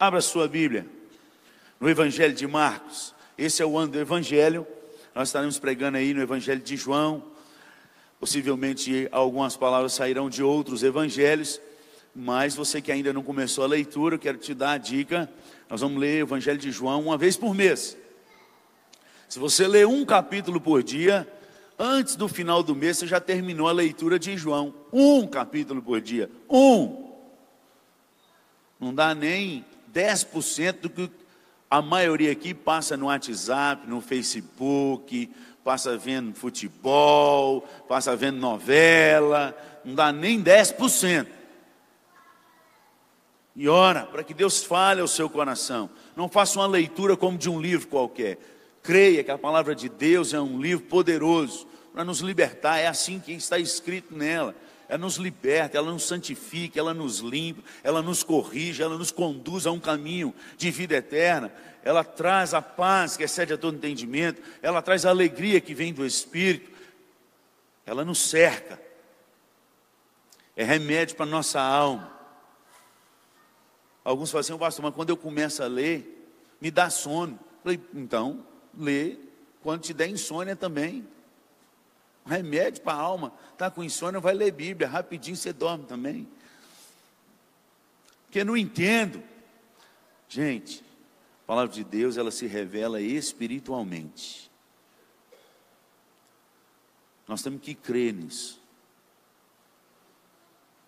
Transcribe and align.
Abra 0.00 0.22
sua 0.22 0.48
Bíblia 0.48 0.86
no 1.78 1.86
Evangelho 1.86 2.32
de 2.32 2.46
Marcos. 2.46 3.14
Esse 3.36 3.60
é 3.60 3.66
o 3.66 3.76
ano 3.76 3.92
do 3.92 3.98
Evangelho. 3.98 4.66
Nós 5.14 5.28
estaremos 5.28 5.58
pregando 5.58 5.98
aí 5.98 6.14
no 6.14 6.22
Evangelho 6.22 6.62
de 6.62 6.74
João. 6.74 7.22
Possivelmente 8.18 9.06
algumas 9.12 9.58
palavras 9.58 9.92
sairão 9.92 10.30
de 10.30 10.42
outros 10.42 10.82
evangelhos, 10.82 11.60
mas 12.16 12.54
você 12.54 12.80
que 12.80 12.90
ainda 12.90 13.12
não 13.12 13.22
começou 13.22 13.62
a 13.62 13.66
leitura, 13.66 14.14
eu 14.14 14.18
quero 14.18 14.38
te 14.38 14.54
dar 14.54 14.72
a 14.72 14.78
dica. 14.78 15.30
Nós 15.68 15.82
vamos 15.82 16.00
ler 16.00 16.22
o 16.22 16.26
Evangelho 16.26 16.58
de 16.58 16.70
João 16.70 17.02
uma 17.02 17.18
vez 17.18 17.36
por 17.36 17.54
mês. 17.54 17.94
Se 19.28 19.38
você 19.38 19.68
ler 19.68 19.86
um 19.86 20.02
capítulo 20.06 20.58
por 20.62 20.82
dia, 20.82 21.30
antes 21.78 22.16
do 22.16 22.26
final 22.26 22.62
do 22.62 22.74
mês 22.74 22.96
você 22.96 23.06
já 23.06 23.20
terminou 23.20 23.68
a 23.68 23.72
leitura 23.72 24.18
de 24.18 24.34
João. 24.34 24.74
Um 24.90 25.26
capítulo 25.26 25.82
por 25.82 26.00
dia. 26.00 26.30
Um. 26.48 27.10
Não 28.80 28.94
dá 28.94 29.14
nem 29.14 29.62
10% 29.92 30.80
do 30.80 30.90
que 30.90 31.10
a 31.68 31.80
maioria 31.80 32.32
aqui 32.32 32.52
passa 32.52 32.96
no 32.96 33.06
WhatsApp, 33.06 33.86
no 33.88 34.00
Facebook, 34.00 35.30
passa 35.62 35.96
vendo 35.96 36.34
futebol, 36.34 37.62
passa 37.88 38.16
vendo 38.16 38.38
novela, 38.38 39.56
não 39.84 39.94
dá 39.94 40.12
nem 40.12 40.42
10%. 40.42 41.26
E 43.54 43.68
ora, 43.68 44.04
para 44.06 44.24
que 44.24 44.32
Deus 44.32 44.64
fale 44.64 45.00
ao 45.00 45.08
seu 45.08 45.28
coração. 45.28 45.90
Não 46.16 46.28
faça 46.28 46.58
uma 46.58 46.66
leitura 46.66 47.16
como 47.16 47.36
de 47.36 47.50
um 47.50 47.60
livro 47.60 47.88
qualquer. 47.88 48.38
Creia 48.82 49.22
que 49.22 49.30
a 49.30 49.38
palavra 49.38 49.74
de 49.74 49.88
Deus 49.88 50.32
é 50.32 50.40
um 50.40 50.60
livro 50.60 50.86
poderoso 50.86 51.66
para 51.92 52.04
nos 52.04 52.20
libertar. 52.20 52.78
É 52.78 52.86
assim 52.86 53.20
que 53.20 53.32
está 53.32 53.58
escrito 53.58 54.14
nela. 54.14 54.54
Ela 54.90 54.98
nos 54.98 55.18
liberta, 55.18 55.78
ela 55.78 55.92
nos 55.92 56.02
santifica, 56.02 56.76
ela 56.76 56.92
nos 56.92 57.20
limpa, 57.20 57.62
ela 57.84 58.02
nos 58.02 58.24
corrige, 58.24 58.82
ela 58.82 58.98
nos 58.98 59.12
conduz 59.12 59.64
a 59.64 59.70
um 59.70 59.78
caminho 59.78 60.34
de 60.56 60.68
vida 60.72 60.96
eterna. 60.96 61.52
Ela 61.84 62.02
traz 62.02 62.54
a 62.54 62.60
paz 62.60 63.16
que 63.16 63.22
excede 63.22 63.52
a 63.52 63.56
todo 63.56 63.76
entendimento, 63.76 64.42
ela 64.60 64.82
traz 64.82 65.06
a 65.06 65.10
alegria 65.10 65.60
que 65.60 65.74
vem 65.74 65.94
do 65.94 66.04
Espírito. 66.04 66.72
Ela 67.86 68.04
nos 68.04 68.18
cerca. 68.18 68.82
É 70.56 70.64
remédio 70.64 71.14
para 71.14 71.24
a 71.24 71.28
nossa 71.28 71.60
alma. 71.60 72.10
Alguns 74.02 74.32
falam 74.32 74.40
assim, 74.40 74.58
pastor, 74.58 74.82
mas 74.82 74.94
quando 74.94 75.10
eu 75.10 75.16
começo 75.16 75.62
a 75.62 75.68
ler, 75.68 76.34
me 76.60 76.68
dá 76.68 76.90
sono. 76.90 77.34
Eu 77.34 77.62
falei, 77.62 77.80
então, 77.94 78.44
lê 78.76 79.16
quando 79.62 79.82
te 79.82 79.94
der 79.94 80.08
insônia 80.08 80.56
também 80.56 81.06
remédio 82.26 82.82
para 82.82 82.98
a 82.98 83.00
alma. 83.00 83.32
Está 83.52 83.70
com 83.70 83.82
insônia, 83.82 84.20
vai 84.20 84.34
ler 84.34 84.52
Bíblia, 84.52 84.88
rapidinho 84.88 85.36
você 85.36 85.52
dorme 85.52 85.84
também. 85.84 86.28
Porque 88.26 88.44
não 88.44 88.56
entendo. 88.56 89.22
Gente, 90.28 90.84
a 91.44 91.46
palavra 91.46 91.74
de 91.74 91.82
Deus, 91.82 92.16
ela 92.16 92.30
se 92.30 92.46
revela 92.46 93.00
espiritualmente. 93.00 94.50
Nós 97.26 97.42
temos 97.42 97.60
que 97.60 97.74
crer 97.74 98.12
nisso. 98.14 98.60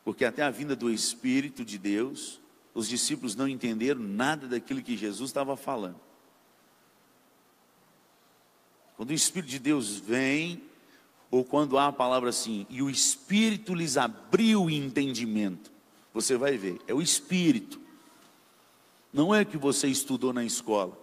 Porque 0.05 0.25
até 0.25 0.43
a 0.43 0.51
vinda 0.51 0.75
do 0.75 0.91
Espírito 0.91 1.65
de 1.65 1.79
Deus, 1.79 2.41
os 2.75 2.89
discípulos 2.89 3.35
não 3.37 3.47
entenderam 3.49 4.01
nada 4.01 4.49
daquilo 4.49 4.83
que 4.83 4.97
Jesus 4.97 5.31
estava 5.31 5.57
falando. 5.57 6.01
Quando 8.97 9.11
o 9.11 9.15
Espírito 9.15 9.51
de 9.51 9.59
Deus 9.59 9.97
vem, 9.97 10.63
ou 11.33 11.43
quando 11.43 11.79
há 11.79 11.87
a 11.87 11.93
palavra 11.93 12.29
assim, 12.29 12.67
e 12.69 12.83
o 12.83 12.91
Espírito 12.91 13.75
lhes 13.75 13.97
abriu 13.97 14.65
o 14.65 14.71
entendimento, 14.71 15.73
você 16.13 16.37
vai 16.37 16.59
ver, 16.59 16.79
é 16.87 16.93
o 16.93 17.01
Espírito, 17.01 17.81
não 19.11 19.35
é 19.35 19.43
que 19.43 19.57
você 19.57 19.89
estudou 19.89 20.31
na 20.31 20.45
escola, 20.45 20.97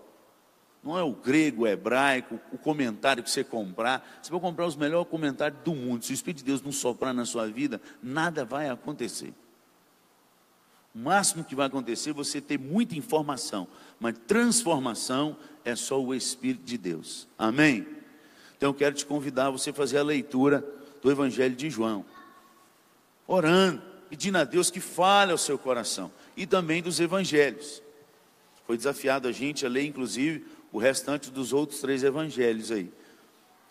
não 0.83 0.95
é 0.95 1.01
o 1.01 1.11
grego, 1.11 1.63
o 1.63 1.67
hebraico, 1.67 2.39
o 2.51 2.59
comentário 2.59 3.23
que 3.23 3.31
você 3.31 3.43
comprar, 3.43 4.19
você 4.21 4.29
vai 4.29 4.39
comprar 4.39 4.67
os 4.67 4.75
melhores 4.75 5.09
comentários 5.09 5.59
do 5.63 5.73
mundo, 5.73 6.05
se 6.05 6.11
o 6.11 6.13
Espírito 6.13 6.37
de 6.37 6.45
Deus 6.45 6.61
não 6.61 6.71
soprar 6.71 7.11
na 7.11 7.25
sua 7.25 7.47
vida, 7.47 7.81
nada 8.01 8.45
vai 8.45 8.69
acontecer. 8.69 9.33
O 10.93 10.99
máximo 10.99 11.43
que 11.43 11.55
vai 11.55 11.65
acontecer 11.65 12.11
é 12.11 12.13
você 12.13 12.39
ter 12.39 12.59
muita 12.59 12.95
informação, 12.95 13.67
mas 13.99 14.15
transformação 14.27 15.35
é 15.65 15.75
só 15.75 15.99
o 15.99 16.13
Espírito 16.13 16.63
de 16.63 16.77
Deus. 16.77 17.27
Amém? 17.35 17.98
Então 18.59 18.71
eu 18.71 18.73
quero 18.73 18.93
te 18.93 19.05
convidar 19.05 19.47
a 19.47 19.51
você 19.51 19.71
fazer 19.71 19.99
a 19.99 20.03
leitura 20.03 20.65
do 21.01 21.09
Evangelho 21.09 21.55
de 21.55 21.69
João. 21.69 22.05
Orando, 23.25 23.81
pedindo 24.09 24.37
a 24.37 24.43
Deus 24.43 24.69
que 24.69 24.81
fale 24.81 25.31
ao 25.31 25.37
seu 25.37 25.57
coração. 25.57 26.11
E 26.35 26.45
também 26.45 26.81
dos 26.81 26.99
evangelhos. 26.99 27.81
Foi 28.67 28.75
desafiado 28.75 29.29
a 29.29 29.31
gente 29.31 29.65
a 29.65 29.69
ler, 29.69 29.85
inclusive, 29.85 30.45
o 30.73 30.77
restante 30.77 31.31
dos 31.31 31.53
outros 31.53 31.79
três 31.79 32.03
evangelhos 32.03 32.69
aí. 32.69 32.91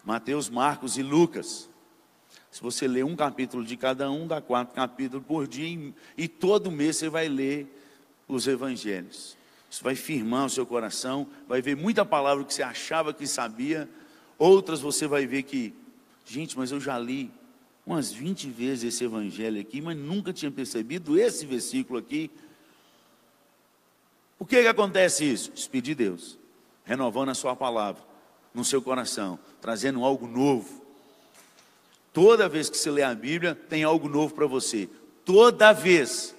Mateus, 0.02 0.48
Marcos 0.48 0.96
e 0.96 1.02
Lucas. 1.02 1.68
Se 2.50 2.62
você 2.62 2.88
ler 2.88 3.04
um 3.04 3.14
capítulo 3.14 3.62
de 3.62 3.76
cada 3.76 4.10
um, 4.10 4.26
dá 4.26 4.40
quatro 4.40 4.74
capítulos 4.74 5.26
por 5.26 5.46
dia, 5.46 5.92
e 6.16 6.26
todo 6.26 6.70
mês 6.70 6.96
você 6.96 7.10
vai 7.10 7.28
ler 7.28 7.66
os 8.26 8.46
evangelhos. 8.46 9.36
Isso 9.70 9.84
vai 9.84 9.94
firmar 9.94 10.46
o 10.46 10.50
seu 10.50 10.64
coração, 10.64 11.26
vai 11.46 11.60
ver 11.60 11.76
muita 11.76 12.06
palavra 12.06 12.42
que 12.42 12.54
você 12.54 12.62
achava 12.62 13.12
que 13.12 13.26
sabia, 13.26 13.86
Outras 14.38 14.80
você 14.80 15.06
vai 15.06 15.26
ver 15.26 15.42
que, 15.42 15.74
gente, 16.24 16.56
mas 16.56 16.70
eu 16.70 16.80
já 16.80 16.96
li 16.98 17.30
umas 17.84 18.12
20 18.12 18.48
vezes 18.50 18.94
esse 18.94 19.04
evangelho 19.04 19.60
aqui, 19.60 19.80
mas 19.80 19.96
nunca 19.96 20.32
tinha 20.32 20.50
percebido 20.50 21.18
esse 21.18 21.44
versículo 21.44 21.98
aqui. 21.98 22.30
Por 24.38 24.46
que, 24.46 24.62
que 24.62 24.68
acontece 24.68 25.24
isso? 25.24 25.50
Espírito 25.54 25.86
de 25.86 25.94
Deus, 25.94 26.38
renovando 26.84 27.30
a 27.30 27.34
sua 27.34 27.56
palavra 27.56 28.02
no 28.54 28.64
seu 28.64 28.80
coração, 28.80 29.38
trazendo 29.60 30.04
algo 30.04 30.26
novo. 30.28 30.86
Toda 32.12 32.48
vez 32.48 32.70
que 32.70 32.76
você 32.76 32.90
lê 32.90 33.02
a 33.02 33.14
Bíblia, 33.14 33.54
tem 33.54 33.82
algo 33.82 34.08
novo 34.08 34.34
para 34.34 34.46
você. 34.46 34.88
Toda 35.24 35.72
vez. 35.72 36.34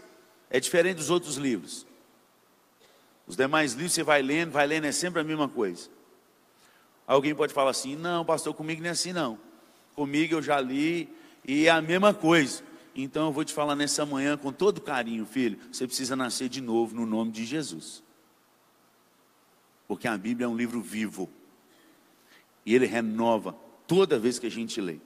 É 0.49 0.59
diferente 0.59 0.97
dos 0.97 1.11
outros 1.11 1.35
livros. 1.35 1.85
Os 3.27 3.35
demais 3.35 3.73
livros 3.73 3.93
você 3.93 4.01
vai 4.01 4.21
lendo, 4.21 4.51
vai 4.51 4.65
lendo, 4.65 4.85
é 4.85 4.91
sempre 4.91 5.21
a 5.21 5.23
mesma 5.23 5.47
coisa. 5.47 5.89
Alguém 7.09 7.33
pode 7.33 7.55
falar 7.55 7.71
assim: 7.71 7.95
não, 7.95 8.23
pastor, 8.23 8.53
comigo 8.53 8.81
não 8.81 8.89
é 8.89 8.91
assim 8.91 9.11
não. 9.11 9.39
Comigo 9.95 10.35
eu 10.35 10.43
já 10.43 10.61
li 10.61 11.09
e 11.43 11.65
é 11.65 11.71
a 11.71 11.81
mesma 11.81 12.13
coisa. 12.13 12.61
Então 12.95 13.25
eu 13.25 13.31
vou 13.31 13.43
te 13.43 13.51
falar 13.51 13.75
nessa 13.75 14.05
manhã 14.05 14.37
com 14.37 14.53
todo 14.53 14.79
carinho, 14.79 15.25
filho. 15.25 15.57
Você 15.71 15.87
precisa 15.87 16.15
nascer 16.15 16.49
de 16.49 16.61
novo 16.61 16.95
no 16.95 17.07
nome 17.07 17.31
de 17.31 17.45
Jesus. 17.45 18.03
Porque 19.87 20.07
a 20.07 20.15
Bíblia 20.15 20.45
é 20.45 20.47
um 20.47 20.55
livro 20.55 20.81
vivo. 20.81 21.27
E 22.63 22.75
ele 22.75 22.85
renova 22.85 23.55
toda 23.87 24.19
vez 24.19 24.37
que 24.37 24.45
a 24.45 24.51
gente 24.51 24.79
lê. 24.79 24.97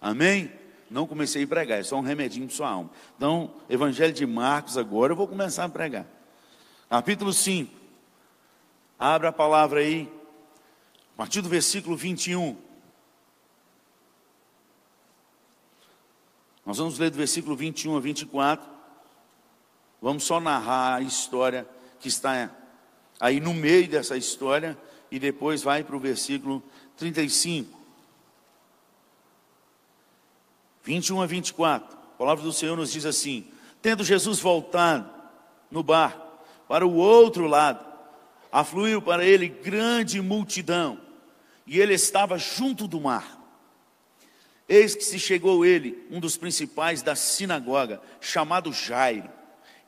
Amém? 0.00 0.50
Não 0.90 1.06
comecei 1.06 1.44
a 1.44 1.46
pregar, 1.46 1.78
é 1.78 1.82
só 1.84 1.96
um 1.96 2.02
remedinho 2.02 2.46
para 2.48 2.56
sua 2.56 2.70
alma. 2.70 2.90
Então, 3.16 3.54
Evangelho 3.70 4.12
de 4.12 4.26
Marcos 4.26 4.76
agora 4.76 5.12
eu 5.12 5.16
vou 5.16 5.28
começar 5.28 5.64
a 5.64 5.68
pregar. 5.68 6.06
Capítulo 6.90 7.32
5. 7.32 7.72
Abra 8.98 9.28
a 9.28 9.32
palavra 9.32 9.80
aí 9.80 10.10
a 11.16 11.18
partir 11.18 11.40
do 11.40 11.48
versículo 11.48 11.96
21. 11.96 12.54
Nós 16.66 16.76
vamos 16.76 16.98
ler 16.98 17.08
do 17.10 17.16
versículo 17.16 17.56
21 17.56 17.96
a 17.96 18.00
24. 18.00 18.68
Vamos 20.02 20.24
só 20.24 20.38
narrar 20.38 20.96
a 20.96 21.00
história 21.00 21.66
que 21.98 22.08
está 22.08 22.50
aí 23.18 23.40
no 23.40 23.54
meio 23.54 23.88
dessa 23.88 24.14
história 24.14 24.76
e 25.10 25.18
depois 25.18 25.62
vai 25.62 25.82
para 25.82 25.96
o 25.96 25.98
versículo 25.98 26.62
35. 26.98 27.74
21 30.84 31.22
a 31.22 31.26
24. 31.26 31.96
A 31.96 32.18
palavra 32.18 32.44
do 32.44 32.52
Senhor 32.52 32.76
nos 32.76 32.92
diz 32.92 33.06
assim: 33.06 33.50
Tendo 33.80 34.04
Jesus 34.04 34.38
voltado 34.38 35.10
no 35.70 35.82
barco 35.82 36.26
para 36.68 36.86
o 36.86 36.94
outro 36.94 37.46
lado, 37.46 37.86
afluiu 38.52 39.00
para 39.00 39.24
ele 39.24 39.48
grande 39.48 40.20
multidão 40.20 41.05
e 41.66 41.80
ele 41.80 41.94
estava 41.94 42.38
junto 42.38 42.86
do 42.86 43.00
mar. 43.00 43.42
Eis 44.68 44.94
que 44.94 45.04
se 45.04 45.18
chegou 45.18 45.64
ele, 45.64 46.06
um 46.10 46.18
dos 46.18 46.36
principais 46.36 47.02
da 47.02 47.14
sinagoga, 47.14 48.00
chamado 48.20 48.72
Jairo, 48.72 49.30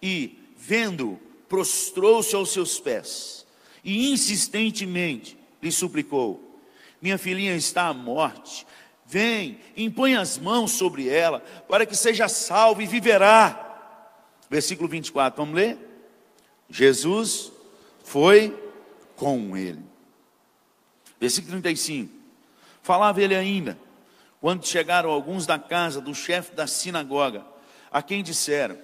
e, 0.01 0.39
vendo, 0.57 1.19
prostrou-se 1.49 2.35
aos 2.35 2.53
seus 2.53 2.79
pés 2.79 3.39
e 3.83 4.13
insistentemente 4.13 5.39
lhe 5.63 5.73
suplicou: 5.73 6.61
Minha 7.01 7.19
filhinha 7.19 7.57
está 7.57 7.87
à 7.87 7.95
morte, 7.95 8.67
vem, 9.07 9.59
impõe 9.77 10.15
as 10.15 10.39
mãos 10.39 10.73
sobre 10.73 11.09
ela, 11.09 11.41
para 11.69 11.87
que 11.87 11.97
seja 11.97 12.29
salva 12.29 12.83
e 12.83 12.87
viverá. 12.87 13.65
Versículo 14.51 14.89
24, 14.89 15.43
vamos 15.43 15.55
ler? 15.55 15.79
Jesus 16.69 17.51
foi 18.05 18.57
com 19.17 19.57
ele. 19.57 19.88
Versículo 21.21 21.53
35. 21.53 22.13
Falava 22.83 23.21
ele 23.21 23.35
ainda, 23.35 23.79
quando 24.41 24.67
chegaram 24.67 25.11
alguns 25.11 25.47
da 25.47 25.59
casa 25.59 26.01
do 26.01 26.15
chefe 26.15 26.55
da 26.55 26.67
sinagoga, 26.67 27.45
a 27.91 28.01
quem 28.03 28.23
disseram: 28.23 28.79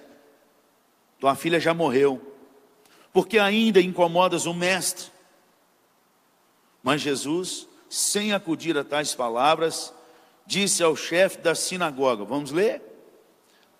Tua 1.19 1.35
filha 1.35 1.59
já 1.59 1.73
morreu, 1.73 2.35
porque 3.13 3.39
ainda 3.39 3.79
incomodas 3.79 4.45
o 4.45 4.53
mestre. 4.53 5.11
Mas 6.83 7.01
Jesus, 7.01 7.67
sem 7.89 8.33
acudir 8.33 8.77
a 8.77 8.83
tais 8.83 9.15
palavras, 9.15 9.93
disse 10.45 10.83
ao 10.83 10.95
chefe 10.95 11.37
da 11.37 11.55
sinagoga: 11.55 12.23
Vamos 12.25 12.51
ler? 12.51 12.81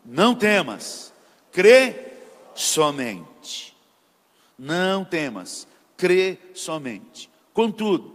Não 0.04 0.34
temas, 0.34 1.14
crê 1.52 2.14
somente. 2.54 3.76
Não 4.58 5.04
temas, 5.04 5.68
crê 5.98 6.38
somente. 6.54 7.30
Contudo, 7.54 8.15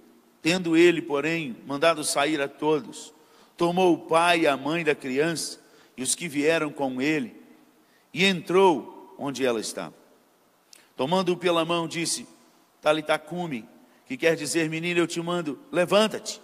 Tendo 0.41 0.75
ele, 0.75 1.01
porém, 1.01 1.55
mandado 1.65 2.03
sair 2.03 2.41
a 2.41 2.47
todos, 2.47 3.13
tomou 3.55 3.93
o 3.93 3.99
pai 3.99 4.41
e 4.41 4.47
a 4.47 4.57
mãe 4.57 4.83
da 4.83 4.95
criança 4.95 5.59
e 5.95 6.01
os 6.01 6.15
que 6.15 6.27
vieram 6.27 6.71
com 6.71 7.01
ele, 7.01 7.35
e 8.13 8.25
entrou 8.25 9.15
onde 9.17 9.45
ela 9.45 9.59
estava. 9.59 9.93
Tomando-o 10.97 11.37
pela 11.37 11.63
mão, 11.63 11.87
disse: 11.87 12.27
Talitacume, 12.81 13.67
que 14.07 14.17
quer 14.17 14.35
dizer, 14.35 14.69
menina, 14.69 14.99
eu 14.99 15.07
te 15.07 15.21
mando, 15.21 15.59
levanta-te. 15.71 16.41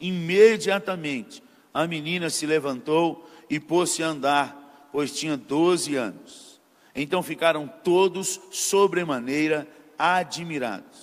Imediatamente 0.00 1.42
a 1.72 1.86
menina 1.86 2.30
se 2.30 2.46
levantou 2.46 3.28
e 3.50 3.58
pôs-se 3.58 4.02
a 4.02 4.08
andar, 4.08 4.88
pois 4.92 5.12
tinha 5.16 5.36
doze 5.36 5.96
anos. 5.96 6.60
Então 6.94 7.22
ficaram 7.22 7.66
todos 7.82 8.40
sobremaneira 8.52 9.66
admirados. 9.98 10.93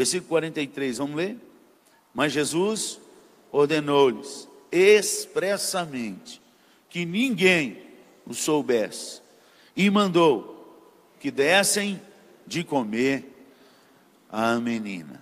Versículo 0.00 0.30
43, 0.30 0.96
vamos 0.96 1.14
ler? 1.14 1.36
Mas 2.14 2.32
Jesus 2.32 2.98
ordenou-lhes 3.52 4.48
expressamente 4.72 6.40
que 6.88 7.04
ninguém 7.04 7.82
o 8.24 8.32
soubesse 8.32 9.20
e 9.76 9.90
mandou 9.90 10.88
que 11.20 11.30
dessem 11.30 12.00
de 12.46 12.64
comer 12.64 13.30
a 14.32 14.54
menina. 14.54 15.20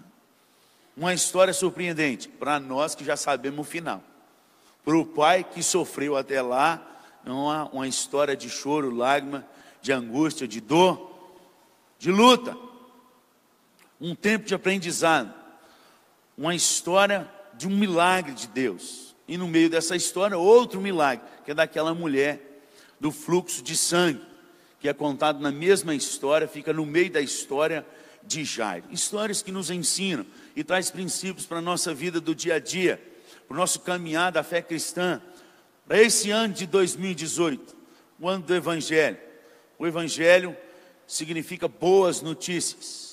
Uma 0.97 1.13
história 1.13 1.53
surpreendente 1.53 2.29
para 2.29 2.61
nós 2.61 2.95
que 2.95 3.05
já 3.05 3.17
sabemos 3.17 3.67
o 3.67 3.69
final. 3.69 4.01
Para 4.85 4.97
o 4.97 5.05
pai 5.05 5.43
que 5.43 5.61
sofreu 5.61 6.17
até 6.17 6.41
lá, 6.41 6.81
uma, 7.27 7.69
uma 7.71 7.89
história 7.89 8.37
de 8.37 8.49
choro, 8.49 8.95
lágrima, 8.95 9.45
de 9.83 9.91
angústia, 9.93 10.47
de 10.47 10.61
dor, 10.61 11.19
de 11.99 12.13
luta. 12.13 12.68
Um 14.01 14.15
tempo 14.15 14.47
de 14.47 14.55
aprendizado. 14.55 15.33
Uma 16.37 16.55
história 16.55 17.29
de 17.55 17.67
um 17.67 17.77
milagre 17.77 18.33
de 18.33 18.47
Deus. 18.47 19.15
E 19.27 19.37
no 19.37 19.49
meio 19.49 19.69
dessa 19.69 19.97
história, 19.97 20.39
outro 20.39 20.81
milagre, 20.81 21.27
que 21.45 21.51
é 21.51 21.55
daquela 21.55 21.93
mulher 21.93 22.63
do 22.99 23.11
fluxo 23.11 23.63
de 23.63 23.77
sangue, 23.77 24.23
que 24.81 24.89
é 24.89 24.93
contado 24.93 25.41
na 25.41 25.51
mesma 25.51 25.95
história, 25.95 26.49
fica 26.49 26.73
no 26.73 26.87
meio 26.87 27.11
da 27.11 27.21
história 27.21 27.85
de 28.23 28.45
Jairo. 28.45 28.85
Histórias 28.91 29.43
que 29.43 29.51
nos 29.51 29.71
ensinam 29.71 30.25
e 30.55 30.63
traz 30.63 30.91
princípios 30.91 31.47
para 31.47 31.59
a 31.59 31.63
nossa 31.63 31.93
vida 31.93 32.21
do 32.21 32.35
dia 32.35 32.55
a 32.55 32.59
dia, 32.59 33.03
para 33.47 33.55
o 33.55 33.59
nosso 33.59 33.81
caminhar 33.81 34.31
da 34.31 34.43
fé 34.43 34.63
cristã. 34.63 35.21
Para 35.87 36.01
esse 36.01 36.31
ano 36.31 36.55
de 36.55 36.67
2018, 36.67 37.77
o 38.21 38.29
ano 38.29 38.45
do 38.45 38.55
Evangelho. 38.55 39.19
O 39.79 39.87
Evangelho 39.87 40.57
significa 41.07 41.67
boas 41.67 42.21
notícias. 42.21 43.08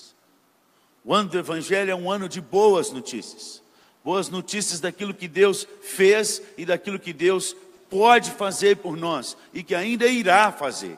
O 1.06 1.14
ano 1.14 1.30
do 1.30 1.38
Evangelho 1.38 1.92
é 1.92 1.96
um 1.96 2.10
ano 2.10 2.28
de 2.28 2.42
boas 2.42 2.90
notícias. 2.90 3.62
Boas 4.04 4.28
notícias 4.28 4.80
daquilo 4.80 5.14
que 5.14 5.28
Deus 5.28 5.68
fez 5.84 6.42
e 6.58 6.66
daquilo 6.66 6.98
que 6.98 7.14
Deus 7.14 7.56
pode 7.92 8.32
fazer 8.32 8.78
por 8.78 8.98
nós 8.98 9.38
e 9.54 9.62
que 9.62 9.76
ainda 9.76 10.08
irá 10.08 10.52
fazer. 10.52 10.98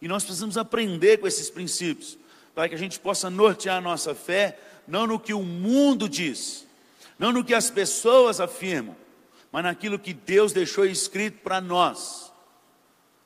E 0.00 0.08
nós 0.08 0.24
precisamos 0.24 0.56
aprender 0.56 1.18
com 1.18 1.26
esses 1.26 1.50
princípios 1.50 2.16
para 2.54 2.70
que 2.70 2.74
a 2.74 2.78
gente 2.78 2.98
possa 2.98 3.28
nortear 3.28 3.76
a 3.76 3.82
nossa 3.82 4.14
fé, 4.14 4.58
não 4.88 5.06
no 5.06 5.20
que 5.20 5.34
o 5.34 5.42
mundo 5.42 6.08
diz, 6.08 6.66
não 7.18 7.32
no 7.32 7.44
que 7.44 7.52
as 7.52 7.70
pessoas 7.70 8.40
afirmam, 8.40 8.96
mas 9.52 9.62
naquilo 9.62 9.98
que 9.98 10.14
Deus 10.14 10.54
deixou 10.54 10.86
escrito 10.86 11.40
para 11.42 11.60
nós. 11.60 12.32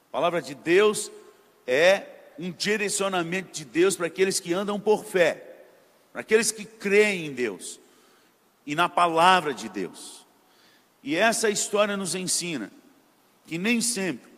A 0.08 0.12
palavra 0.12 0.42
de 0.42 0.54
Deus 0.54 1.12
é 1.64 2.06
um 2.36 2.50
direcionamento 2.50 3.52
de 3.52 3.64
Deus 3.64 3.94
para 3.94 4.06
aqueles 4.06 4.40
que 4.40 4.52
andam 4.52 4.80
por 4.80 5.04
fé, 5.04 5.49
para 6.12 6.22
aqueles 6.22 6.50
que 6.50 6.64
creem 6.64 7.26
em 7.26 7.32
Deus 7.32 7.78
e 8.66 8.74
na 8.74 8.88
palavra 8.88 9.54
de 9.54 9.68
Deus. 9.68 10.26
E 11.02 11.16
essa 11.16 11.48
história 11.48 11.96
nos 11.96 12.14
ensina 12.14 12.70
que 13.46 13.58
nem 13.58 13.80
sempre 13.80 14.30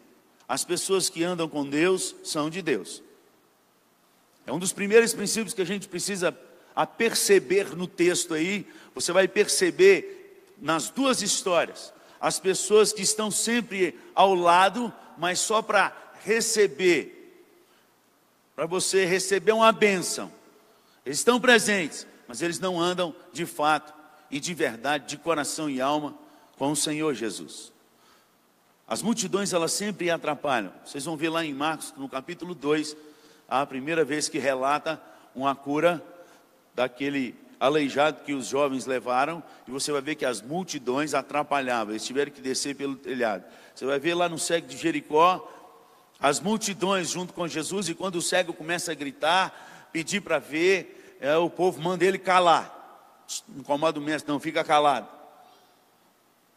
as 0.48 0.64
pessoas 0.64 1.08
que 1.08 1.24
andam 1.24 1.48
com 1.48 1.68
Deus 1.68 2.14
são 2.22 2.48
de 2.48 2.62
Deus. 2.62 3.02
É 4.46 4.52
um 4.52 4.58
dos 4.58 4.72
primeiros 4.72 5.14
princípios 5.14 5.54
que 5.54 5.62
a 5.62 5.66
gente 5.66 5.88
precisa 5.88 6.36
a 6.74 6.86
perceber 6.86 7.76
no 7.76 7.86
texto 7.86 8.34
aí. 8.34 8.66
Você 8.94 9.12
vai 9.12 9.28
perceber 9.28 10.54
nas 10.60 10.90
duas 10.90 11.22
histórias 11.22 11.92
as 12.20 12.38
pessoas 12.38 12.92
que 12.92 13.02
estão 13.02 13.30
sempre 13.30 13.98
ao 14.14 14.34
lado, 14.34 14.92
mas 15.18 15.40
só 15.40 15.60
para 15.60 15.92
receber, 16.24 17.44
para 18.54 18.66
você 18.66 19.04
receber 19.04 19.52
uma 19.52 19.72
bênção. 19.72 20.30
Eles 21.04 21.18
estão 21.18 21.40
presentes, 21.40 22.06
mas 22.28 22.42
eles 22.42 22.58
não 22.58 22.80
andam 22.80 23.14
de 23.32 23.44
fato 23.44 23.92
e 24.30 24.40
de 24.40 24.54
verdade, 24.54 25.06
de 25.06 25.16
coração 25.16 25.68
e 25.68 25.80
alma 25.80 26.14
com 26.56 26.70
o 26.70 26.76
Senhor 26.76 27.14
Jesus. 27.14 27.72
As 28.86 29.02
multidões 29.02 29.52
elas 29.52 29.72
sempre 29.72 30.10
atrapalham. 30.10 30.72
Vocês 30.84 31.04
vão 31.04 31.16
ver 31.16 31.28
lá 31.28 31.44
em 31.44 31.52
Marcos, 31.52 31.92
no 31.96 32.08
capítulo 32.08 32.54
2, 32.54 32.96
a 33.48 33.64
primeira 33.66 34.04
vez 34.04 34.28
que 34.28 34.38
relata 34.38 35.00
uma 35.34 35.54
cura 35.54 36.02
daquele 36.74 37.34
aleijado 37.58 38.24
que 38.24 38.32
os 38.32 38.46
jovens 38.46 38.86
levaram, 38.86 39.42
e 39.68 39.70
você 39.70 39.92
vai 39.92 40.00
ver 40.00 40.16
que 40.16 40.24
as 40.24 40.42
multidões 40.42 41.14
atrapalhavam, 41.14 41.92
eles 41.92 42.04
tiveram 42.04 42.32
que 42.32 42.40
descer 42.40 42.74
pelo 42.74 42.96
telhado. 42.96 43.44
Você 43.72 43.86
vai 43.86 44.00
ver 44.00 44.14
lá 44.14 44.28
no 44.28 44.38
cego 44.38 44.66
de 44.66 44.76
Jericó, 44.76 45.48
as 46.18 46.40
multidões 46.40 47.10
junto 47.10 47.32
com 47.32 47.46
Jesus, 47.46 47.88
e 47.88 47.94
quando 47.94 48.16
o 48.16 48.22
cego 48.22 48.52
começa 48.52 48.90
a 48.90 48.94
gritar, 48.94 49.88
pedir 49.92 50.22
para 50.22 50.38
ver, 50.38 51.01
é, 51.22 51.36
o 51.36 51.48
povo 51.48 51.80
manda 51.80 52.04
ele 52.04 52.18
calar. 52.18 52.80
Não 53.48 53.60
incomoda 53.60 53.98
o 54.00 54.02
mestre, 54.02 54.30
não, 54.30 54.40
fica 54.40 54.64
calado. 54.64 55.06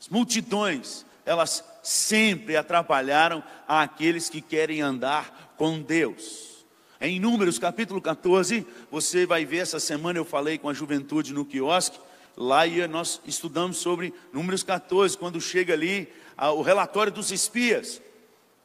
As 0.01 0.09
multidões, 0.09 1.05
elas 1.23 1.63
sempre 1.83 2.57
atrapalharam 2.57 3.43
aqueles 3.67 4.27
que 4.27 4.41
querem 4.41 4.81
andar 4.81 5.53
com 5.55 5.79
Deus. 5.79 6.65
Em 6.99 7.19
Números 7.19 7.59
capítulo 7.59 8.01
14, 8.01 8.65
você 8.89 9.27
vai 9.27 9.45
ver, 9.45 9.57
essa 9.57 9.79
semana 9.79 10.17
eu 10.17 10.25
falei 10.25 10.57
com 10.57 10.67
a 10.67 10.73
juventude 10.73 11.31
no 11.31 11.45
quiosque, 11.45 11.99
lá 12.35 12.61
nós 12.89 13.21
estudamos 13.23 13.77
sobre 13.77 14.13
Números 14.33 14.63
14, 14.63 15.15
quando 15.15 15.39
chega 15.39 15.73
ali 15.73 16.11
o 16.55 16.63
relatório 16.63 17.11
dos 17.11 17.31
espias, 17.31 18.01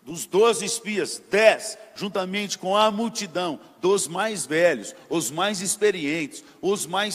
dos 0.02 0.26
doze 0.26 0.64
espias, 0.64 1.22
dez, 1.30 1.76
juntamente 1.94 2.58
com 2.58 2.76
a 2.76 2.90
multidão, 2.90 3.60
dos 3.80 4.08
mais 4.08 4.46
velhos, 4.46 4.94
os 5.08 5.30
mais 5.30 5.60
experientes, 5.60 6.42
os 6.60 6.86
mais 6.86 7.14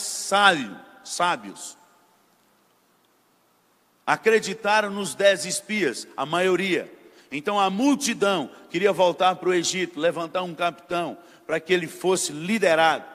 sábios. 1.03 1.77
Acreditaram 4.05 4.91
nos 4.91 5.15
dez 5.15 5.45
espias, 5.45 6.07
a 6.15 6.25
maioria. 6.25 6.91
Então 7.31 7.59
a 7.59 7.69
multidão 7.69 8.49
queria 8.69 8.93
voltar 8.93 9.35
para 9.35 9.49
o 9.49 9.53
Egito, 9.53 9.99
levantar 9.99 10.43
um 10.43 10.53
capitão, 10.53 11.17
para 11.45 11.59
que 11.59 11.73
ele 11.73 11.87
fosse 11.87 12.31
liderado, 12.31 13.05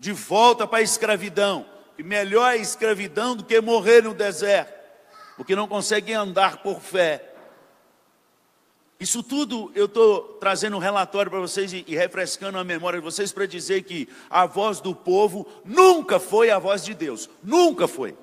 de 0.00 0.12
volta 0.12 0.66
para 0.66 0.78
a 0.78 0.82
escravidão. 0.82 1.66
E 1.98 2.02
melhor 2.02 2.50
a 2.50 2.56
escravidão 2.56 3.36
do 3.36 3.44
que 3.44 3.58
morrer 3.60 4.02
no 4.02 4.12
deserto, 4.12 4.74
porque 5.36 5.56
não 5.56 5.68
conseguem 5.68 6.14
andar 6.14 6.58
por 6.58 6.80
fé. 6.80 7.35
Isso 8.98 9.22
tudo 9.22 9.70
eu 9.74 9.84
estou 9.84 10.22
trazendo 10.40 10.76
um 10.76 10.80
relatório 10.80 11.30
para 11.30 11.40
vocês 11.40 11.72
e, 11.72 11.84
refrescando 11.88 12.58
a 12.58 12.64
memória 12.64 12.98
de 12.98 13.04
vocês 13.04 13.30
para 13.30 13.46
dizer 13.46 13.82
que 13.82 14.08
a 14.30 14.46
voz 14.46 14.80
do 14.80 14.94
povo 14.94 15.46
nunca 15.64 16.18
foi 16.18 16.50
a 16.50 16.58
voz 16.58 16.82
de 16.82 16.94
Deus, 16.94 17.28
nunca 17.42 17.86
foi. 17.86 18.16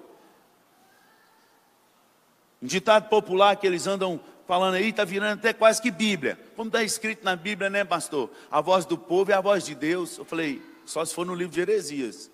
Um 2.62 2.66
ditado 2.66 3.08
popular 3.10 3.56
que 3.58 3.68
eles 3.68 3.86
andam 3.86 4.20
falando 4.48 4.76
aí, 4.76 4.90
está 4.90 5.06
virando 5.06 5.40
até 5.40 5.54
quase 5.54 5.82
que 5.82 5.92
Bíblia. 5.92 6.40
Como 6.56 6.70
está 6.70 6.84
escrito 6.84 7.24
na 7.24 7.36
Bíblia, 7.36 7.70
né, 7.70 7.84
pastor? 7.84 8.30
A 8.50 8.62
voz 8.62 8.86
do 8.86 8.98
povo 8.98 9.32
é 9.32 9.36
a 9.36 9.42
voz 9.42 9.66
de 9.66 9.76
Deus. 9.76 10.18
Eu 10.18 10.26
falei, 10.26 10.62
só 10.86 11.04
se 11.06 11.14
for 11.14 11.26
no 11.26 11.36
livro 11.36 11.54
de 11.54 11.62
Heresias. 11.62 12.32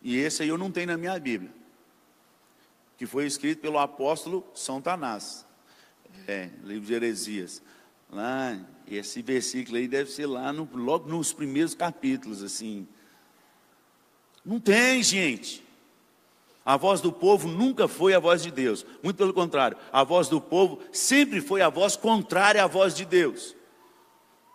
E 0.00 0.16
esse 0.16 0.42
aí 0.42 0.48
eu 0.48 0.58
não 0.58 0.70
tenho 0.70 0.86
na 0.86 0.96
minha 0.96 1.18
Bíblia, 1.18 1.50
que 2.96 3.06
foi 3.06 3.26
escrito 3.26 3.60
pelo 3.60 3.78
apóstolo 3.78 4.46
São 4.54 4.80
Tanás, 4.80 5.44
é, 6.26 6.50
livro 6.64 6.86
de 6.86 6.94
Heresias. 6.94 7.62
Lá, 8.10 8.58
esse 8.86 9.22
versículo 9.22 9.76
aí 9.76 9.86
deve 9.86 10.10
ser 10.10 10.26
lá 10.26 10.52
no, 10.52 10.68
logo 10.74 11.08
nos 11.08 11.32
primeiros 11.32 11.74
capítulos, 11.74 12.42
assim. 12.42 12.86
Não 14.44 14.58
tem, 14.58 15.02
gente. 15.02 15.62
A 16.64 16.76
voz 16.76 17.00
do 17.00 17.10
povo 17.10 17.48
nunca 17.48 17.88
foi 17.88 18.14
a 18.14 18.18
voz 18.18 18.42
de 18.42 18.50
Deus. 18.50 18.84
Muito 19.02 19.16
pelo 19.16 19.32
contrário, 19.32 19.76
a 19.90 20.04
voz 20.04 20.28
do 20.28 20.40
povo 20.40 20.80
sempre 20.92 21.40
foi 21.40 21.62
a 21.62 21.68
voz 21.68 21.96
contrária 21.96 22.62
à 22.62 22.66
voz 22.66 22.94
de 22.94 23.04
Deus. 23.04 23.54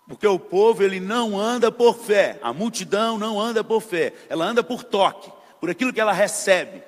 Porque 0.07 0.27
o 0.27 0.37
povo 0.37 0.83
ele 0.83 0.99
não 0.99 1.39
anda 1.39 1.71
por 1.71 1.97
fé, 1.97 2.39
a 2.43 2.53
multidão 2.53 3.17
não 3.17 3.39
anda 3.39 3.63
por 3.63 3.81
fé, 3.81 4.13
ela 4.29 4.45
anda 4.45 4.63
por 4.63 4.83
toque, 4.83 5.31
por 5.59 5.69
aquilo 5.69 5.93
que 5.93 6.01
ela 6.01 6.11
recebe. 6.11 6.83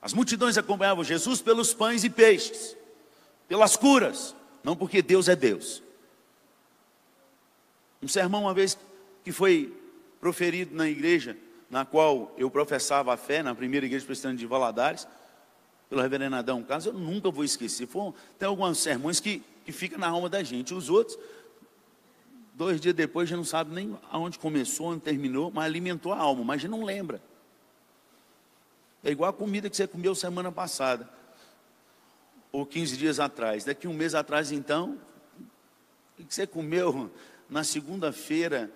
As 0.00 0.12
multidões 0.12 0.58
acompanhavam 0.58 1.04
Jesus 1.04 1.40
pelos 1.40 1.72
pães 1.72 2.02
e 2.02 2.10
peixes, 2.10 2.76
pelas 3.48 3.76
curas, 3.76 4.34
não 4.62 4.76
porque 4.76 5.02
Deus 5.02 5.28
é 5.28 5.36
Deus. 5.36 5.82
Um 8.02 8.08
sermão 8.08 8.42
uma 8.42 8.54
vez 8.54 8.78
que 9.22 9.32
foi 9.32 9.74
proferido 10.20 10.74
na 10.74 10.88
igreja 10.88 11.36
na 11.70 11.84
qual 11.84 12.32
eu 12.38 12.50
professava 12.50 13.12
a 13.12 13.16
fé, 13.16 13.42
na 13.42 13.54
primeira 13.54 13.84
igreja 13.84 14.06
presbiteriana 14.06 14.38
de 14.38 14.46
Valadares, 14.46 15.08
pelo 15.88 16.00
reverendo 16.00 16.36
Adão 16.36 16.62
Carlos, 16.62 16.86
eu 16.86 16.92
nunca 16.92 17.30
vou 17.30 17.44
esquecer. 17.44 17.86
Foram, 17.86 18.14
tem 18.38 18.48
alguns 18.48 18.78
sermões 18.78 19.20
que, 19.20 19.42
que 19.64 19.72
ficam 19.72 19.98
na 19.98 20.08
alma 20.08 20.28
da 20.28 20.42
gente. 20.42 20.72
Os 20.72 20.88
outros, 20.88 21.18
dois 22.54 22.80
dias 22.80 22.94
depois, 22.94 23.28
já 23.28 23.36
não 23.36 23.44
sabe 23.44 23.74
nem 23.74 23.98
aonde 24.10 24.38
começou, 24.38 24.88
onde 24.88 25.00
terminou, 25.00 25.50
mas 25.50 25.64
alimentou 25.64 26.12
a 26.12 26.18
alma, 26.18 26.44
mas 26.44 26.62
já 26.62 26.68
não 26.68 26.84
lembra. 26.84 27.20
É 29.02 29.10
igual 29.10 29.30
a 29.30 29.32
comida 29.32 29.68
que 29.68 29.76
você 29.76 29.86
comeu 29.86 30.14
semana 30.14 30.50
passada, 30.52 31.08
ou 32.54 32.64
15 32.64 32.96
dias 32.96 33.18
atrás. 33.18 33.64
Daqui 33.64 33.88
um 33.88 33.92
mês 33.92 34.14
atrás, 34.14 34.52
então, 34.52 34.96
o 36.16 36.24
que 36.24 36.32
você 36.32 36.46
comeu 36.46 37.10
na 37.50 37.64
segunda-feira, 37.64 38.70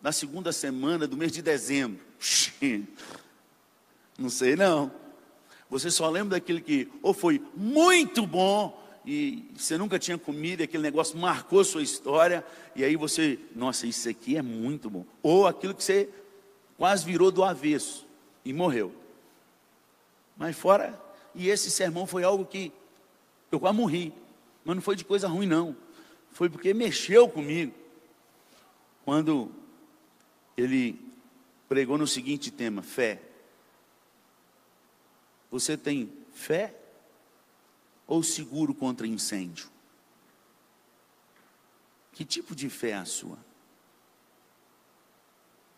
na 0.00 0.10
segunda 0.10 0.52
semana 0.52 1.06
do 1.06 1.14
mês 1.14 1.30
de 1.30 1.42
dezembro? 1.42 2.02
Não 4.18 4.30
sei 4.30 4.56
não. 4.56 4.90
Você 5.68 5.90
só 5.90 6.08
lembra 6.08 6.38
daquele 6.38 6.62
que 6.62 6.88
ou 7.02 7.12
foi 7.12 7.42
muito 7.54 8.24
bom 8.26 8.80
e 9.04 9.50
você 9.54 9.76
nunca 9.76 9.98
tinha 9.98 10.16
comido, 10.16 10.62
aquele 10.62 10.84
negócio 10.84 11.18
marcou 11.18 11.64
sua 11.64 11.82
história, 11.82 12.46
e 12.76 12.84
aí 12.84 12.94
você, 12.94 13.38
nossa, 13.54 13.86
isso 13.86 14.08
aqui 14.08 14.36
é 14.36 14.42
muito 14.42 14.88
bom. 14.88 15.04
Ou 15.20 15.48
aquilo 15.48 15.74
que 15.74 15.82
você 15.82 16.08
quase 16.78 17.04
virou 17.04 17.32
do 17.32 17.42
avesso 17.42 18.06
e 18.44 18.52
morreu. 18.52 18.94
Mas 20.36 20.56
fora, 20.56 20.98
e 21.34 21.48
esse 21.48 21.70
sermão 21.72 22.06
foi 22.06 22.22
algo 22.22 22.46
que 22.46 22.72
eu 23.50 23.60
quase 23.60 23.76
morri, 23.76 24.12
mas 24.64 24.74
não 24.74 24.82
foi 24.82 24.96
de 24.96 25.04
coisa 25.04 25.28
ruim, 25.28 25.46
não. 25.46 25.76
Foi 26.30 26.48
porque 26.48 26.74
mexeu 26.74 27.28
comigo. 27.28 27.72
Quando 29.04 29.52
ele 30.56 31.00
pregou 31.68 31.98
no 31.98 32.06
seguinte 32.06 32.50
tema: 32.50 32.82
fé. 32.82 33.20
Você 35.50 35.76
tem 35.76 36.12
fé 36.32 36.74
ou 38.06 38.22
seguro 38.22 38.74
contra 38.74 39.06
incêndio? 39.06 39.68
Que 42.12 42.24
tipo 42.24 42.54
de 42.54 42.68
fé 42.68 42.90
é 42.90 42.94
a 42.94 43.04
sua? 43.04 43.38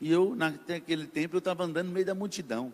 E 0.00 0.10
eu, 0.10 0.34
naquele 0.34 1.06
tempo, 1.06 1.36
eu 1.36 1.38
estava 1.38 1.64
andando 1.64 1.86
no 1.86 1.92
meio 1.92 2.04
da 2.04 2.14
multidão. 2.14 2.72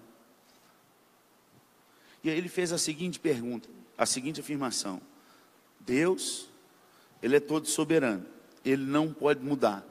E 2.24 2.30
aí 2.30 2.36
ele 2.36 2.48
fez 2.48 2.72
a 2.72 2.78
seguinte 2.78 3.18
pergunta, 3.18 3.68
a 3.96 4.06
seguinte 4.06 4.40
afirmação: 4.40 5.00
Deus, 5.80 6.48
Ele 7.22 7.36
é 7.36 7.40
todo 7.40 7.66
soberano, 7.66 8.26
Ele 8.64 8.84
não 8.84 9.12
pode 9.12 9.40
mudar. 9.40 9.84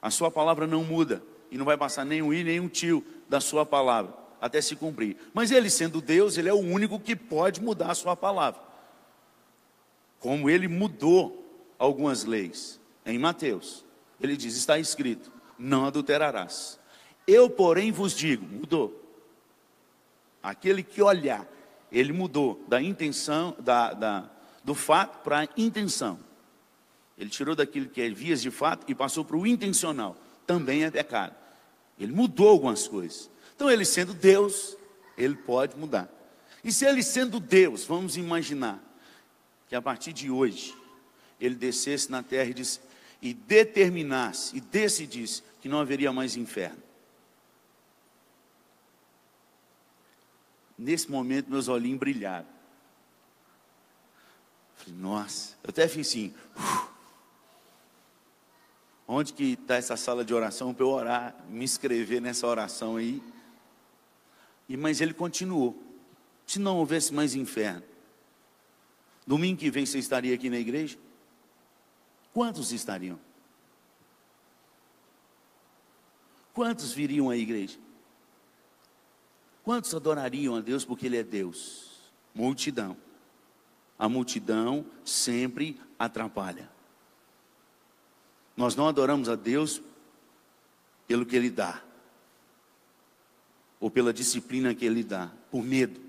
A 0.00 0.10
sua 0.10 0.30
palavra 0.30 0.66
não 0.66 0.82
muda 0.82 1.22
e 1.50 1.58
não 1.58 1.64
vai 1.64 1.76
passar 1.76 2.04
nem 2.04 2.22
um 2.22 2.32
i 2.32 2.42
nem 2.42 2.58
um 2.58 2.68
tio 2.68 3.04
da 3.28 3.40
sua 3.40 3.64
palavra 3.64 4.22
até 4.42 4.60
se 4.60 4.74
cumprir. 4.74 5.16
Mas 5.32 5.52
ele 5.52 5.70
sendo 5.70 6.00
Deus, 6.00 6.36
ele 6.36 6.48
é 6.48 6.52
o 6.52 6.58
único 6.58 6.98
que 6.98 7.14
pode 7.14 7.62
mudar 7.62 7.92
a 7.92 7.94
sua 7.94 8.16
palavra. 8.16 8.60
Como 10.18 10.50
ele 10.50 10.66
mudou 10.66 11.38
algumas 11.78 12.24
leis 12.24 12.80
em 13.06 13.18
Mateus. 13.18 13.84
Ele 14.20 14.36
diz: 14.36 14.56
está 14.56 14.78
escrito: 14.80 15.30
não 15.56 15.86
adulterarás. 15.86 16.78
Eu, 17.26 17.48
porém, 17.48 17.92
vos 17.92 18.16
digo, 18.16 18.44
mudou. 18.44 19.00
Aquele 20.42 20.82
que 20.82 21.00
olhar, 21.00 21.46
ele 21.92 22.12
mudou 22.12 22.64
da 22.66 22.80
intenção, 22.80 23.54
da, 23.60 23.92
da 23.92 24.30
do 24.64 24.74
fato 24.74 25.22
para 25.22 25.40
a 25.40 25.48
intenção. 25.56 26.18
Ele 27.18 27.28
tirou 27.28 27.54
daquilo 27.54 27.88
que 27.88 28.00
é 28.00 28.08
vias 28.08 28.40
de 28.40 28.50
fato 28.50 28.84
e 28.88 28.94
passou 28.94 29.24
para 29.24 29.36
o 29.36 29.46
intencional. 29.46 30.16
Também 30.46 30.84
é 30.84 30.90
pecado. 30.90 31.34
Ele 31.98 32.12
mudou 32.12 32.48
algumas 32.48 32.88
coisas. 32.88 33.30
Então, 33.54 33.70
ele 33.70 33.84
sendo 33.84 34.14
Deus, 34.14 34.76
ele 35.16 35.34
pode 35.34 35.76
mudar. 35.76 36.08
E 36.64 36.72
se 36.72 36.84
ele 36.84 37.02
sendo 37.02 37.38
Deus, 37.38 37.84
vamos 37.84 38.16
imaginar 38.16 38.82
que 39.68 39.74
a 39.76 39.82
partir 39.82 40.12
de 40.12 40.30
hoje, 40.30 40.74
ele 41.40 41.54
descesse 41.54 42.10
na 42.10 42.22
terra 42.22 42.50
e, 42.50 42.54
disse, 42.54 42.80
e 43.20 43.34
determinasse 43.34 44.56
e 44.56 44.60
decidisse 44.60 45.42
que 45.60 45.68
não 45.68 45.80
haveria 45.80 46.12
mais 46.12 46.36
inferno. 46.36 46.82
Nesse 50.78 51.10
momento, 51.10 51.50
meus 51.50 51.68
olhinhos 51.68 51.98
brilharam. 51.98 52.46
Falei, 54.76 54.98
nossa, 54.98 55.56
eu 55.62 55.70
até 55.70 55.86
fiz 55.86 56.08
assim. 56.08 56.34
Uh, 56.56 56.92
Onde 59.06 59.32
que 59.34 59.52
está 59.52 59.74
essa 59.76 59.96
sala 59.96 60.24
de 60.24 60.32
oração 60.32 60.72
para 60.72 60.84
eu 60.84 60.88
orar, 60.88 61.36
me 61.48 61.64
inscrever 61.64 62.20
nessa 62.20 62.46
oração 62.46 62.96
aí? 62.96 63.22
E 64.66 64.74
mas 64.76 65.02
ele 65.02 65.12
continuou. 65.12 65.80
Se 66.46 66.58
não 66.58 66.78
houvesse 66.78 67.12
mais 67.12 67.34
inferno, 67.34 67.82
domingo 69.26 69.60
que 69.60 69.70
vem 69.70 69.84
você 69.84 69.98
estaria 69.98 70.34
aqui 70.34 70.48
na 70.48 70.56
igreja? 70.56 70.98
Quantos 72.32 72.72
estariam? 72.72 73.18
Quantos 76.54 76.92
viriam 76.92 77.28
à 77.28 77.36
igreja? 77.36 77.78
Quantos 79.62 79.94
adorariam 79.94 80.56
a 80.56 80.60
Deus 80.60 80.84
porque 80.84 81.06
Ele 81.06 81.16
é 81.16 81.22
Deus? 81.22 82.00
Multidão. 82.34 82.96
A 83.98 84.08
multidão 84.08 84.84
sempre 85.04 85.80
atrapalha. 85.98 86.68
Nós 88.56 88.74
não 88.74 88.88
adoramos 88.88 89.28
a 89.28 89.36
Deus 89.36 89.80
pelo 91.06 91.24
que 91.24 91.36
Ele 91.36 91.50
dá, 91.50 91.82
ou 93.80 93.90
pela 93.90 94.12
disciplina 94.12 94.74
que 94.74 94.84
Ele 94.84 95.02
dá, 95.02 95.30
por 95.50 95.62
medo. 95.62 96.00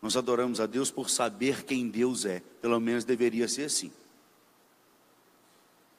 Nós 0.00 0.16
adoramos 0.16 0.60
a 0.60 0.66
Deus 0.66 0.90
por 0.90 1.08
saber 1.10 1.64
quem 1.64 1.88
Deus 1.88 2.24
é, 2.24 2.40
pelo 2.60 2.78
menos 2.80 3.04
deveria 3.04 3.48
ser 3.48 3.64
assim. 3.64 3.92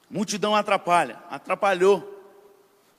Multidão 0.09 0.55
atrapalha, 0.55 1.23
atrapalhou 1.29 2.09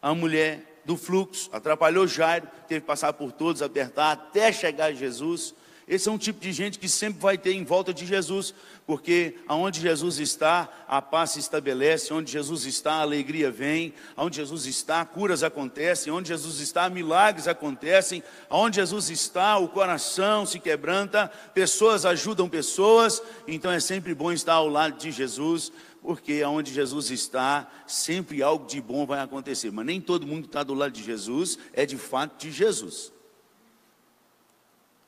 a 0.02 0.14
mulher 0.14 0.73
do 0.84 0.96
fluxo, 0.96 1.48
atrapalhou 1.52 2.06
Jairo, 2.06 2.48
teve 2.68 2.80
que 2.80 2.86
passar 2.86 3.12
por 3.12 3.32
todos, 3.32 3.62
apertar 3.62 4.12
até 4.12 4.52
chegar 4.52 4.86
a 4.86 4.92
Jesus. 4.92 5.54
Esse 5.86 6.08
é 6.08 6.12
um 6.12 6.16
tipo 6.16 6.40
de 6.40 6.50
gente 6.50 6.78
que 6.78 6.88
sempre 6.88 7.20
vai 7.20 7.36
ter 7.36 7.52
em 7.52 7.62
volta 7.62 7.92
de 7.92 8.06
Jesus, 8.06 8.54
porque 8.86 9.36
aonde 9.46 9.82
Jesus 9.82 10.18
está, 10.18 10.68
a 10.88 11.02
paz 11.02 11.32
se 11.32 11.40
estabelece, 11.40 12.12
onde 12.12 12.32
Jesus 12.32 12.64
está, 12.64 12.94
a 12.94 13.02
alegria 13.02 13.50
vem, 13.50 13.92
aonde 14.16 14.36
Jesus 14.36 14.64
está, 14.64 15.04
curas 15.04 15.42
acontecem, 15.42 16.10
onde 16.10 16.28
Jesus 16.28 16.58
está, 16.60 16.88
milagres 16.88 17.46
acontecem, 17.46 18.22
aonde 18.48 18.76
Jesus 18.76 19.10
está, 19.10 19.58
o 19.58 19.68
coração 19.68 20.46
se 20.46 20.58
quebranta, 20.58 21.30
pessoas 21.52 22.06
ajudam 22.06 22.48
pessoas, 22.48 23.22
então 23.46 23.70
é 23.70 23.80
sempre 23.80 24.14
bom 24.14 24.32
estar 24.32 24.54
ao 24.54 24.68
lado 24.68 24.96
de 24.96 25.10
Jesus, 25.10 25.70
porque 26.04 26.42
aonde 26.44 26.70
Jesus 26.70 27.10
está, 27.10 27.66
sempre 27.86 28.42
algo 28.42 28.66
de 28.66 28.78
bom 28.78 29.06
vai 29.06 29.20
acontecer, 29.20 29.72
mas 29.72 29.86
nem 29.86 30.02
todo 30.02 30.26
mundo 30.26 30.42
que 30.42 30.48
está 30.48 30.62
do 30.62 30.74
lado 30.74 30.92
de 30.92 31.02
Jesus 31.02 31.58
é 31.72 31.86
de 31.86 31.96
fato 31.96 32.38
de 32.38 32.52
Jesus. 32.52 33.10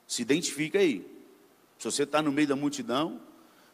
Se 0.07 0.23
identifica 0.23 0.79
aí. 0.79 1.07
Se 1.79 1.85
você 1.85 2.05
está 2.05 2.23
no 2.23 2.33
meio 2.33 2.49
da 2.49 2.57
multidão, 2.57 3.21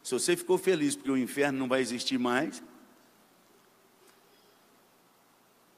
se 0.03 0.13
você 0.13 0.35
ficou 0.35 0.57
feliz 0.57 0.97
porque 0.97 1.11
o 1.11 1.15
inferno 1.15 1.57
não 1.57 1.69
vai 1.69 1.79
existir 1.79 2.17
mais, 2.17 2.61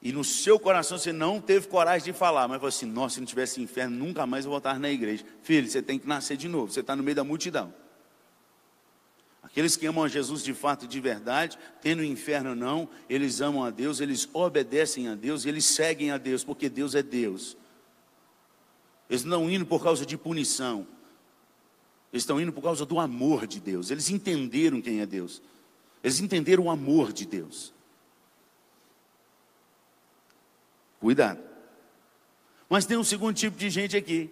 e 0.02 0.10
no 0.10 0.24
seu 0.24 0.58
coração 0.58 0.98
você 0.98 1.12
não 1.12 1.40
teve 1.40 1.68
coragem 1.68 2.12
de 2.12 2.18
falar, 2.18 2.48
mas 2.48 2.56
falou 2.56 2.70
assim: 2.70 2.86
nossa, 2.86 3.14
se 3.14 3.20
não 3.20 3.26
tivesse 3.26 3.62
inferno, 3.62 3.96
nunca 3.96 4.26
mais 4.26 4.46
eu 4.46 4.50
voltar 4.50 4.80
na 4.80 4.90
igreja. 4.90 5.24
Filho, 5.44 5.70
você 5.70 5.80
tem 5.80 5.96
que 5.96 6.08
nascer 6.08 6.36
de 6.36 6.48
novo, 6.48 6.72
você 6.72 6.80
está 6.80 6.96
no 6.96 7.04
meio 7.04 7.14
da 7.14 7.22
multidão. 7.22 7.72
Aqueles 9.46 9.76
que 9.76 9.86
amam 9.86 10.02
a 10.02 10.08
Jesus 10.08 10.42
de 10.42 10.52
fato 10.52 10.84
e 10.84 10.88
de 10.88 11.00
verdade, 11.00 11.56
tendo 11.80 12.00
o 12.00 12.04
inferno 12.04 12.54
não, 12.54 12.88
eles 13.08 13.40
amam 13.40 13.64
a 13.64 13.70
Deus, 13.70 14.00
eles 14.00 14.28
obedecem 14.32 15.08
a 15.08 15.14
Deus, 15.14 15.46
eles 15.46 15.64
seguem 15.64 16.10
a 16.10 16.18
Deus, 16.18 16.42
porque 16.42 16.68
Deus 16.68 16.94
é 16.94 17.02
Deus. 17.02 17.56
Eles 19.08 19.24
não 19.24 19.48
indo 19.48 19.64
por 19.64 19.82
causa 19.82 20.04
de 20.04 20.18
punição, 20.18 20.86
eles 22.12 22.22
estão 22.22 22.40
indo 22.40 22.52
por 22.52 22.60
causa 22.60 22.84
do 22.84 22.98
amor 22.98 23.46
de 23.46 23.60
Deus. 23.60 23.90
Eles 23.90 24.10
entenderam 24.10 24.82
quem 24.82 25.00
é 25.00 25.06
Deus, 25.06 25.40
eles 26.02 26.20
entenderam 26.20 26.64
o 26.64 26.70
amor 26.70 27.12
de 27.12 27.24
Deus. 27.24 27.72
Cuidado. 30.98 31.40
Mas 32.68 32.84
tem 32.84 32.96
um 32.96 33.04
segundo 33.04 33.36
tipo 33.36 33.56
de 33.56 33.70
gente 33.70 33.96
aqui: 33.96 34.28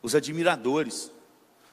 os 0.00 0.14
admiradores. 0.14 1.11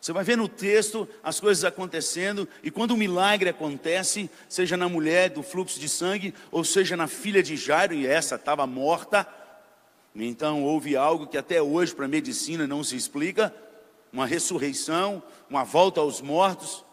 Você 0.01 0.13
vai 0.13 0.23
ver 0.23 0.37
no 0.37 0.47
texto 0.47 1.07
as 1.21 1.39
coisas 1.39 1.65
acontecendo, 1.65 2.47
e 2.63 2.71
quando 2.71 2.91
o 2.91 2.97
milagre 2.97 3.49
acontece, 3.49 4.29
seja 4.47 4.77
na 4.77 4.87
mulher 4.87 5.29
do 5.29 5.43
fluxo 5.43 5.79
de 5.79 5.89
sangue, 5.89 6.33
ou 6.51 6.63
seja 6.63 6.95
na 6.95 7.07
filha 7.07 7.43
de 7.43 7.57
Jairo, 7.57 7.93
e 7.93 8.07
essa 8.07 8.35
estava 8.35 8.65
morta, 8.65 9.27
então 10.15 10.63
houve 10.63 10.95
algo 10.95 11.27
que 11.27 11.37
até 11.37 11.61
hoje 11.61 11.93
para 11.93 12.05
a 12.05 12.09
medicina 12.09 12.65
não 12.65 12.83
se 12.83 12.95
explica, 12.95 13.53
uma 14.11 14.25
ressurreição, 14.25 15.21
uma 15.49 15.63
volta 15.63 15.99
aos 15.99 16.21
mortos. 16.21 16.83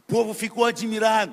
O 0.00 0.12
povo 0.12 0.34
ficou 0.34 0.64
admirado, 0.64 1.32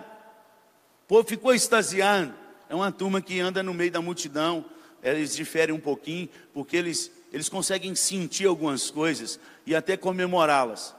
o 1.03 1.07
povo 1.07 1.27
ficou 1.27 1.53
extasiado. 1.53 2.33
É 2.69 2.73
uma 2.73 2.91
turma 2.91 3.21
que 3.21 3.39
anda 3.39 3.61
no 3.61 3.73
meio 3.73 3.91
da 3.91 4.01
multidão, 4.01 4.65
eles 5.03 5.35
diferem 5.35 5.75
um 5.75 5.79
pouquinho, 5.79 6.29
porque 6.53 6.75
eles 6.77 7.11
eles 7.33 7.49
conseguem 7.49 7.95
sentir 7.95 8.45
algumas 8.45 8.91
coisas 8.91 9.39
e 9.65 9.75
até 9.75 9.97
comemorá-las. 9.97 10.95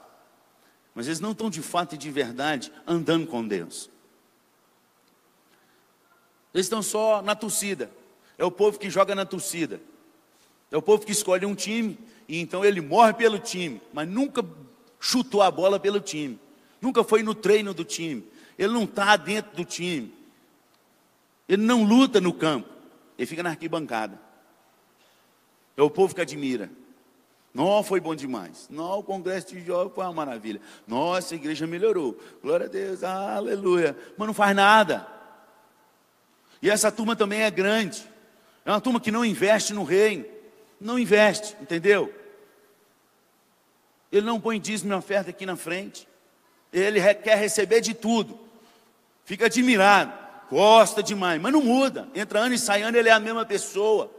Mas 0.93 1.07
eles 1.07 1.21
não 1.21 1.31
estão 1.31 1.49
de 1.49 1.61
fato 1.61 1.95
e 1.95 1.97
de 1.97 2.11
verdade 2.11 2.73
andando 2.85 3.25
com 3.25 3.47
Deus. 3.47 3.89
Eles 6.53 6.65
estão 6.65 6.83
só 6.83 7.21
na 7.21 7.35
torcida. 7.35 7.89
É 8.37 8.43
o 8.43 8.51
povo 8.51 8.77
que 8.77 8.89
joga 8.89 9.15
na 9.15 9.25
torcida. 9.25 9.79
É 10.69 10.75
o 10.75 10.81
povo 10.81 11.05
que 11.05 11.11
escolhe 11.13 11.45
um 11.45 11.55
time 11.55 11.97
e 12.27 12.41
então 12.41 12.65
ele 12.65 12.81
morre 12.81 13.13
pelo 13.13 13.39
time, 13.39 13.81
mas 13.93 14.07
nunca 14.07 14.43
chutou 14.99 15.41
a 15.41 15.49
bola 15.49 15.79
pelo 15.79 16.01
time. 16.01 16.37
Nunca 16.81 17.01
foi 17.01 17.23
no 17.23 17.33
treino 17.33 17.73
do 17.73 17.85
time. 17.85 18.27
Ele 18.57 18.73
não 18.73 18.83
está 18.83 19.15
dentro 19.15 19.55
do 19.55 19.63
time. 19.63 20.13
Ele 21.47 21.63
não 21.63 21.85
luta 21.85 22.19
no 22.19 22.33
campo. 22.33 22.67
Ele 23.17 23.25
fica 23.25 23.41
na 23.41 23.51
arquibancada. 23.51 24.24
É 25.77 25.81
o 25.81 25.89
povo 25.89 26.15
que 26.15 26.21
admira. 26.21 26.69
Não, 27.53 27.81
foi 27.83 28.01
bom 28.01 28.13
demais. 28.13 28.67
Não, 28.69 28.99
o 28.99 29.03
congresso 29.03 29.47
de 29.47 29.63
jovens 29.63 29.93
foi 29.95 30.03
uma 30.03 30.11
maravilha. 30.11 30.59
Nossa, 30.85 31.33
a 31.33 31.37
igreja 31.37 31.65
melhorou. 31.65 32.19
Glória 32.41 32.65
a 32.65 32.69
Deus, 32.69 33.01
aleluia. 33.03 33.97
Mas 34.17 34.27
não 34.27 34.33
faz 34.33 34.55
nada. 34.55 35.07
E 36.61 36.69
essa 36.69 36.91
turma 36.91 37.15
também 37.15 37.43
é 37.43 37.51
grande. 37.51 38.05
É 38.65 38.71
uma 38.71 38.81
turma 38.81 38.99
que 38.99 39.11
não 39.11 39.23
investe 39.23 39.73
no 39.73 39.83
reino. 39.83 40.25
Não 40.81 40.99
investe, 40.99 41.55
entendeu? 41.61 42.13
Ele 44.11 44.25
não 44.25 44.39
põe 44.39 44.59
dízimo 44.59 44.91
e 44.91 44.95
oferta 44.95 45.29
aqui 45.29 45.45
na 45.45 45.55
frente. 45.55 46.07
Ele 46.73 47.01
quer 47.15 47.37
receber 47.37 47.81
de 47.81 47.93
tudo. 47.93 48.37
Fica 49.23 49.45
admirado. 49.45 50.13
Gosta 50.49 51.01
demais, 51.01 51.41
mas 51.41 51.53
não 51.53 51.61
muda. 51.61 52.07
Entra 52.13 52.39
ano 52.39 52.53
e 52.53 52.59
sai 52.59 52.81
ano, 52.81 52.97
ele 52.97 53.09
é 53.09 53.13
a 53.13 53.19
mesma 53.19 53.45
pessoa. 53.45 54.11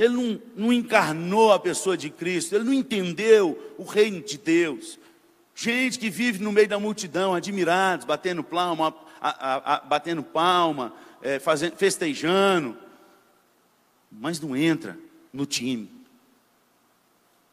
Ele 0.00 0.14
não, 0.14 0.42
não 0.56 0.72
encarnou 0.72 1.52
a 1.52 1.60
pessoa 1.60 1.94
de 1.94 2.08
Cristo, 2.08 2.54
ele 2.54 2.64
não 2.64 2.72
entendeu 2.72 3.74
o 3.76 3.84
reino 3.84 4.22
de 4.22 4.38
Deus. 4.38 4.98
Gente 5.54 5.98
que 5.98 6.08
vive 6.08 6.42
no 6.42 6.50
meio 6.50 6.66
da 6.66 6.80
multidão, 6.80 7.34
admirados, 7.34 8.06
batendo 8.06 8.42
palma, 8.42 8.94
a, 9.20 9.28
a, 9.28 9.74
a, 9.74 9.80
batendo 9.80 10.22
palma, 10.22 10.94
é, 11.20 11.38
fazendo, 11.38 11.76
festejando, 11.76 12.78
mas 14.10 14.40
não 14.40 14.56
entra 14.56 14.98
no 15.30 15.44
time. 15.44 15.90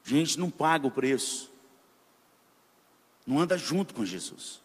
Gente 0.05 0.39
não 0.39 0.49
paga 0.49 0.87
o 0.87 0.91
preço, 0.91 1.51
não 3.25 3.41
anda 3.41 3.57
junto 3.57 3.93
com 3.93 4.05
Jesus. 4.05 4.61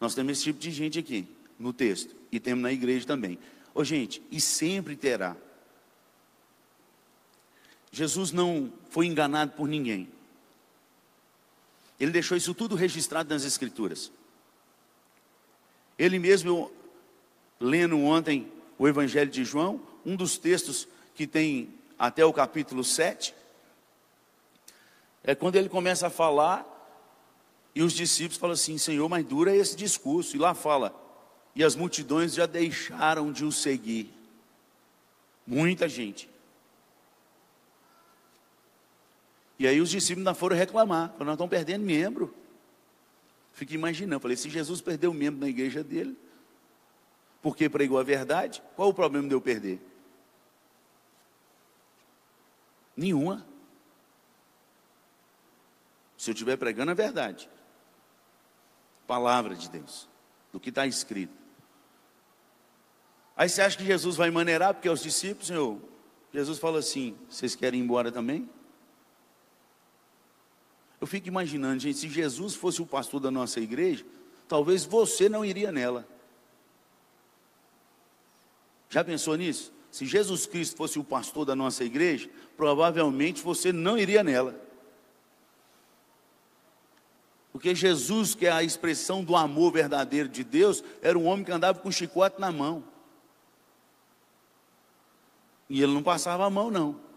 Nós 0.00 0.12
temos 0.12 0.32
esse 0.32 0.42
tipo 0.42 0.58
de 0.58 0.72
gente 0.72 0.98
aqui 0.98 1.24
no 1.56 1.72
texto 1.72 2.16
e 2.32 2.40
temos 2.40 2.64
na 2.64 2.72
igreja 2.72 3.06
também. 3.06 3.38
Ô 3.72 3.84
gente, 3.84 4.20
e 4.28 4.40
sempre 4.40 4.96
terá. 4.96 5.36
Jesus 7.92 8.32
não 8.32 8.72
foi 8.90 9.06
enganado 9.06 9.52
por 9.52 9.68
ninguém. 9.68 10.08
Ele 12.00 12.10
deixou 12.10 12.36
isso 12.36 12.54
tudo 12.54 12.74
registrado 12.74 13.32
nas 13.32 13.44
Escrituras. 13.44 14.10
Ele 15.98 16.18
mesmo, 16.18 16.72
lendo 17.60 17.98
ontem 18.00 18.50
o 18.78 18.88
Evangelho 18.88 19.30
de 19.30 19.44
João, 19.44 19.80
um 20.04 20.16
dos 20.16 20.38
textos 20.38 20.88
que 21.14 21.26
tem 21.26 21.72
até 21.98 22.24
o 22.24 22.32
capítulo 22.32 22.82
7, 22.82 23.34
é 25.22 25.34
quando 25.34 25.56
ele 25.56 25.68
começa 25.68 26.08
a 26.08 26.10
falar 26.10 26.66
e 27.74 27.82
os 27.82 27.92
discípulos 27.92 28.38
falam 28.38 28.54
assim: 28.54 28.78
Senhor, 28.78 29.08
mas 29.08 29.24
dura 29.24 29.54
esse 29.54 29.76
discurso. 29.76 30.34
E 30.34 30.38
lá 30.38 30.54
fala: 30.54 30.94
E 31.54 31.62
as 31.62 31.76
multidões 31.76 32.34
já 32.34 32.46
deixaram 32.46 33.30
de 33.30 33.44
o 33.44 33.52
seguir. 33.52 34.12
Muita 35.46 35.88
gente. 35.88 36.31
E 39.62 39.66
aí 39.68 39.80
os 39.80 39.90
discípulos 39.90 40.26
ainda 40.26 40.34
foram 40.34 40.56
reclamar, 40.56 41.10
falaram, 41.10 41.26
nós 41.26 41.34
estamos 41.34 41.50
perdendo 41.50 41.84
membro. 41.84 42.34
Fiquei 43.52 43.76
imaginando, 43.76 44.20
falei, 44.20 44.36
se 44.36 44.50
Jesus 44.50 44.80
perdeu 44.80 45.14
membro 45.14 45.38
na 45.38 45.48
igreja 45.48 45.84
dele, 45.84 46.18
porque 47.40 47.68
pregou 47.68 47.96
a 47.96 48.02
verdade, 48.02 48.60
qual 48.74 48.88
o 48.88 48.92
problema 48.94 49.28
de 49.28 49.34
eu 49.34 49.40
perder? 49.40 49.80
Nenhuma. 52.96 53.46
Se 56.18 56.30
eu 56.30 56.32
estiver 56.32 56.56
pregando 56.56 56.90
a 56.90 56.94
verdade, 56.94 57.48
palavra 59.06 59.54
de 59.54 59.70
Deus, 59.70 60.08
do 60.52 60.58
que 60.58 60.70
está 60.70 60.88
escrito. 60.88 61.38
Aí 63.36 63.48
você 63.48 63.62
acha 63.62 63.78
que 63.78 63.84
Jesus 63.84 64.16
vai 64.16 64.28
maneirar, 64.28 64.74
porque 64.74 64.88
os 64.88 65.04
discípulos, 65.04 65.46
Senhor, 65.46 65.80
Jesus 66.34 66.58
fala 66.58 66.80
assim: 66.80 67.16
vocês 67.30 67.54
querem 67.54 67.78
ir 67.78 67.84
embora 67.84 68.10
também? 68.10 68.50
Eu 71.02 71.06
fico 71.08 71.26
imaginando, 71.26 71.80
gente, 71.80 71.98
se 71.98 72.08
Jesus 72.08 72.54
fosse 72.54 72.80
o 72.80 72.86
pastor 72.86 73.18
da 73.18 73.28
nossa 73.28 73.58
igreja, 73.58 74.06
talvez 74.46 74.84
você 74.84 75.28
não 75.28 75.44
iria 75.44 75.72
nela. 75.72 76.06
Já 78.88 79.02
pensou 79.02 79.34
nisso? 79.34 79.72
Se 79.90 80.06
Jesus 80.06 80.46
Cristo 80.46 80.76
fosse 80.76 81.00
o 81.00 81.04
pastor 81.04 81.44
da 81.44 81.56
nossa 81.56 81.82
igreja, 81.82 82.30
provavelmente 82.56 83.42
você 83.42 83.72
não 83.72 83.98
iria 83.98 84.22
nela. 84.22 84.54
Porque 87.50 87.74
Jesus, 87.74 88.36
que 88.36 88.46
é 88.46 88.52
a 88.52 88.62
expressão 88.62 89.24
do 89.24 89.34
amor 89.34 89.72
verdadeiro 89.72 90.28
de 90.28 90.44
Deus, 90.44 90.84
era 91.02 91.18
um 91.18 91.26
homem 91.26 91.44
que 91.44 91.50
andava 91.50 91.80
com 91.80 91.90
chicote 91.90 92.40
na 92.40 92.52
mão. 92.52 92.84
E 95.68 95.82
ele 95.82 95.92
não 95.92 96.02
passava 96.04 96.46
a 96.46 96.50
mão, 96.50 96.70
não. 96.70 97.11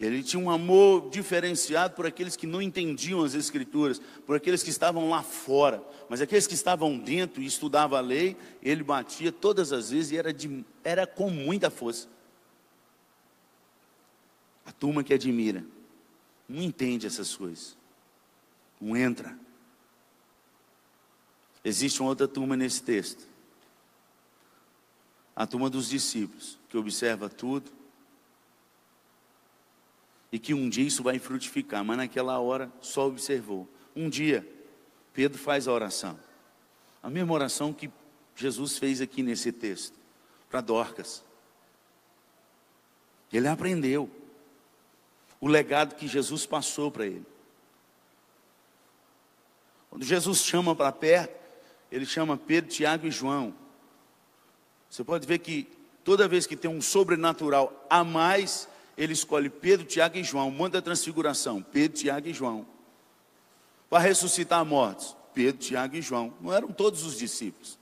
Ele 0.00 0.22
tinha 0.22 0.40
um 0.40 0.48
amor 0.48 1.10
diferenciado 1.10 1.94
por 1.94 2.06
aqueles 2.06 2.36
que 2.36 2.46
não 2.46 2.62
entendiam 2.62 3.24
as 3.24 3.34
Escrituras, 3.34 4.00
por 4.24 4.36
aqueles 4.36 4.62
que 4.62 4.70
estavam 4.70 5.10
lá 5.10 5.24
fora. 5.24 5.82
Mas 6.08 6.20
aqueles 6.20 6.46
que 6.46 6.54
estavam 6.54 6.96
dentro 6.96 7.42
e 7.42 7.46
estudavam 7.46 7.98
a 7.98 8.00
lei, 8.00 8.36
ele 8.62 8.84
batia 8.84 9.32
todas 9.32 9.72
as 9.72 9.90
vezes 9.90 10.12
e 10.12 10.16
era, 10.16 10.32
de, 10.32 10.64
era 10.84 11.04
com 11.04 11.30
muita 11.30 11.68
força. 11.68 12.08
A 14.64 14.70
turma 14.70 15.02
que 15.02 15.12
admira, 15.12 15.64
não 16.48 16.62
entende 16.62 17.06
essas 17.06 17.34
coisas, 17.34 17.76
não 18.80 18.96
entra. 18.96 19.36
Existe 21.64 22.00
uma 22.00 22.10
outra 22.10 22.28
turma 22.28 22.56
nesse 22.56 22.82
texto, 22.82 23.26
a 25.34 25.44
turma 25.44 25.68
dos 25.68 25.88
discípulos, 25.88 26.56
que 26.68 26.76
observa 26.76 27.28
tudo, 27.28 27.77
e 30.30 30.38
que 30.38 30.52
um 30.52 30.68
dia 30.68 30.86
isso 30.86 31.02
vai 31.02 31.18
frutificar, 31.18 31.84
mas 31.84 31.96
naquela 31.96 32.38
hora 32.38 32.70
só 32.80 33.06
observou. 33.06 33.68
Um 33.94 34.08
dia, 34.08 34.46
Pedro 35.12 35.38
faz 35.38 35.66
a 35.66 35.72
oração, 35.72 36.18
a 37.02 37.08
mesma 37.08 37.32
oração 37.32 37.72
que 37.72 37.90
Jesus 38.36 38.78
fez 38.78 39.00
aqui 39.00 39.22
nesse 39.22 39.50
texto, 39.50 39.98
para 40.48 40.60
Dorcas. 40.60 41.24
Ele 43.32 43.48
aprendeu 43.48 44.10
o 45.40 45.48
legado 45.48 45.94
que 45.94 46.08
Jesus 46.08 46.46
passou 46.46 46.90
para 46.90 47.06
ele. 47.06 47.26
Quando 49.90 50.04
Jesus 50.04 50.44
chama 50.44 50.74
para 50.74 50.92
perto, 50.92 51.38
ele 51.90 52.04
chama 52.04 52.36
Pedro, 52.36 52.70
Tiago 52.70 53.06
e 53.06 53.10
João. 53.10 53.54
Você 54.88 55.02
pode 55.02 55.26
ver 55.26 55.38
que 55.38 55.68
toda 56.04 56.28
vez 56.28 56.46
que 56.46 56.56
tem 56.56 56.70
um 56.70 56.80
sobrenatural 56.80 57.86
a 57.88 58.02
mais, 58.04 58.68
ele 58.98 59.12
escolhe 59.12 59.48
Pedro, 59.48 59.86
Tiago 59.86 60.18
e 60.18 60.24
João, 60.24 60.50
manda 60.50 60.80
a 60.80 60.82
transfiguração, 60.82 61.62
Pedro, 61.62 61.96
Tiago 61.96 62.26
e 62.26 62.34
João. 62.34 62.66
Para 63.88 64.00
ressuscitar 64.00 64.64
mortos, 64.64 65.16
Pedro, 65.32 65.60
Tiago 65.60 65.94
e 65.94 66.02
João. 66.02 66.34
Não 66.40 66.52
eram 66.52 66.72
todos 66.72 67.04
os 67.04 67.16
discípulos. 67.16 67.78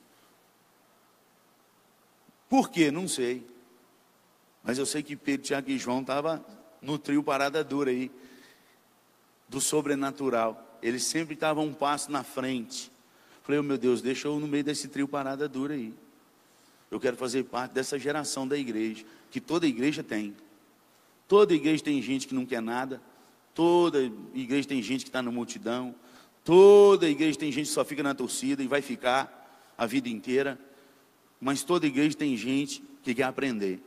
Por 2.50 2.68
quê? 2.68 2.90
Não 2.90 3.08
sei. 3.08 3.46
Mas 4.62 4.76
eu 4.76 4.84
sei 4.84 5.02
que 5.02 5.16
Pedro, 5.16 5.46
Tiago 5.46 5.70
e 5.70 5.78
João 5.78 6.02
estavam 6.02 6.44
no 6.82 6.98
trio 6.98 7.22
parada 7.22 7.64
dura 7.64 7.90
aí, 7.90 8.10
do 9.48 9.58
sobrenatural. 9.58 10.78
Eles 10.82 11.02
sempre 11.02 11.32
estavam 11.32 11.64
um 11.64 11.72
passo 11.72 12.12
na 12.12 12.22
frente. 12.22 12.92
Falei, 13.42 13.58
oh, 13.58 13.62
meu 13.62 13.78
Deus, 13.78 14.02
deixa 14.02 14.28
eu 14.28 14.38
no 14.38 14.46
meio 14.46 14.62
desse 14.62 14.86
trio 14.86 15.08
parada 15.08 15.48
dura 15.48 15.72
aí. 15.72 15.94
Eu 16.90 17.00
quero 17.00 17.16
fazer 17.16 17.44
parte 17.44 17.72
dessa 17.72 17.98
geração 17.98 18.46
da 18.46 18.56
igreja, 18.56 19.02
que 19.30 19.40
toda 19.40 19.66
igreja 19.66 20.02
tem. 20.02 20.36
Toda 21.28 21.54
igreja 21.54 21.82
tem 21.82 22.00
gente 22.00 22.28
que 22.28 22.34
não 22.34 22.46
quer 22.46 22.62
nada, 22.62 23.00
toda 23.54 24.12
igreja 24.34 24.68
tem 24.68 24.80
gente 24.80 25.04
que 25.04 25.08
está 25.08 25.20
na 25.20 25.30
multidão, 25.30 25.94
toda 26.44 27.08
igreja 27.08 27.38
tem 27.38 27.50
gente 27.50 27.66
que 27.66 27.72
só 27.72 27.84
fica 27.84 28.02
na 28.02 28.14
torcida 28.14 28.62
e 28.62 28.68
vai 28.68 28.80
ficar 28.80 29.74
a 29.76 29.86
vida 29.86 30.08
inteira, 30.08 30.58
mas 31.40 31.64
toda 31.64 31.86
igreja 31.86 32.16
tem 32.16 32.36
gente 32.36 32.82
que 33.02 33.14
quer 33.14 33.24
aprender. 33.24 33.80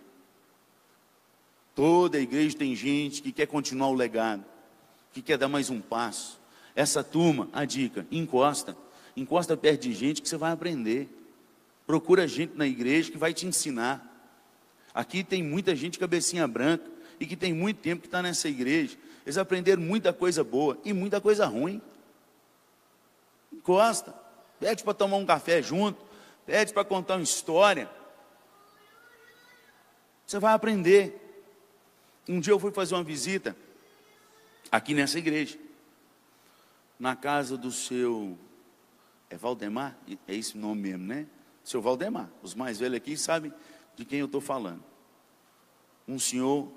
Toda 1.73 2.19
igreja 2.19 2.57
tem 2.57 2.75
gente 2.75 3.21
que 3.21 3.31
quer 3.31 3.45
continuar 3.45 3.87
o 3.87 3.93
legado, 3.93 4.43
que 5.13 5.21
quer 5.21 5.37
dar 5.37 5.47
mais 5.47 5.69
um 5.69 5.79
passo. 5.79 6.37
Essa 6.75 7.03
turma, 7.03 7.47
a 7.53 7.63
dica, 7.63 8.05
encosta, 8.11 8.75
encosta 9.15 9.55
perto 9.55 9.83
de 9.83 9.93
gente 9.93 10.21
que 10.21 10.27
você 10.27 10.35
vai 10.35 10.51
aprender. 10.51 11.07
Procura 11.87 12.27
gente 12.27 12.57
na 12.57 12.67
igreja 12.67 13.09
que 13.09 13.17
vai 13.17 13.33
te 13.33 13.47
ensinar. 13.47 14.05
Aqui 14.93 15.23
tem 15.23 15.41
muita 15.41 15.73
gente 15.73 15.97
cabecinha 15.97 16.45
branca 16.47 16.98
e 17.19 17.25
que 17.25 17.35
tem 17.35 17.53
muito 17.53 17.77
tempo 17.81 18.01
que 18.01 18.07
está 18.07 18.21
nessa 18.21 18.47
igreja. 18.47 18.97
Eles 19.25 19.37
aprenderam 19.37 19.81
muita 19.81 20.13
coisa 20.13 20.43
boa 20.43 20.77
e 20.83 20.93
muita 20.93 21.19
coisa 21.19 21.45
ruim. 21.45 21.81
Encosta, 23.51 24.13
pede 24.59 24.83
para 24.83 24.93
tomar 24.93 25.17
um 25.17 25.25
café 25.25 25.61
junto, 25.61 26.03
pede 26.45 26.73
para 26.73 26.83
contar 26.85 27.15
uma 27.15 27.23
história. 27.23 27.89
Você 30.25 30.39
vai 30.39 30.53
aprender. 30.53 31.25
Um 32.27 32.39
dia 32.39 32.53
eu 32.53 32.59
fui 32.59 32.71
fazer 32.71 32.95
uma 32.95 33.03
visita 33.03 33.55
aqui 34.71 34.93
nessa 34.93 35.17
igreja, 35.17 35.57
na 36.99 37.15
casa 37.15 37.57
do 37.57 37.71
seu. 37.71 38.37
É 39.29 39.35
Valdemar? 39.35 39.97
É 40.27 40.35
esse 40.35 40.55
o 40.55 40.59
nome 40.59 40.81
mesmo, 40.81 41.05
né? 41.05 41.27
seu 41.69 41.81
Valdemar. 41.81 42.29
Os 42.41 42.55
mais 42.55 42.79
velhos 42.79 42.97
aqui 42.97 43.15
sabem 43.15 43.53
de 43.95 44.03
quem 44.03 44.19
eu 44.19 44.25
estou 44.25 44.41
falando. 44.41 44.83
Um 46.07 46.17
senhor 46.17 46.67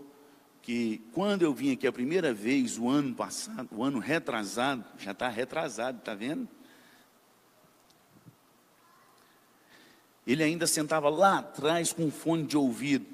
que, 0.62 1.02
quando 1.12 1.42
eu 1.42 1.52
vim 1.52 1.72
aqui 1.72 1.86
a 1.86 1.92
primeira 1.92 2.32
vez, 2.32 2.78
o 2.78 2.88
ano 2.88 3.14
passado, 3.14 3.68
o 3.72 3.82
ano 3.82 3.98
retrasado, 3.98 4.84
já 4.96 5.10
está 5.10 5.28
retrasado, 5.28 5.98
está 5.98 6.14
vendo? 6.14 6.48
Ele 10.24 10.42
ainda 10.42 10.68
sentava 10.68 11.08
lá 11.08 11.38
atrás 11.38 11.92
com 11.92 12.04
um 12.04 12.10
fone 12.12 12.44
de 12.44 12.56
ouvido. 12.56 13.04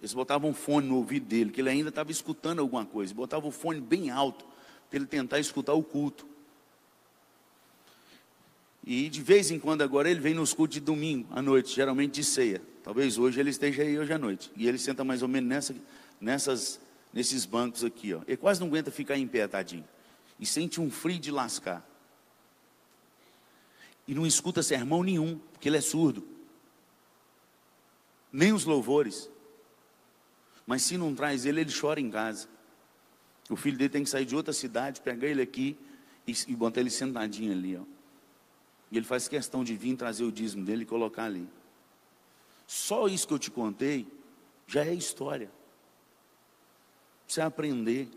Eles 0.00 0.14
botavam 0.14 0.50
um 0.50 0.54
fone 0.54 0.86
no 0.86 0.96
ouvido 0.96 1.26
dele, 1.26 1.50
que 1.50 1.60
ele 1.60 1.68
ainda 1.68 1.88
estava 1.88 2.12
escutando 2.12 2.60
alguma 2.60 2.86
coisa. 2.86 3.12
Botava 3.12 3.46
o 3.46 3.50
fone 3.50 3.80
bem 3.80 4.10
alto, 4.10 4.44
para 4.88 4.98
ele 4.98 5.06
tentar 5.06 5.40
escutar 5.40 5.72
o 5.72 5.82
culto. 5.82 6.24
E 8.84 9.08
de 9.08 9.20
vez 9.20 9.50
em 9.50 9.58
quando 9.58 9.82
agora 9.82 10.08
ele 10.08 10.20
vem 10.20 10.34
nos 10.34 10.54
cultos 10.54 10.74
de 10.74 10.80
domingo 10.80 11.28
à 11.32 11.42
noite, 11.42 11.74
geralmente 11.74 12.12
de 12.14 12.24
ceia. 12.24 12.62
Talvez 12.84 13.18
hoje 13.18 13.38
ele 13.40 13.50
esteja 13.50 13.82
aí 13.82 13.98
hoje 13.98 14.12
à 14.12 14.18
noite. 14.18 14.50
E 14.56 14.68
ele 14.68 14.78
senta 14.78 15.04
mais 15.04 15.22
ou 15.22 15.28
menos 15.28 15.48
nessa, 15.48 15.74
nessas, 16.22 16.80
nesses 17.12 17.44
bancos 17.44 17.82
aqui. 17.84 18.14
Ó. 18.14 18.22
Ele 18.26 18.36
quase 18.36 18.60
não 18.60 18.68
aguenta 18.68 18.90
ficar 18.90 19.18
em 19.18 19.26
pé, 19.26 19.46
tadinho. 19.48 19.86
E 20.38 20.46
sente 20.46 20.80
um 20.80 20.90
frio 20.90 21.18
de 21.18 21.30
lascar. 21.30 21.86
E 24.06 24.14
não 24.14 24.26
escuta 24.26 24.62
sermão 24.62 25.02
nenhum, 25.02 25.38
porque 25.52 25.68
ele 25.68 25.76
é 25.76 25.80
surdo. 25.80 26.26
Nem 28.32 28.52
os 28.52 28.64
louvores. 28.64 29.28
Mas 30.66 30.82
se 30.82 30.96
não 30.96 31.14
traz 31.14 31.44
ele, 31.44 31.60
ele 31.60 31.72
chora 31.72 32.00
em 32.00 32.10
casa. 32.10 32.48
O 33.50 33.56
filho 33.56 33.76
dele 33.76 33.90
tem 33.90 34.04
que 34.04 34.10
sair 34.10 34.24
de 34.24 34.34
outra 34.34 34.52
cidade, 34.52 35.00
pegar 35.00 35.26
ele 35.26 35.42
aqui 35.42 35.76
e, 36.26 36.32
e 36.48 36.56
botar 36.56 36.80
ele 36.80 36.90
sentadinho 36.90 37.52
ali, 37.52 37.76
ó. 37.76 37.82
E 38.90 38.96
ele 38.96 39.06
faz 39.06 39.26
questão 39.26 39.64
de 39.64 39.74
vir 39.74 39.96
trazer 39.96 40.24
o 40.24 40.30
dízimo 40.30 40.64
dele 40.64 40.82
e 40.82 40.86
colocar 40.86 41.24
ali. 41.24 41.48
Só 42.66 43.08
isso 43.08 43.26
que 43.26 43.34
eu 43.34 43.38
te 43.38 43.50
contei 43.50 44.06
já 44.66 44.84
é 44.84 44.94
história. 44.94 45.50
Você 47.32 47.40
aprender 47.40 48.10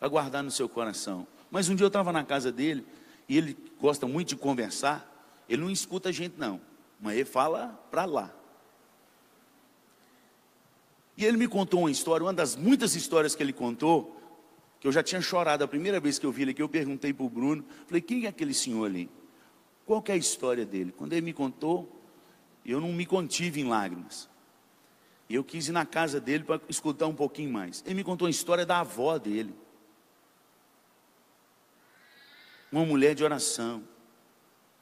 a 0.00 0.06
guardar 0.06 0.40
no 0.40 0.52
seu 0.52 0.68
coração. 0.68 1.26
Mas 1.50 1.68
um 1.68 1.74
dia 1.74 1.82
eu 1.82 1.88
estava 1.88 2.12
na 2.12 2.22
casa 2.22 2.52
dele 2.52 2.86
e 3.28 3.36
ele 3.36 3.56
gosta 3.80 4.06
muito 4.06 4.28
de 4.28 4.36
conversar. 4.36 5.04
Ele 5.48 5.62
não 5.62 5.68
escuta 5.68 6.10
a 6.10 6.12
gente 6.12 6.38
não, 6.38 6.60
mas 7.00 7.16
ele 7.16 7.24
fala 7.24 7.76
para 7.90 8.04
lá. 8.04 8.32
E 11.16 11.24
ele 11.24 11.36
me 11.38 11.48
contou 11.48 11.80
uma 11.80 11.90
história, 11.90 12.24
uma 12.24 12.32
das 12.32 12.54
muitas 12.54 12.94
histórias 12.94 13.34
que 13.34 13.42
ele 13.42 13.52
contou, 13.52 14.16
que 14.78 14.86
eu 14.86 14.92
já 14.92 15.02
tinha 15.02 15.20
chorado 15.20 15.64
a 15.64 15.66
primeira 15.66 15.98
vez 15.98 16.16
que 16.16 16.24
eu 16.24 16.30
vi 16.30 16.42
ele 16.42 16.52
aqui, 16.52 16.62
eu 16.62 16.68
perguntei 16.68 17.12
para 17.12 17.26
o 17.26 17.28
Bruno, 17.28 17.64
falei, 17.88 18.00
quem 18.00 18.26
é 18.26 18.28
aquele 18.28 18.54
senhor 18.54 18.86
ali? 18.86 19.10
Qual 19.84 20.04
é 20.06 20.12
a 20.12 20.16
história 20.16 20.64
dele? 20.64 20.94
Quando 20.96 21.14
ele 21.14 21.22
me 21.22 21.32
contou, 21.32 22.00
eu 22.64 22.80
não 22.80 22.92
me 22.92 23.04
contive 23.04 23.60
em 23.60 23.64
lágrimas. 23.64 24.29
Eu 25.30 25.44
quis 25.44 25.68
ir 25.68 25.72
na 25.72 25.86
casa 25.86 26.20
dele 26.20 26.42
para 26.42 26.60
escutar 26.68 27.06
um 27.06 27.14
pouquinho 27.14 27.52
mais. 27.52 27.84
Ele 27.86 27.94
me 27.94 28.04
contou 28.04 28.26
a 28.26 28.30
história 28.30 28.66
da 28.66 28.80
avó 28.80 29.16
dele. 29.16 29.54
Uma 32.72 32.84
mulher 32.84 33.14
de 33.14 33.22
oração. 33.22 33.84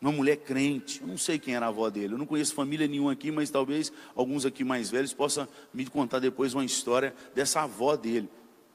Uma 0.00 0.10
mulher 0.10 0.36
crente. 0.36 1.02
Eu 1.02 1.06
não 1.06 1.18
sei 1.18 1.38
quem 1.38 1.54
era 1.54 1.66
a 1.66 1.68
avó 1.68 1.90
dele. 1.90 2.14
Eu 2.14 2.18
não 2.18 2.24
conheço 2.24 2.54
família 2.54 2.88
nenhuma 2.88 3.12
aqui, 3.12 3.30
mas 3.30 3.50
talvez 3.50 3.92
alguns 4.14 4.46
aqui 4.46 4.64
mais 4.64 4.90
velhos 4.90 5.12
possam 5.12 5.46
me 5.72 5.84
contar 5.84 6.18
depois 6.18 6.54
uma 6.54 6.64
história 6.64 7.14
dessa 7.34 7.60
avó 7.60 7.94
dele. 7.94 8.28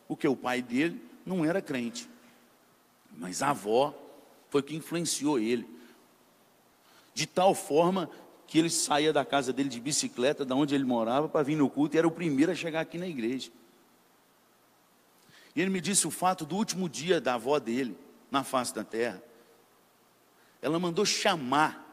Porque 0.08 0.28
o 0.28 0.36
pai 0.36 0.62
dele 0.62 1.02
não 1.26 1.44
era 1.44 1.60
crente. 1.60 2.08
Mas 3.18 3.42
a 3.42 3.50
avó 3.50 3.96
foi 4.52 4.62
que 4.62 4.76
influenciou 4.76 5.40
ele 5.40 5.68
de 7.16 7.26
tal 7.26 7.54
forma 7.54 8.10
que 8.54 8.60
ele 8.60 8.70
saía 8.70 9.12
da 9.12 9.26
casa 9.26 9.52
dele 9.52 9.68
de 9.68 9.80
bicicleta, 9.80 10.46
da 10.46 10.54
onde 10.54 10.76
ele 10.76 10.84
morava, 10.84 11.28
para 11.28 11.42
vir 11.42 11.56
no 11.56 11.68
culto, 11.68 11.96
e 11.96 11.98
era 11.98 12.08
o 12.08 12.12
primeiro 12.12 12.52
a 12.52 12.56
chegar 12.56 12.82
aqui 12.82 13.00
na 13.00 13.08
igreja. 13.08 13.50
E 15.56 15.62
ele 15.62 15.72
me 15.72 15.82
disse 15.82 16.06
o 16.06 16.12
fato 16.12 16.46
do 16.46 16.56
último 16.56 16.88
dia 16.88 17.20
da 17.20 17.34
avó 17.34 17.58
dele, 17.58 17.98
na 18.30 18.44
face 18.44 18.72
da 18.72 18.84
terra. 18.84 19.24
Ela 20.62 20.78
mandou 20.78 21.04
chamar 21.04 21.84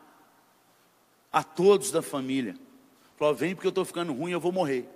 a 1.33 1.43
todos 1.43 1.91
da 1.91 2.03
família. 2.03 2.55
Falou: 3.17 3.35
vem 3.35 3.55
porque 3.55 3.67
eu 3.67 3.71
estou 3.71 3.87
ficando 3.87 4.13
ruim, 4.13 4.33
eu 4.33 4.39
vou 4.39 4.53
morrer. 4.53 4.87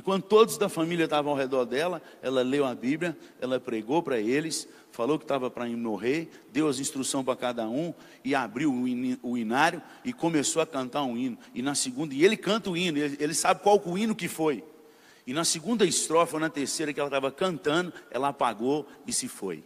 E 0.00 0.02
quando 0.02 0.22
todos 0.22 0.56
da 0.56 0.70
família 0.70 1.04
estavam 1.04 1.32
ao 1.32 1.36
redor 1.36 1.66
dela, 1.66 2.00
ela 2.22 2.40
leu 2.40 2.64
a 2.64 2.74
Bíblia, 2.74 3.14
ela 3.38 3.60
pregou 3.60 4.02
para 4.02 4.18
eles, 4.18 4.66
falou 4.90 5.18
que 5.18 5.26
estava 5.26 5.50
para 5.50 5.66
morrer, 5.66 6.30
deu 6.50 6.68
as 6.68 6.78
instruções 6.78 7.22
para 7.22 7.36
cada 7.36 7.68
um 7.68 7.92
e 8.24 8.34
abriu 8.34 8.72
o 9.22 9.36
inário 9.36 9.82
e 10.02 10.10
começou 10.14 10.62
a 10.62 10.66
cantar 10.66 11.02
um 11.02 11.18
hino. 11.18 11.36
E 11.54 11.60
na 11.60 11.74
segunda, 11.74 12.14
e 12.14 12.24
ele 12.24 12.34
canta 12.34 12.70
o 12.70 12.76
hino, 12.78 12.96
ele, 12.96 13.18
ele 13.20 13.34
sabe 13.34 13.60
qual 13.62 13.78
o 13.84 13.98
hino 13.98 14.14
que 14.16 14.26
foi. 14.26 14.64
E 15.26 15.34
na 15.34 15.44
segunda 15.44 15.84
estrofe, 15.84 16.32
ou 16.32 16.40
na 16.40 16.48
terceira 16.48 16.94
que 16.94 16.98
ela 16.98 17.08
estava 17.08 17.30
cantando, 17.30 17.92
ela 18.10 18.28
apagou 18.28 18.88
e 19.06 19.12
se 19.12 19.28
foi. 19.28 19.62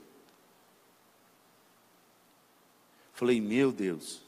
Falei, 3.12 3.40
meu 3.40 3.70
Deus, 3.70 4.20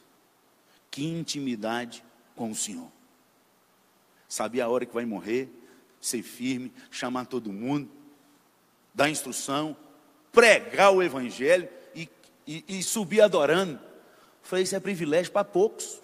que 0.89 1.05
intimidade 1.05 2.05
com 2.37 2.53
o 2.53 2.55
Senhor. 2.55 2.87
Sabia 4.29 4.67
a 4.67 4.69
hora 4.69 4.87
que 4.87 4.95
vai 4.95 5.05
morrer, 5.05 5.51
ser 6.01 6.23
firme, 6.23 6.73
chamar 6.91 7.27
todo 7.27 7.53
mundo, 7.53 7.91
dar 8.95 9.11
instrução, 9.11 9.77
pregar 10.33 10.93
o 10.93 11.03
Evangelho 11.03 11.69
e, 11.95 12.09
e, 12.47 12.65
e 12.69 12.83
subir 12.83 13.21
adorando. 13.21 13.81
falei, 14.43 14.65
isso 14.65 14.77
é 14.77 14.81
privilégio 14.81 15.33
para 15.33 15.45
poucos. 15.45 16.01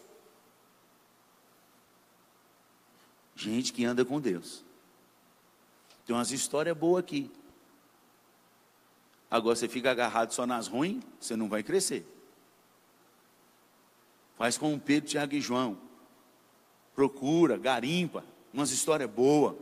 Gente 3.35 3.73
que 3.73 3.85
anda 3.85 4.05
com 4.05 4.21
Deus. 4.21 4.65
Tem 6.07 6.15
umas 6.15 6.31
histórias 6.31 6.77
boas 6.77 7.03
aqui. 7.03 7.31
Agora 9.31 9.57
você 9.57 9.69
fica 9.69 9.91
agarrado 9.91 10.33
só 10.33 10.47
nas 10.47 10.69
ruins, 10.69 11.03
você 11.19 11.35
não 11.35 11.49
vai 11.49 11.63
crescer. 11.63 12.07
Faz 14.37 14.59
como 14.59 14.79
Pedro, 14.79 15.09
Tiago 15.09 15.35
e 15.35 15.41
João. 15.41 15.79
Procura, 16.95 17.57
garimpa, 17.57 18.25
umas 18.53 18.71
histórias 18.71 19.09
boas 19.09 19.57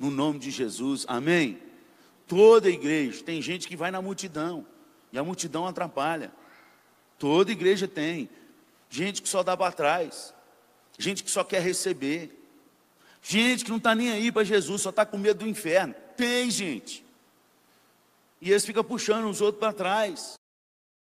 no 0.00 0.10
nome 0.10 0.40
de 0.40 0.50
Jesus, 0.50 1.04
amém? 1.06 1.62
Toda 2.26 2.68
igreja, 2.68 3.22
tem 3.22 3.40
gente 3.40 3.68
que 3.68 3.76
vai 3.76 3.92
na 3.92 4.02
multidão, 4.02 4.66
e 5.12 5.18
a 5.18 5.22
multidão 5.22 5.66
atrapalha. 5.66 6.32
Toda 7.18 7.52
igreja 7.52 7.86
tem, 7.86 8.28
gente 8.88 9.20
que 9.22 9.28
só 9.28 9.42
dá 9.42 9.56
para 9.56 9.70
trás, 9.70 10.34
gente 10.98 11.22
que 11.22 11.30
só 11.30 11.44
quer 11.44 11.60
receber. 11.60 12.38
Gente 13.22 13.64
que 13.64 13.70
não 13.70 13.76
está 13.76 13.94
nem 13.94 14.10
aí 14.10 14.32
para 14.32 14.44
Jesus, 14.44 14.80
só 14.80 14.90
está 14.90 15.04
com 15.04 15.18
medo 15.18 15.40
do 15.40 15.48
inferno. 15.48 15.94
Tem 16.16 16.50
gente. 16.50 17.04
E 18.40 18.50
eles 18.50 18.64
ficam 18.64 18.82
puxando 18.82 19.28
os 19.28 19.40
outros 19.40 19.60
para 19.60 19.72
trás. 19.72 20.38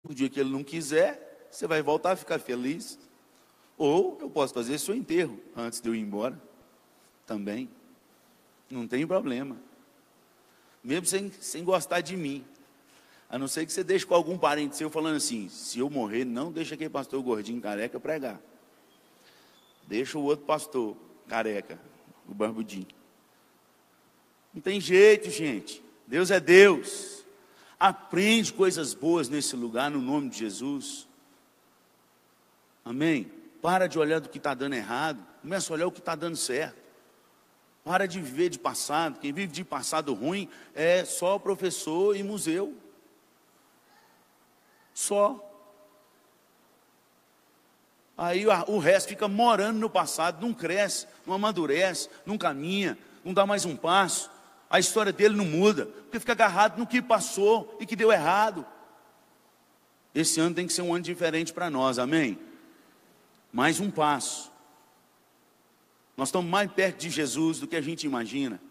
O 0.04 0.13
dia 0.13 0.30
que 0.30 0.39
ele 0.39 0.49
não 0.49 0.63
quiser, 0.63 1.47
você 1.52 1.67
vai 1.67 1.82
voltar 1.82 2.13
a 2.13 2.15
ficar 2.15 2.39
feliz. 2.39 2.97
Ou 3.78 4.17
eu 4.19 4.30
posso 4.30 4.54
fazer 4.54 4.80
seu 4.80 4.95
enterro 4.95 5.39
antes 5.56 5.80
de 5.80 5.88
eu 5.88 5.93
ir 5.93 5.99
embora. 5.99 6.41
Também. 7.28 7.69
Não 8.70 8.88
tem 8.88 9.06
problema. 9.06 9.58
Mesmo 10.84 11.06
sem, 11.06 11.32
sem 11.40 11.64
gostar 11.64 12.02
de 12.02 12.16
mim. 12.16 12.46
A 13.30 13.38
não 13.38 13.48
ser 13.48 13.66
que 13.66 13.72
você 13.72 13.84
deixe 13.84 14.06
com 14.06 14.16
algum 14.16 14.38
parente 14.38 14.76
seu 14.76 14.90
falando 14.90 15.18
assim: 15.18 15.50
se 15.50 15.80
eu 15.80 15.90
morrer, 15.90 16.26
não 16.26 16.52
deixa 16.52 16.76
aquele 16.76 16.90
pastor 16.90 17.22
gordinho 17.22 17.62
careca 17.62 18.00
pregar. 18.00 18.40
Deixa 19.88 20.18
o 20.18 20.24
outro 20.24 20.46
pastor 20.46 20.96
careca, 21.28 21.80
o 22.28 22.34
barbudinho. 22.34 22.88
Não 24.54 24.62
tem 24.62 24.82
jeito, 24.82 25.30
gente. 25.30 25.84
Deus 26.08 26.32
é 26.32 26.40
Deus. 26.40 27.24
Aprende 27.80 28.52
coisas 28.52 28.94
boas 28.94 29.30
nesse 29.30 29.56
lugar, 29.56 29.90
no 29.90 30.02
nome 30.02 30.30
de 30.30 30.40
Jesus. 30.40 31.08
Amém? 32.84 33.32
Para 33.62 33.88
de 33.88 34.00
olhar 34.00 34.20
do 34.20 34.28
que 34.28 34.38
está 34.38 34.54
dando 34.54 34.74
errado. 34.74 35.26
Começa 35.42 35.72
a 35.72 35.76
olhar 35.76 35.88
o 35.88 35.92
que 35.92 36.00
está 36.00 36.16
dando 36.16 36.36
certo. 36.36 36.88
Para 37.89 38.08
de 38.08 38.21
viver 38.21 38.49
de 38.49 38.60
passado. 38.60 39.17
Quem 39.19 39.34
vive 39.34 39.52
de 39.52 39.63
passado 39.63 40.13
ruim 40.13 40.47
é 40.75 41.04
só 41.04 41.39
professor 41.39 42.15
e 42.15 42.21
museu. 42.21 42.78
Só. 44.93 45.43
Aí 48.15 48.45
o 48.67 48.78
resto 48.78 49.10
fica 49.10 49.28
morando 49.28 49.80
no 49.80 49.89
passado, 49.89 50.45
não 50.45 50.54
cresce, 50.54 51.08
não 51.25 51.34
amadurece, 51.34 52.10
não 52.28 52.38
caminha, 52.38 52.95
não 53.25 53.34
dá 53.34 53.47
mais 53.47 53.65
um 53.65 53.75
passo 53.75 54.30
a 54.69 54.80
história 54.80 55.12
dele 55.12 55.36
não 55.36 55.45
muda, 55.45 55.88
porque 55.88 56.19
fica 56.19 56.34
agarrado 56.34 56.78
no 56.78 56.86
que 56.86 57.02
passou 57.02 57.75
e 57.80 57.86
que 57.86 57.95
deu 57.95 58.12
errado. 58.12 58.63
Esse 60.13 60.39
ano 60.39 60.54
tem 60.54 60.67
que 60.67 60.73
ser 60.73 60.84
um 60.84 60.93
ano 60.93 61.04
diferente 61.04 61.52
para 61.52 61.71
nós, 61.71 61.97
amém? 61.97 62.38
Mais 63.52 63.80
um 63.80 63.89
passo. 63.89 64.49
Nós 66.20 66.28
estamos 66.28 66.52
mais 66.52 66.70
perto 66.70 66.98
de 67.00 67.10
Jesus 67.10 67.62
do 67.62 67.68
que 67.68 67.78
a 67.78 67.82
gente 67.82 68.06
imagina. 68.06 68.62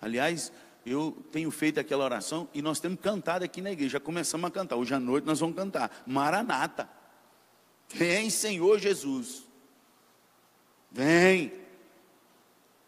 Aliás, 0.00 0.50
eu 0.86 1.14
tenho 1.30 1.50
feito 1.50 1.78
aquela 1.78 2.02
oração 2.02 2.48
e 2.54 2.62
nós 2.62 2.80
temos 2.80 2.98
cantado 2.98 3.44
aqui 3.44 3.60
na 3.60 3.70
igreja. 3.70 3.98
Já 3.98 4.00
começamos 4.00 4.48
a 4.48 4.50
cantar. 4.50 4.76
Hoje 4.76 4.94
à 4.94 4.98
noite 4.98 5.26
nós 5.26 5.38
vamos 5.38 5.54
cantar. 5.54 6.02
Maranata. 6.06 6.88
Vem, 7.90 8.30
Senhor 8.30 8.78
Jesus. 8.78 9.46
Vem. 10.90 11.52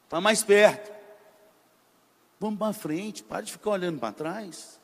Está 0.04 0.18
mais 0.18 0.42
perto. 0.42 0.90
Vamos 2.40 2.58
para 2.58 2.72
frente, 2.72 3.22
para 3.22 3.42
de 3.42 3.52
ficar 3.52 3.72
olhando 3.72 4.00
para 4.00 4.14
trás. 4.14 4.80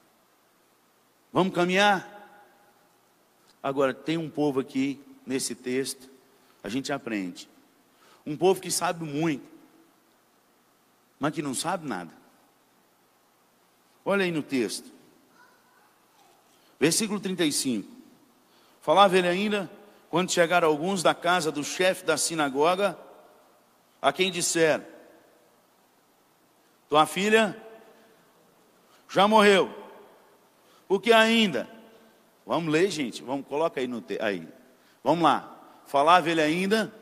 Vamos 1.32 1.54
caminhar. 1.54 2.06
Agora, 3.62 3.94
tem 3.94 4.18
um 4.18 4.28
povo 4.28 4.60
aqui 4.60 5.00
nesse 5.24 5.54
texto, 5.54 6.10
a 6.62 6.68
gente 6.68 6.92
aprende. 6.92 7.48
Um 8.26 8.36
povo 8.36 8.60
que 8.60 8.70
sabe 8.70 9.04
muito, 9.04 9.46
mas 11.18 11.32
que 11.32 11.42
não 11.42 11.54
sabe 11.54 11.86
nada. 11.86 12.12
Olha 14.04 14.24
aí 14.24 14.30
no 14.30 14.42
texto. 14.42 14.90
Versículo 16.78 17.20
35. 17.20 17.88
Falava 18.80 19.18
ele 19.18 19.28
ainda, 19.28 19.70
quando 20.08 20.30
chegaram 20.30 20.68
alguns 20.68 21.02
da 21.02 21.14
casa 21.14 21.52
do 21.52 21.64
chefe 21.64 22.04
da 22.04 22.16
sinagoga, 22.16 22.98
a 24.00 24.12
quem 24.12 24.30
disseram: 24.30 24.84
tua 26.88 27.04
filha 27.04 27.60
já 29.08 29.26
morreu. 29.26 29.74
O 30.88 30.98
que 30.98 31.12
ainda? 31.12 31.68
Vamos 32.46 32.72
ler, 32.72 32.90
gente. 32.90 33.22
Vamos, 33.22 33.46
coloca 33.46 33.80
aí 33.80 33.86
no 33.86 34.00
te, 34.00 34.18
aí. 34.22 34.48
Vamos 35.04 35.22
lá. 35.22 35.54
Falava 35.86 36.30
ele 36.30 36.40
ainda. 36.40 36.92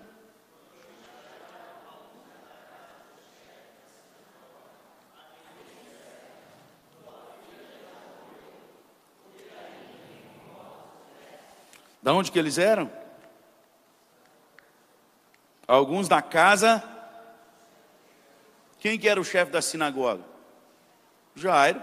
Da 12.07 12.15
onde 12.15 12.31
que 12.31 12.39
eles 12.39 12.57
eram? 12.57 12.89
Alguns 15.67 16.07
da 16.07 16.23
casa 16.23 16.81
quem 18.79 18.97
que 18.97 19.09
era 19.09 19.21
o 19.21 19.25
chefe 19.25 19.51
da 19.51 19.61
sinagoga? 19.61 20.25
Jairo. 21.35 21.83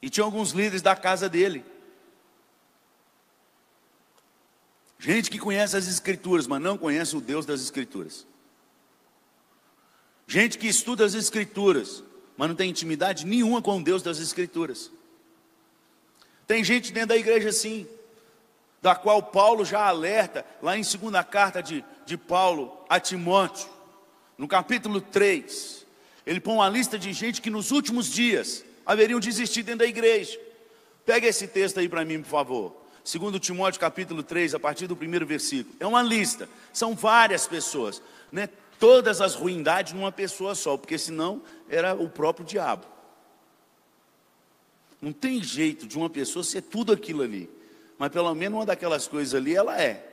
E 0.00 0.08
tinha 0.08 0.22
alguns 0.22 0.52
líderes 0.52 0.82
da 0.82 0.94
casa 0.94 1.28
dele. 1.28 1.64
Gente 4.96 5.32
que 5.32 5.38
conhece 5.40 5.76
as 5.76 5.88
escrituras, 5.88 6.46
mas 6.46 6.62
não 6.62 6.78
conhece 6.78 7.16
o 7.16 7.20
Deus 7.20 7.44
das 7.44 7.60
escrituras. 7.60 8.24
Gente 10.28 10.58
que 10.58 10.68
estuda 10.68 11.04
as 11.04 11.14
escrituras, 11.14 12.04
mas 12.36 12.48
não 12.48 12.54
tem 12.54 12.70
intimidade 12.70 13.26
nenhuma 13.26 13.60
com 13.60 13.78
o 13.78 13.82
Deus 13.82 14.00
das 14.00 14.20
escrituras. 14.20 14.92
Tem 16.50 16.64
gente 16.64 16.92
dentro 16.92 17.10
da 17.10 17.16
igreja 17.16 17.50
assim, 17.50 17.86
da 18.82 18.96
qual 18.96 19.22
Paulo 19.22 19.64
já 19.64 19.86
alerta, 19.86 20.44
lá 20.60 20.76
em 20.76 20.82
segunda 20.82 21.22
carta 21.22 21.62
de, 21.62 21.84
de 22.04 22.16
Paulo 22.16 22.76
a 22.88 22.98
Timóteo 22.98 23.68
no 24.36 24.48
capítulo 24.48 25.00
3, 25.00 25.86
ele 26.26 26.40
põe 26.40 26.54
uma 26.54 26.68
lista 26.68 26.98
de 26.98 27.12
gente 27.12 27.40
que 27.40 27.50
nos 27.50 27.70
últimos 27.70 28.10
dias 28.10 28.64
haveriam 28.84 29.20
desistido 29.20 29.66
dentro 29.66 29.78
da 29.78 29.86
igreja. 29.86 30.40
Pega 31.06 31.28
esse 31.28 31.46
texto 31.46 31.78
aí 31.78 31.88
para 31.88 32.04
mim, 32.04 32.20
por 32.20 32.30
favor. 32.30 32.76
Segundo 33.04 33.38
Timóteo 33.38 33.80
capítulo 33.80 34.24
3, 34.24 34.52
a 34.56 34.58
partir 34.58 34.88
do 34.88 34.96
primeiro 34.96 35.24
versículo. 35.24 35.76
É 35.78 35.86
uma 35.86 36.02
lista, 36.02 36.48
são 36.72 36.96
várias 36.96 37.46
pessoas, 37.46 38.02
né? 38.32 38.48
Todas 38.80 39.20
as 39.20 39.36
ruindades 39.36 39.92
numa 39.92 40.10
pessoa 40.10 40.56
só, 40.56 40.76
porque 40.76 40.98
senão 40.98 41.42
era 41.68 41.94
o 41.94 42.08
próprio 42.08 42.44
diabo. 42.44 42.86
Não 45.00 45.12
tem 45.12 45.42
jeito 45.42 45.86
de 45.86 45.96
uma 45.96 46.10
pessoa 46.10 46.44
ser 46.44 46.62
tudo 46.62 46.92
aquilo 46.92 47.22
ali. 47.22 47.48
Mas 47.98 48.10
pelo 48.10 48.34
menos 48.34 48.58
uma 48.58 48.66
daquelas 48.66 49.06
coisas 49.08 49.34
ali 49.34 49.54
ela 49.54 49.80
é. 49.80 50.06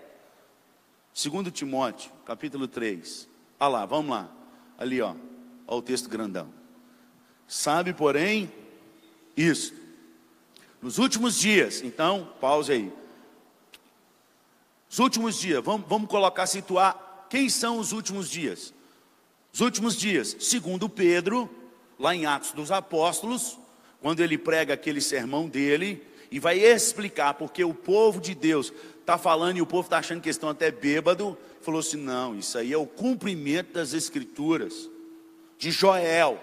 Segundo 1.13 1.49
Timóteo, 1.49 2.11
capítulo 2.25 2.67
3, 2.67 3.27
Olha 3.59 3.69
lá, 3.69 3.85
vamos 3.85 4.11
lá. 4.11 4.29
Ali, 4.77 5.01
ó. 5.01 5.15
Olha 5.67 5.79
o 5.79 5.81
texto 5.81 6.09
grandão. 6.09 6.47
Sabe, 7.47 7.93
porém, 7.93 8.51
isso. 9.35 9.73
Nos 10.81 10.97
últimos 10.99 11.39
dias, 11.39 11.81
então, 11.81 12.31
pause 12.39 12.71
aí. 12.71 12.93
Os 14.89 14.99
últimos 14.99 15.39
dias, 15.39 15.63
vamos, 15.63 15.87
vamos 15.87 16.09
colocar, 16.09 16.45
situar 16.45 17.25
quem 17.29 17.49
são 17.49 17.79
os 17.79 17.91
últimos 17.91 18.29
dias. 18.29 18.73
Os 19.51 19.59
últimos 19.59 19.95
dias, 19.97 20.35
segundo 20.39 20.87
Pedro, 20.87 21.49
lá 21.97 22.15
em 22.15 22.25
Atos 22.25 22.51
dos 22.51 22.71
Apóstolos, 22.71 23.57
quando 24.07 24.21
ele 24.21 24.37
prega 24.37 24.73
aquele 24.73 25.01
sermão 25.01 25.49
dele 25.49 26.01
e 26.31 26.39
vai 26.39 26.59
explicar 26.59 27.33
porque 27.33 27.61
o 27.65 27.73
povo 27.73 28.21
de 28.21 28.33
Deus 28.33 28.71
está 29.01 29.17
falando 29.17 29.57
e 29.57 29.61
o 29.61 29.65
povo 29.65 29.85
está 29.85 29.97
achando 29.97 30.21
que 30.21 30.29
estão 30.29 30.47
até 30.47 30.71
bêbado, 30.71 31.37
falou 31.59 31.81
assim: 31.81 31.97
não, 31.97 32.33
isso 32.33 32.57
aí 32.57 32.71
é 32.71 32.77
o 32.77 32.87
cumprimento 32.87 33.73
das 33.73 33.91
Escrituras, 33.91 34.89
de 35.59 35.71
Joel, 35.71 36.41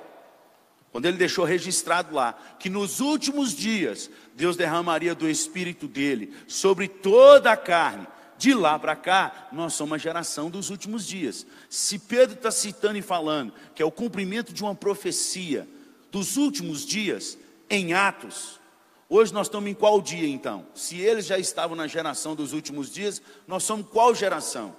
quando 0.92 1.07
ele 1.07 1.16
deixou 1.16 1.42
registrado 1.42 2.14
lá, 2.14 2.35
que 2.59 2.68
nos 2.68 3.00
últimos 3.00 3.55
dias 3.55 4.11
Deus 4.35 4.59
derramaria 4.59 5.14
do 5.14 5.27
Espírito 5.27 5.88
dele 5.88 6.35
sobre 6.46 6.87
toda 6.87 7.50
a 7.50 7.57
carne. 7.57 8.07
De 8.37 8.53
lá 8.53 8.79
para 8.79 8.94
cá, 8.94 9.48
nós 9.53 9.72
somos 9.72 9.92
uma 9.92 9.98
geração 9.98 10.50
dos 10.50 10.68
últimos 10.68 11.07
dias. 11.07 11.46
Se 11.70 11.98
Pedro 11.98 12.35
está 12.35 12.50
citando 12.50 12.98
e 12.98 13.03
falando 13.03 13.55
que 13.74 13.81
é 13.81 13.87
o 13.87 13.90
cumprimento 13.90 14.53
de 14.53 14.62
uma 14.62 14.74
profecia 14.74 15.66
dos 16.12 16.37
últimos 16.37 16.85
dias, 16.85 17.38
em 17.70 17.92
Atos, 17.92 18.62
Hoje 19.07 19.35
nós 19.35 19.46
estamos 19.46 19.70
em 19.70 19.74
qual 19.74 20.00
dia 20.00 20.27
então? 20.27 20.66
Se 20.74 20.98
eles 20.98 21.27
já 21.27 21.38
estavam 21.38 21.77
na 21.77 21.87
geração 21.87 22.35
dos 22.35 22.55
últimos 22.55 22.90
dias, 22.90 23.22
nós 23.46 23.62
somos 23.62 23.87
qual 23.88 24.14
geração? 24.14 24.74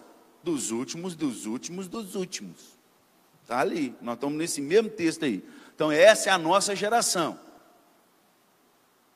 dos 0.46 0.70
últimos, 0.70 1.16
dos 1.16 1.48
últimos, 1.48 1.88
dos 1.88 2.14
últimos. 2.14 2.78
Está 3.42 3.60
ali, 3.60 3.96
nós 4.00 4.14
estamos 4.14 4.38
nesse 4.38 4.62
mesmo 4.62 4.90
texto 4.90 5.26
aí. 5.26 5.44
Então, 5.74 5.92
essa 5.92 6.30
é 6.30 6.32
a 6.32 6.38
nossa 6.38 6.76
geração. 6.76 7.38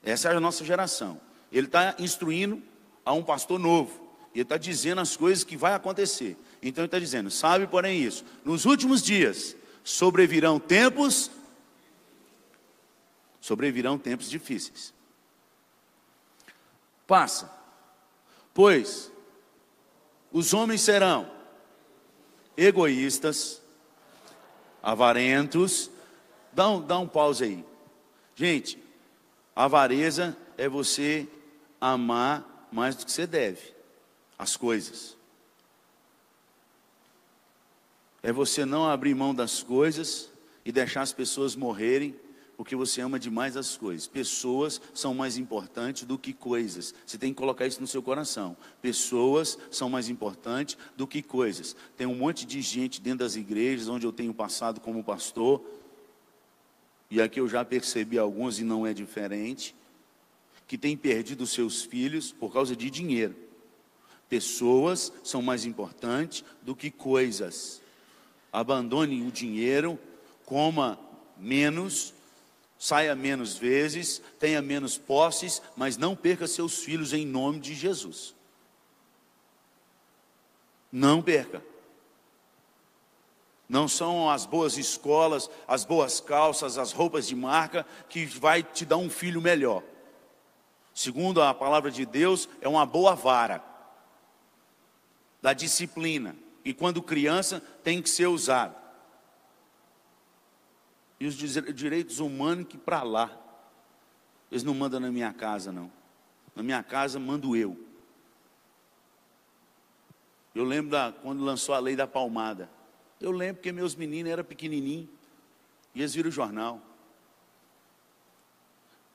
Essa 0.03 0.29
é 0.29 0.35
a 0.35 0.39
nossa 0.39 0.65
geração. 0.65 1.21
Ele 1.51 1.67
está 1.67 1.95
instruindo 1.99 2.61
a 3.05 3.13
um 3.13 3.23
pastor 3.23 3.59
novo. 3.59 4.09
Ele 4.33 4.41
está 4.41 4.57
dizendo 4.57 5.01
as 5.01 5.15
coisas 5.15 5.43
que 5.43 5.55
vai 5.55 5.73
acontecer. 5.73 6.35
Então 6.61 6.83
ele 6.83 6.87
está 6.87 6.99
dizendo, 6.99 7.31
sabe 7.31 7.67
porém 7.67 8.01
isso, 8.01 8.23
nos 8.43 8.65
últimos 8.65 9.01
dias 9.01 9.55
sobrevirão 9.83 10.59
tempos, 10.59 11.31
sobrevirão 13.49 13.97
tempos 13.97 14.29
difíceis. 14.29 14.93
Passa, 17.07 17.51
pois 18.53 19.11
Os 20.31 20.53
homens 20.53 20.81
serão 20.81 21.27
egoístas, 22.55 23.59
avarentos. 24.83 25.89
Dá 26.53 26.69
um, 26.69 26.79
dá 26.79 26.99
um 26.99 27.07
pause 27.07 27.43
aí. 27.43 27.65
Gente, 28.35 28.77
avareza 29.55 30.37
é 30.55 30.69
você 30.69 31.27
amar 31.81 32.67
mais 32.71 32.95
do 32.95 33.03
que 33.03 33.11
você 33.11 33.25
deve 33.25 33.73
as 34.37 34.55
coisas. 34.55 35.17
É 38.21 38.31
você 38.31 38.63
não 38.63 38.87
abrir 38.87 39.15
mão 39.15 39.33
das 39.33 39.63
coisas 39.63 40.29
e 40.63 40.71
deixar 40.71 41.01
as 41.01 41.11
pessoas 41.11 41.55
morrerem 41.55 42.15
porque 42.59 42.75
você 42.75 42.99
ama 42.99 43.17
demais 43.17 43.55
as 43.55 43.77
coisas. 43.77 44.05
Pessoas 44.05 44.81
são 44.93 45.13
mais 45.13 45.37
importantes 45.37 46.03
do 46.03 46.17
que 46.17 46.33
coisas. 46.33 46.93
Você 47.05 47.17
tem 47.17 47.31
que 47.31 47.37
colocar 47.39 47.65
isso 47.65 47.79
no 47.79 47.87
seu 47.87 48.03
coração. 48.03 48.57
Pessoas 48.81 49.57
são 49.71 49.89
mais 49.89 50.09
importantes 50.09 50.77
do 50.97 51.07
que 51.07 51.21
coisas. 51.21 51.73
Tem 51.95 52.05
um 52.05 52.15
monte 52.15 52.45
de 52.45 52.61
gente 52.61 52.99
dentro 52.99 53.19
das 53.19 53.37
igrejas 53.37 53.87
onde 53.87 54.05
eu 54.05 54.11
tenho 54.11 54.33
passado 54.33 54.81
como 54.81 55.01
pastor, 55.01 55.63
e 57.09 57.21
aqui 57.21 57.39
eu 57.39 57.47
já 57.47 57.63
percebi 57.63 58.19
alguns 58.19 58.59
e 58.59 58.65
não 58.65 58.85
é 58.85 58.93
diferente, 58.93 59.73
que 60.67 60.77
tem 60.77 60.97
perdido 60.97 61.47
seus 61.47 61.83
filhos 61.83 62.33
por 62.33 62.51
causa 62.51 62.75
de 62.75 62.89
dinheiro. 62.89 63.37
Pessoas 64.27 65.13
são 65.23 65.41
mais 65.41 65.63
importantes 65.63 66.43
do 66.61 66.75
que 66.75 66.91
coisas. 66.91 67.81
Abandone 68.51 69.25
o 69.25 69.31
dinheiro, 69.31 69.97
coma 70.43 70.99
menos 71.37 72.18
saia 72.79 73.13
menos 73.13 73.57
vezes, 73.57 74.21
tenha 74.39 74.61
menos 74.61 74.97
posses, 74.97 75.61
mas 75.75 75.97
não 75.97 76.15
perca 76.15 76.47
seus 76.47 76.79
filhos 76.79 77.11
em 77.11 77.25
nome 77.25 77.59
de 77.59 77.75
Jesus. 77.75 78.33
Não 80.89 81.21
perca. 81.21 81.61
Não 83.67 83.87
são 83.87 84.29
as 84.29 84.45
boas 84.45 84.77
escolas, 84.77 85.49
as 85.67 85.83
boas 85.83 86.21
calças, 86.21 86.77
as 86.77 86.93
roupas 86.93 87.27
de 87.27 87.35
marca 87.35 87.85
que 88.07 88.25
vai 88.25 88.63
te 88.63 88.85
dar 88.85 88.97
um 88.97 89.09
filho 89.09 89.41
melhor. 89.41 89.83
Segundo 90.93 91.41
a 91.41 91.53
palavra 91.53 91.91
de 91.91 92.05
Deus, 92.05 92.47
é 92.61 92.67
uma 92.67 92.85
boa 92.85 93.13
vara 93.13 93.61
da 95.41 95.51
disciplina. 95.51 96.35
E 96.63 96.73
quando 96.73 97.03
criança 97.03 97.61
tem 97.83 98.01
que 98.01 98.09
ser 98.09 98.27
usado 98.27 98.88
e 101.19 101.27
os 101.27 101.35
direitos 101.35 102.19
humanos 102.19 102.67
que 102.67 102.77
para 102.77 103.03
lá. 103.03 103.37
Eles 104.49 104.63
não 104.63 104.73
mandam 104.73 104.99
na 104.99 105.11
minha 105.11 105.33
casa, 105.33 105.71
não. 105.71 105.91
Na 106.55 106.63
minha 106.63 106.81
casa 106.81 107.19
mando 107.19 107.55
eu. 107.55 107.77
Eu 110.55 110.63
lembro 110.63 110.91
da, 110.91 111.11
quando 111.11 111.43
lançou 111.43 111.75
a 111.75 111.79
lei 111.79 111.95
da 111.95 112.07
palmada. 112.07 112.69
Eu 113.19 113.31
lembro 113.31 113.61
que 113.61 113.71
meus 113.71 113.95
meninos 113.95 114.31
eram 114.31 114.43
pequenininhos. 114.43 115.09
E 115.93 115.99
eles 115.99 116.13
viram 116.13 116.29
o 116.29 116.31
jornal. 116.31 116.81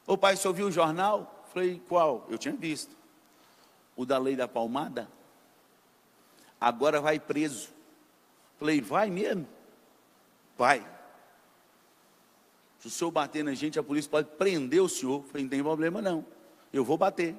Ô 0.06 0.16
pai, 0.16 0.36
você 0.36 0.46
ouviu 0.46 0.66
o 0.66 0.72
jornal? 0.72 1.44
Falei, 1.52 1.80
qual? 1.88 2.26
Eu 2.28 2.36
tinha 2.36 2.54
visto. 2.54 2.94
O 3.96 4.04
da 4.04 4.18
lei 4.18 4.36
da 4.36 4.46
palmada. 4.46 5.10
Agora 6.60 7.00
vai 7.00 7.18
preso. 7.18 7.70
Falei, 8.58 8.80
vai 8.80 9.10
mesmo? 9.10 9.48
Vai. 10.56 10.93
Se 12.84 12.88
o 12.88 12.90
senhor 12.90 13.10
bater 13.10 13.42
na 13.42 13.54
gente, 13.54 13.78
a 13.78 13.82
polícia 13.82 14.10
pode 14.10 14.28
prender 14.36 14.82
o 14.82 14.90
senhor. 14.90 15.22
Eu 15.22 15.28
falei, 15.28 15.44
não 15.44 15.48
tem 15.48 15.62
problema 15.62 16.02
não. 16.02 16.22
Eu 16.70 16.84
vou 16.84 16.98
bater. 16.98 17.34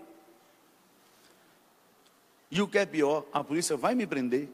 E 2.50 2.60
o 2.64 2.68
que 2.68 2.80
é 2.80 2.86
pior, 2.86 3.28
a 3.32 3.44
polícia 3.44 3.78
vai 3.78 3.94
me 3.94 4.08
prender. 4.08 4.50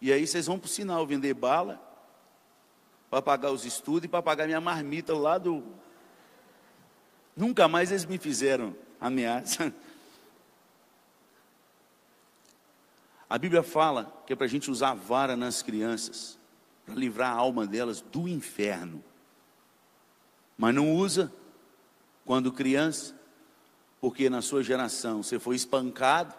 E 0.00 0.10
aí 0.10 0.26
vocês 0.26 0.46
vão 0.46 0.58
para 0.58 0.64
o 0.64 0.70
sinal 0.70 1.06
vender 1.06 1.34
bala, 1.34 1.78
para 3.10 3.20
pagar 3.20 3.50
os 3.50 3.66
estudos 3.66 4.06
e 4.06 4.08
para 4.08 4.22
pagar 4.22 4.46
minha 4.46 4.58
marmita 4.58 5.14
lá 5.14 5.36
do. 5.36 5.62
Nunca 7.36 7.68
mais 7.68 7.90
eles 7.90 8.06
me 8.06 8.16
fizeram 8.16 8.74
ameaça. 8.98 9.70
A 13.28 13.36
Bíblia 13.36 13.62
fala 13.62 14.10
que 14.26 14.32
é 14.32 14.36
para 14.36 14.46
a 14.46 14.48
gente 14.48 14.70
usar 14.70 14.92
a 14.92 14.94
vara 14.94 15.36
nas 15.36 15.60
crianças, 15.60 16.38
para 16.86 16.94
livrar 16.94 17.32
a 17.32 17.36
alma 17.36 17.66
delas 17.66 18.00
do 18.00 18.26
inferno 18.26 19.04
mas 20.60 20.74
não 20.74 20.94
usa 20.94 21.32
quando 22.22 22.52
criança, 22.52 23.18
porque 23.98 24.28
na 24.28 24.42
sua 24.42 24.62
geração 24.62 25.22
você 25.22 25.38
foi 25.38 25.56
espancado. 25.56 26.34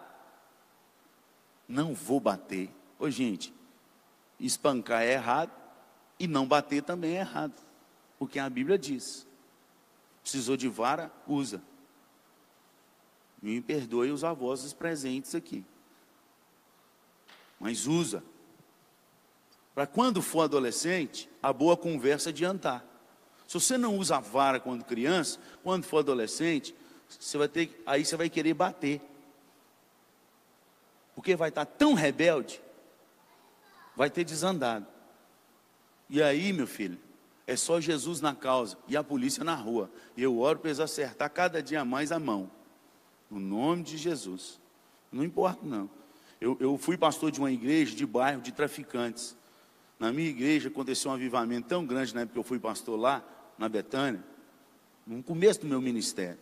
Não 1.68 1.96
vou 1.96 2.20
bater. 2.20 2.70
Ô 3.00 3.10
gente, 3.10 3.52
espancar 4.40 5.02
é 5.02 5.14
errado 5.14 5.52
e 6.20 6.28
não 6.28 6.46
bater 6.46 6.84
também 6.84 7.18
é 7.18 7.22
errado, 7.22 7.56
porque 8.20 8.38
a 8.38 8.48
Bíblia 8.48 8.78
diz: 8.78 9.26
precisou 10.22 10.56
de 10.56 10.68
vara, 10.68 11.12
usa. 11.26 11.60
Me 13.42 13.60
perdoe 13.60 14.12
os 14.12 14.24
avós 14.24 14.72
presentes 14.72 15.34
aqui, 15.34 15.66
mas 17.60 17.88
usa. 17.88 18.24
Para 19.74 19.88
quando 19.88 20.22
for 20.22 20.42
adolescente, 20.42 21.28
a 21.42 21.52
boa 21.52 21.76
conversa 21.76 22.30
adiantar. 22.30 22.91
Se 23.52 23.60
você 23.60 23.78
não 23.78 23.98
usa 23.98 24.18
vara 24.18 24.62
quando 24.62 24.86
criança, 24.86 25.38
quando 25.62 25.84
for 25.84 25.98
adolescente, 25.98 26.74
você 27.10 27.38
vai 27.38 27.50
ter, 27.50 27.84
aí 27.86 28.06
você 28.06 28.16
vai 28.16 28.30
querer 28.30 28.54
bater. 28.54 29.02
Porque 31.14 31.36
vai 31.36 31.50
estar 31.50 31.66
tão 31.66 31.94
rebelde, 31.94 32.62
vai 33.94 34.10
ter 34.10 34.24
desandado. 34.24 34.88
E 36.10 36.24
aí, 36.24 36.54
meu 36.54 36.66
filho, 36.66 36.98
é 37.46 37.58
só 37.58 37.82
Jesus 37.82 38.22
na 38.22 38.34
causa 38.34 38.78
e 38.88 38.96
a 38.96 39.04
polícia 39.04 39.44
na 39.44 39.56
rua. 39.56 39.92
E 40.16 40.24
eu 40.24 40.40
oro 40.40 40.60
para 40.60 40.70
eles 40.70 40.80
acertar 40.80 41.30
cada 41.30 41.62
dia 41.62 41.84
mais 41.84 42.14
a 42.14 42.20
mão. 42.20 42.50
No 43.30 43.38
nome 43.38 43.84
de 43.84 43.98
Jesus. 43.98 44.62
Não 45.12 45.26
importa, 45.26 45.60
não. 45.62 45.90
Eu, 46.40 46.56
eu 46.62 46.78
fui 46.78 46.96
pastor 46.98 47.30
de 47.30 47.40
uma 47.42 47.52
igreja 47.52 47.94
de 47.94 48.06
bairro 48.06 48.42
de 48.42 48.54
traficantes. 48.54 49.36
Na 50.00 50.10
minha 50.10 50.30
igreja 50.30 50.70
aconteceu 50.70 51.12
um 51.12 51.16
avivamento 51.16 51.68
tão 51.68 51.86
grande 51.86 52.16
na 52.16 52.22
época 52.22 52.36
que 52.36 52.40
eu 52.40 52.44
fui 52.44 52.58
pastor 52.58 52.98
lá, 52.98 53.22
na 53.62 53.70
Betânia, 53.70 54.24
no 55.06 55.22
começo 55.22 55.62
do 55.62 55.68
meu 55.68 55.80
ministério. 55.80 56.40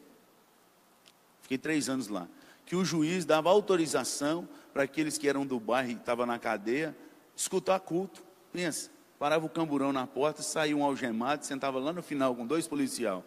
Fiquei 1.41 1.57
três 1.57 1.89
anos 1.89 2.07
lá. 2.07 2.29
Que 2.65 2.77
o 2.77 2.85
juiz 2.85 3.25
dava 3.25 3.49
autorização 3.49 4.47
para 4.71 4.83
aqueles 4.83 5.17
que 5.17 5.27
eram 5.27 5.45
do 5.45 5.59
bairro 5.59 5.91
e 5.91 5.95
estavam 5.95 6.25
na 6.25 6.39
cadeia, 6.39 6.95
escutar 7.35 7.77
culto. 7.81 8.23
Pensa, 8.53 8.89
parava 9.19 9.45
o 9.45 9.49
camburão 9.49 9.91
na 9.91 10.07
porta, 10.07 10.41
saía 10.41 10.77
um 10.77 10.81
algemado, 10.81 11.45
sentava 11.45 11.77
lá 11.77 11.91
no 11.91 12.01
final 12.01 12.33
com 12.33 12.47
dois 12.47 12.69
policial. 12.69 13.25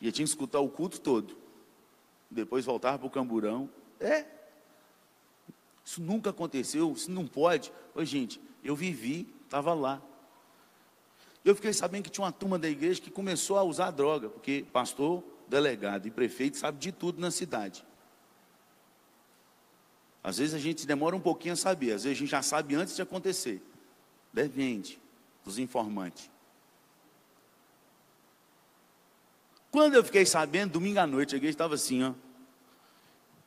E 0.00 0.10
tinha 0.10 0.24
que 0.24 0.30
escutar 0.30 0.58
o 0.58 0.68
culto 0.68 1.00
todo. 1.00 1.36
Depois 2.28 2.64
voltava 2.64 2.98
para 2.98 3.06
o 3.06 3.10
camburão. 3.10 3.70
É. 4.00 4.24
Isso 5.84 6.02
nunca 6.02 6.30
aconteceu, 6.30 6.90
isso 6.90 7.08
não 7.08 7.24
pode. 7.24 7.72
Oi, 7.94 8.04
gente, 8.04 8.40
eu 8.64 8.74
vivi, 8.74 9.32
estava 9.44 9.74
lá. 9.74 10.02
Eu 11.44 11.54
fiquei 11.54 11.72
sabendo 11.72 12.04
que 12.04 12.10
tinha 12.10 12.24
uma 12.24 12.32
turma 12.32 12.58
da 12.58 12.68
igreja 12.68 13.00
que 13.00 13.10
começou 13.10 13.56
a 13.56 13.62
usar 13.62 13.90
droga, 13.90 14.28
porque 14.28 14.66
pastor, 14.72 15.24
delegado 15.48 16.06
e 16.06 16.10
prefeito 16.10 16.58
sabe 16.58 16.78
de 16.78 16.92
tudo 16.92 17.20
na 17.20 17.30
cidade. 17.30 17.84
Às 20.22 20.36
vezes 20.36 20.54
a 20.54 20.58
gente 20.58 20.86
demora 20.86 21.16
um 21.16 21.20
pouquinho 21.20 21.54
a 21.54 21.56
saber, 21.56 21.92
às 21.92 22.04
vezes 22.04 22.18
a 22.18 22.20
gente 22.20 22.30
já 22.30 22.42
sabe 22.42 22.74
antes 22.74 22.94
de 22.94 23.00
acontecer. 23.00 23.62
Depende 24.32 25.00
dos 25.42 25.58
informantes. 25.58 26.30
Quando 29.70 29.94
eu 29.94 30.04
fiquei 30.04 30.26
sabendo, 30.26 30.72
domingo 30.72 30.98
à 30.98 31.06
noite, 31.06 31.34
a 31.34 31.38
igreja 31.38 31.54
estava 31.54 31.74
assim, 31.74 32.02
ó. 32.02 32.12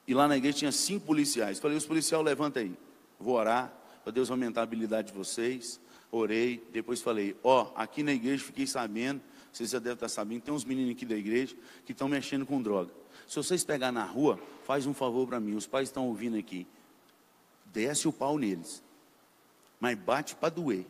E 0.07 0.13
lá 0.13 0.27
na 0.27 0.35
igreja 0.35 0.57
tinha 0.57 0.71
cinco 0.71 1.05
policiais. 1.05 1.59
Falei, 1.59 1.77
os 1.77 1.85
policiais 1.85 2.23
levanta 2.23 2.59
aí. 2.59 2.75
Vou 3.19 3.35
orar 3.35 3.71
para 4.03 4.11
Deus 4.11 4.31
aumentar 4.31 4.61
a 4.61 4.63
habilidade 4.63 5.11
de 5.11 5.17
vocês 5.17 5.79
orei, 6.13 6.63
depois 6.71 7.01
falei, 7.01 7.35
ó, 7.43 7.63
oh, 7.63 7.79
aqui 7.79 8.03
na 8.03 8.13
igreja 8.13 8.43
fiquei 8.43 8.67
sabendo, 8.67 9.19
vocês 9.51 9.71
já 9.71 9.79
devem 9.79 9.93
estar 9.93 10.09
sabendo, 10.09 10.43
tem 10.43 10.53
uns 10.53 10.63
meninos 10.63 10.91
aqui 10.91 11.05
da 11.05 11.15
igreja 11.15 11.55
que 11.85 11.91
estão 11.91 12.07
mexendo 12.07 12.45
com 12.45 12.61
droga. 12.61 12.91
Se 13.27 13.35
vocês 13.35 13.63
pegar 13.63 13.91
na 13.91 14.03
rua, 14.03 14.39
faz 14.63 14.85
um 14.85 14.93
favor 14.93 15.27
para 15.27 15.39
mim, 15.39 15.55
os 15.55 15.65
pais 15.65 15.89
estão 15.89 16.07
ouvindo 16.07 16.37
aqui. 16.37 16.67
Desce 17.65 18.07
o 18.07 18.13
pau 18.13 18.37
neles. 18.37 18.83
Mas 19.79 19.97
bate 19.97 20.35
para 20.35 20.49
doer. 20.49 20.85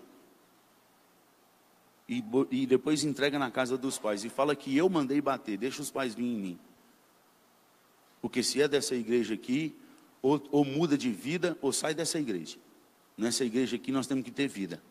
E, 2.07 2.24
e, 2.51 2.65
depois 2.65 3.03
entrega 3.05 3.39
na 3.39 3.49
casa 3.49 3.78
dos 3.78 3.97
pais 3.97 4.26
e 4.26 4.30
fala 4.30 4.55
que 4.55 4.76
eu 4.76 4.89
mandei 4.89 5.21
bater, 5.21 5.57
deixa 5.57 5.82
os 5.82 5.89
pais 5.89 6.13
vir 6.13 6.26
em 6.26 6.38
mim. 6.38 6.59
Porque 8.21 8.43
se 8.43 8.61
é 8.61 8.67
dessa 8.67 8.93
igreja 8.93 9.34
aqui, 9.34 9.74
ou, 10.21 10.41
ou 10.51 10.65
muda 10.65 10.97
de 10.97 11.11
vida, 11.11 11.57
ou 11.61 11.71
sai 11.71 11.93
dessa 11.93 12.19
igreja. 12.19 12.57
Nessa 13.17 13.45
igreja 13.45 13.78
aqui 13.78 13.91
nós 13.91 14.05
temos 14.05 14.24
que 14.26 14.32
ter 14.32 14.47
vida. 14.47 14.82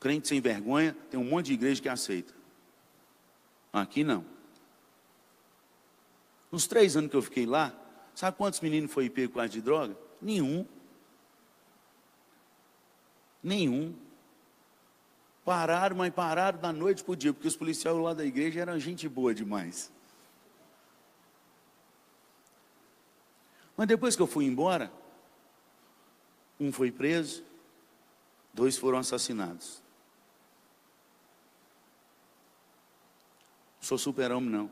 Crente 0.00 0.28
sem 0.28 0.40
vergonha, 0.40 0.96
tem 1.10 1.18
um 1.18 1.24
monte 1.24 1.46
de 1.46 1.54
igreja 1.54 1.82
que 1.82 1.88
aceita. 1.88 2.32
Aqui 3.72 4.04
não. 4.04 4.24
Nos 6.50 6.66
três 6.66 6.96
anos 6.96 7.10
que 7.10 7.16
eu 7.16 7.22
fiquei 7.22 7.44
lá, 7.44 7.74
Sabe 8.18 8.36
quantos 8.36 8.58
meninos 8.58 8.92
foi 8.92 9.08
pego 9.08 9.34
com 9.34 9.46
de 9.46 9.60
droga? 9.60 9.96
Nenhum. 10.20 10.66
Nenhum. 13.40 13.94
Pararam, 15.44 15.94
mas 15.94 16.12
pararam 16.12 16.58
da 16.58 16.72
noite 16.72 17.04
para 17.04 17.12
o 17.12 17.16
dia, 17.16 17.32
porque 17.32 17.46
os 17.46 17.54
policiais 17.54 17.96
lá 17.96 18.12
da 18.12 18.24
igreja 18.24 18.58
eram 18.58 18.76
gente 18.76 19.08
boa 19.08 19.32
demais. 19.32 19.92
Mas 23.76 23.86
depois 23.86 24.16
que 24.16 24.22
eu 24.22 24.26
fui 24.26 24.46
embora, 24.46 24.92
um 26.58 26.72
foi 26.72 26.90
preso, 26.90 27.44
dois 28.52 28.76
foram 28.76 28.98
assassinados. 28.98 29.80
Sou 33.88 33.96
super-homem, 33.96 34.50
não. 34.50 34.70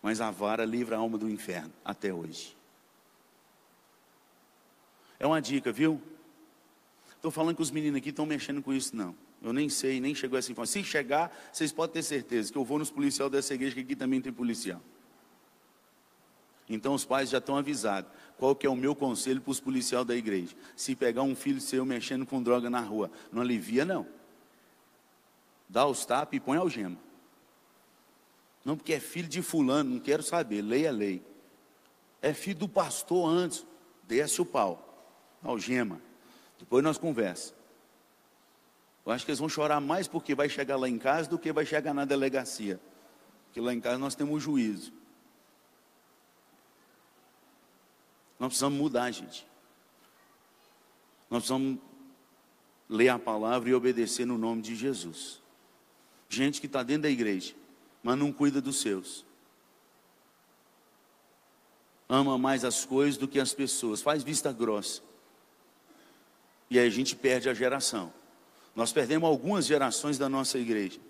Mas 0.00 0.18
a 0.18 0.30
vara 0.30 0.64
livra 0.64 0.96
a 0.96 0.98
alma 0.98 1.18
do 1.18 1.28
inferno, 1.28 1.70
até 1.84 2.10
hoje. 2.10 2.56
É 5.18 5.26
uma 5.26 5.42
dica, 5.42 5.70
viu? 5.70 6.00
Estou 7.14 7.30
falando 7.30 7.54
que 7.54 7.60
os 7.60 7.70
meninos 7.70 7.98
aqui 7.98 8.08
estão 8.08 8.24
mexendo 8.24 8.62
com 8.62 8.72
isso, 8.72 8.96
não. 8.96 9.14
Eu 9.42 9.52
nem 9.52 9.68
sei, 9.68 10.00
nem 10.00 10.14
chegou 10.14 10.38
essa 10.38 10.50
informação. 10.50 10.82
Se 10.82 10.88
chegar, 10.88 11.30
vocês 11.52 11.70
podem 11.70 11.92
ter 11.92 12.02
certeza 12.02 12.50
que 12.50 12.56
eu 12.56 12.64
vou 12.64 12.78
nos 12.78 12.90
policiais 12.90 13.30
dessa 13.30 13.52
igreja, 13.52 13.74
que 13.74 13.82
aqui 13.82 13.94
também 13.94 14.22
tem 14.22 14.32
policial. 14.32 14.80
Então 16.66 16.94
os 16.94 17.04
pais 17.04 17.28
já 17.28 17.36
estão 17.36 17.58
avisados. 17.58 18.10
Qual 18.38 18.56
que 18.56 18.66
é 18.66 18.70
o 18.70 18.74
meu 18.74 18.94
conselho 18.94 19.42
para 19.42 19.50
os 19.50 19.60
policiais 19.60 20.06
da 20.06 20.16
igreja? 20.16 20.56
Se 20.74 20.96
pegar 20.96 21.20
um 21.20 21.36
filho 21.36 21.60
seu 21.60 21.84
mexendo 21.84 22.24
com 22.24 22.42
droga 22.42 22.70
na 22.70 22.80
rua, 22.80 23.10
não 23.30 23.42
alivia 23.42 23.84
não. 23.84 24.06
Dá 25.68 25.86
os 25.86 26.06
tapas 26.06 26.34
e 26.34 26.40
põe 26.40 26.56
algema. 26.56 26.96
Não 28.64 28.76
porque 28.76 28.94
é 28.94 29.00
filho 29.00 29.28
de 29.28 29.42
fulano, 29.42 29.90
não 29.90 30.00
quero 30.00 30.22
saber, 30.22 30.62
lei 30.62 30.86
é 30.86 30.90
lei. 30.90 31.22
É 32.22 32.32
filho 32.32 32.60
do 32.60 32.68
pastor 32.68 33.28
antes, 33.28 33.66
desce 34.04 34.40
o 34.40 34.46
pau, 34.46 35.06
algema. 35.42 36.00
Depois 36.58 36.82
nós 36.82 36.96
conversa. 36.96 37.54
Eu 39.04 39.12
acho 39.12 39.24
que 39.24 39.30
eles 39.30 39.38
vão 39.38 39.48
chorar 39.48 39.80
mais 39.80 40.08
porque 40.08 40.34
vai 40.34 40.48
chegar 40.48 40.76
lá 40.76 40.88
em 40.88 40.98
casa 40.98 41.28
do 41.28 41.38
que 41.38 41.52
vai 41.52 41.66
chegar 41.66 41.92
na 41.92 42.06
delegacia. 42.06 42.80
Porque 43.46 43.60
lá 43.60 43.74
em 43.74 43.80
casa 43.80 43.98
nós 43.98 44.14
temos 44.14 44.42
juízo. 44.42 44.92
Nós 48.38 48.48
precisamos 48.48 48.78
mudar, 48.78 49.10
gente. 49.10 49.46
Nós 51.30 51.42
precisamos 51.42 51.78
ler 52.88 53.10
a 53.10 53.18
palavra 53.18 53.68
e 53.68 53.74
obedecer 53.74 54.24
no 54.24 54.38
nome 54.38 54.62
de 54.62 54.74
Jesus. 54.74 55.42
Gente 56.28 56.60
que 56.60 56.66
está 56.66 56.82
dentro 56.82 57.02
da 57.02 57.10
igreja, 57.10 57.54
mas 58.04 58.18
não 58.18 58.30
cuida 58.30 58.60
dos 58.60 58.80
seus. 58.80 59.24
Ama 62.06 62.36
mais 62.36 62.64
as 62.64 62.84
coisas 62.84 63.16
do 63.16 63.26
que 63.26 63.40
as 63.40 63.54
pessoas, 63.54 64.02
faz 64.02 64.22
vista 64.22 64.52
grossa. 64.52 65.00
E 66.68 66.78
aí 66.78 66.86
a 66.86 66.90
gente 66.90 67.16
perde 67.16 67.48
a 67.48 67.54
geração. 67.54 68.12
Nós 68.76 68.92
perdemos 68.92 69.28
algumas 69.28 69.64
gerações 69.64 70.18
da 70.18 70.28
nossa 70.28 70.58
igreja. 70.58 71.00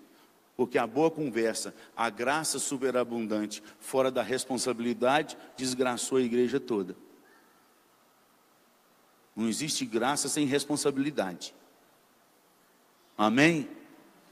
Porque 0.55 0.77
a 0.77 0.87
boa 0.87 1.11
conversa, 1.11 1.75
a 1.97 2.09
graça 2.09 2.59
superabundante, 2.59 3.61
fora 3.77 4.09
da 4.09 4.23
responsabilidade, 4.23 5.37
desgraçou 5.57 6.17
a 6.17 6.21
igreja 6.21 6.61
toda. 6.61 6.95
Não 9.35 9.49
existe 9.49 9.85
graça 9.85 10.29
sem 10.29 10.45
responsabilidade. 10.45 11.53
Amém? 13.17 13.67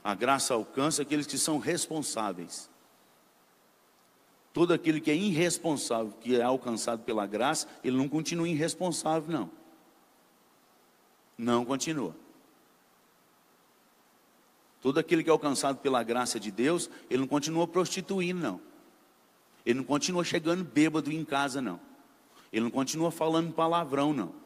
A 0.04 0.14
graça 0.14 0.52
alcança 0.52 1.00
aqueles 1.00 1.26
que 1.26 1.38
são 1.38 1.58
responsáveis. 1.58 2.70
Todo 4.52 4.74
aquele 4.74 5.00
que 5.00 5.10
é 5.10 5.16
irresponsável, 5.16 6.12
que 6.20 6.36
é 6.36 6.42
alcançado 6.42 7.02
pela 7.02 7.26
graça, 7.26 7.66
ele 7.82 7.96
não 7.96 8.06
continua 8.06 8.46
irresponsável, 8.46 9.32
não. 9.32 9.50
Não 11.38 11.64
continua. 11.64 12.14
Todo 14.82 14.98
aquele 14.98 15.24
que 15.24 15.30
é 15.30 15.32
alcançado 15.32 15.78
pela 15.78 16.02
graça 16.02 16.38
de 16.38 16.50
Deus, 16.50 16.90
ele 17.08 17.20
não 17.20 17.26
continua 17.26 17.66
prostituindo, 17.66 18.38
não. 18.38 18.60
Ele 19.64 19.78
não 19.78 19.84
continua 19.84 20.22
chegando 20.22 20.62
bêbado 20.62 21.10
em 21.10 21.24
casa, 21.24 21.62
não. 21.62 21.80
Ele 22.52 22.64
não 22.64 22.70
continua 22.70 23.10
falando 23.10 23.54
palavrão, 23.54 24.12
não. 24.12 24.43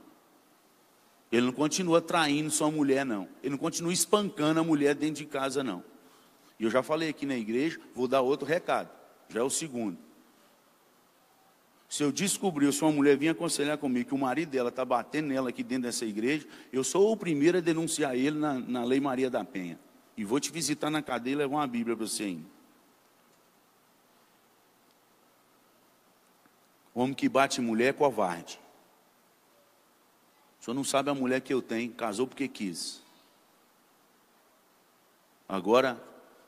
Ele 1.31 1.47
não 1.47 1.53
continua 1.53 2.01
traindo 2.01 2.51
sua 2.51 2.71
mulher, 2.71 3.05
não. 3.05 3.29
Ele 3.43 3.51
não 3.51 3.59
continua 3.59 3.93
espancando 3.93 4.61
a 4.61 4.65
mulher 4.65 4.95
dentro 4.95 5.17
de 5.17 5.27
casa, 5.27 5.63
não. 5.63 5.85
E 6.59 6.65
eu 6.65 6.71
já 6.71 6.83
falei 6.83 7.09
aqui 7.09 7.27
na 7.27 7.37
igreja, 7.37 7.79
vou 7.95 8.09
dar 8.09 8.23
outro 8.23 8.47
recado. 8.47 8.91
Já 9.29 9.41
é 9.41 9.43
o 9.43 9.51
segundo. 9.51 9.99
Se 11.89 12.03
eu 12.03 12.13
descobrir, 12.13 12.71
se 12.73 12.83
uma 12.83 12.93
mulher 12.93 13.17
vir 13.17 13.29
aconselhar 13.29 13.79
comigo 13.79 14.09
que 14.09 14.15
o 14.15 14.19
marido 14.19 14.51
dela 14.51 14.69
está 14.69 14.85
batendo 14.85 15.29
nela 15.29 15.49
aqui 15.49 15.63
dentro 15.63 15.85
dessa 15.85 16.05
igreja, 16.05 16.47
eu 16.73 16.85
sou 16.85 17.13
o 17.13 17.17
primeiro 17.17 17.59
a 17.59 17.61
denunciar 17.61 18.15
ele 18.15 18.39
na, 18.39 18.55
na 18.55 18.85
Lei 18.85 19.01
Maria 19.01 19.31
da 19.31 19.45
Penha. 19.45 19.79
E 20.17 20.25
vou 20.25 20.41
te 20.41 20.51
visitar 20.51 20.91
na 20.91 21.01
cadeia 21.01 21.35
e 21.35 21.37
levar 21.37 21.57
uma 21.57 21.67
Bíblia 21.67 21.97
para 21.97 22.07
você 22.07 22.25
ainda. 22.25 22.45
Homem 26.95 27.15
que 27.15 27.29
bate 27.29 27.61
mulher 27.61 27.89
é 27.89 27.93
covarde. 27.93 28.59
Senhor 30.69 30.75
não 30.75 30.85
sabe 30.85 31.09
a 31.09 31.15
mulher 31.15 31.41
que 31.41 31.55
eu 31.55 31.63
tenho, 31.63 31.91
casou 31.93 32.27
porque 32.27 32.47
quis. 32.47 33.01
Agora, 35.49 35.99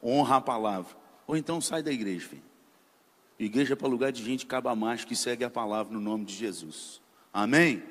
honra 0.03 0.37
a 0.37 0.41
palavra. 0.43 0.95
Ou 1.27 1.39
então 1.39 1.59
sai 1.59 1.83
da 1.83 1.91
igreja, 1.91 2.29
filho. 2.29 2.43
Igreja 3.39 3.73
é 3.73 3.77
para 3.77 3.89
lugar 3.89 4.12
de 4.12 4.23
gente 4.23 4.45
caba 4.45 4.77
macho 4.77 5.07
que 5.07 5.16
segue 5.16 5.43
a 5.43 5.49
palavra 5.49 5.95
no 5.95 6.01
nome 6.01 6.27
de 6.27 6.35
Jesus. 6.35 7.01
Amém? 7.33 7.83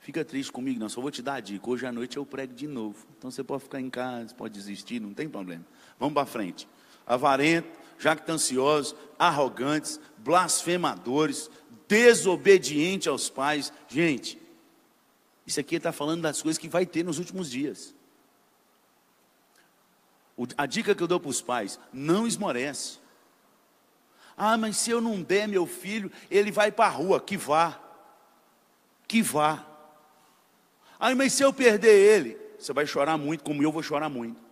Fica 0.00 0.24
triste 0.24 0.50
comigo, 0.50 0.80
não, 0.80 0.88
só 0.88 1.00
vou 1.00 1.12
te 1.12 1.22
dar 1.22 1.34
a 1.34 1.40
dica. 1.40 1.70
Hoje 1.70 1.86
à 1.86 1.92
noite 1.92 2.16
eu 2.16 2.26
prego 2.26 2.52
de 2.52 2.66
novo. 2.66 3.06
Então 3.16 3.30
você 3.30 3.44
pode 3.44 3.62
ficar 3.62 3.80
em 3.80 3.88
casa, 3.88 4.34
pode 4.34 4.52
desistir, 4.54 4.98
não 4.98 5.14
tem 5.14 5.28
problema. 5.28 5.64
Vamos 5.96 6.14
para 6.14 6.26
frente. 6.26 6.66
Avarento, 7.06 7.68
jactanciosos, 8.00 8.96
arrogantes, 9.16 10.00
blasfemadores, 10.18 11.48
desobedientes 11.86 13.06
aos 13.06 13.30
pais. 13.30 13.72
Gente, 13.86 14.42
isso 15.46 15.60
aqui 15.60 15.76
está 15.76 15.92
falando 15.92 16.22
das 16.22 16.40
coisas 16.40 16.58
que 16.58 16.68
vai 16.68 16.86
ter 16.86 17.04
nos 17.04 17.18
últimos 17.18 17.50
dias. 17.50 17.94
A 20.56 20.66
dica 20.66 20.94
que 20.94 21.02
eu 21.02 21.06
dou 21.06 21.20
para 21.20 21.30
os 21.30 21.42
pais: 21.42 21.78
não 21.92 22.26
esmorece. 22.26 22.98
Ah, 24.36 24.56
mas 24.56 24.76
se 24.76 24.90
eu 24.90 25.00
não 25.00 25.22
der 25.22 25.46
meu 25.46 25.66
filho, 25.66 26.10
ele 26.30 26.50
vai 26.50 26.72
para 26.72 26.86
a 26.86 26.88
rua. 26.88 27.20
Que 27.20 27.36
vá. 27.36 27.80
Que 29.06 29.22
vá. 29.22 29.64
Ah, 30.98 31.14
mas 31.14 31.32
se 31.32 31.42
eu 31.42 31.52
perder 31.52 31.94
ele, 31.94 32.36
você 32.58 32.72
vai 32.72 32.86
chorar 32.86 33.16
muito, 33.16 33.44
como 33.44 33.62
eu 33.62 33.70
vou 33.70 33.82
chorar 33.82 34.08
muito. 34.08 34.43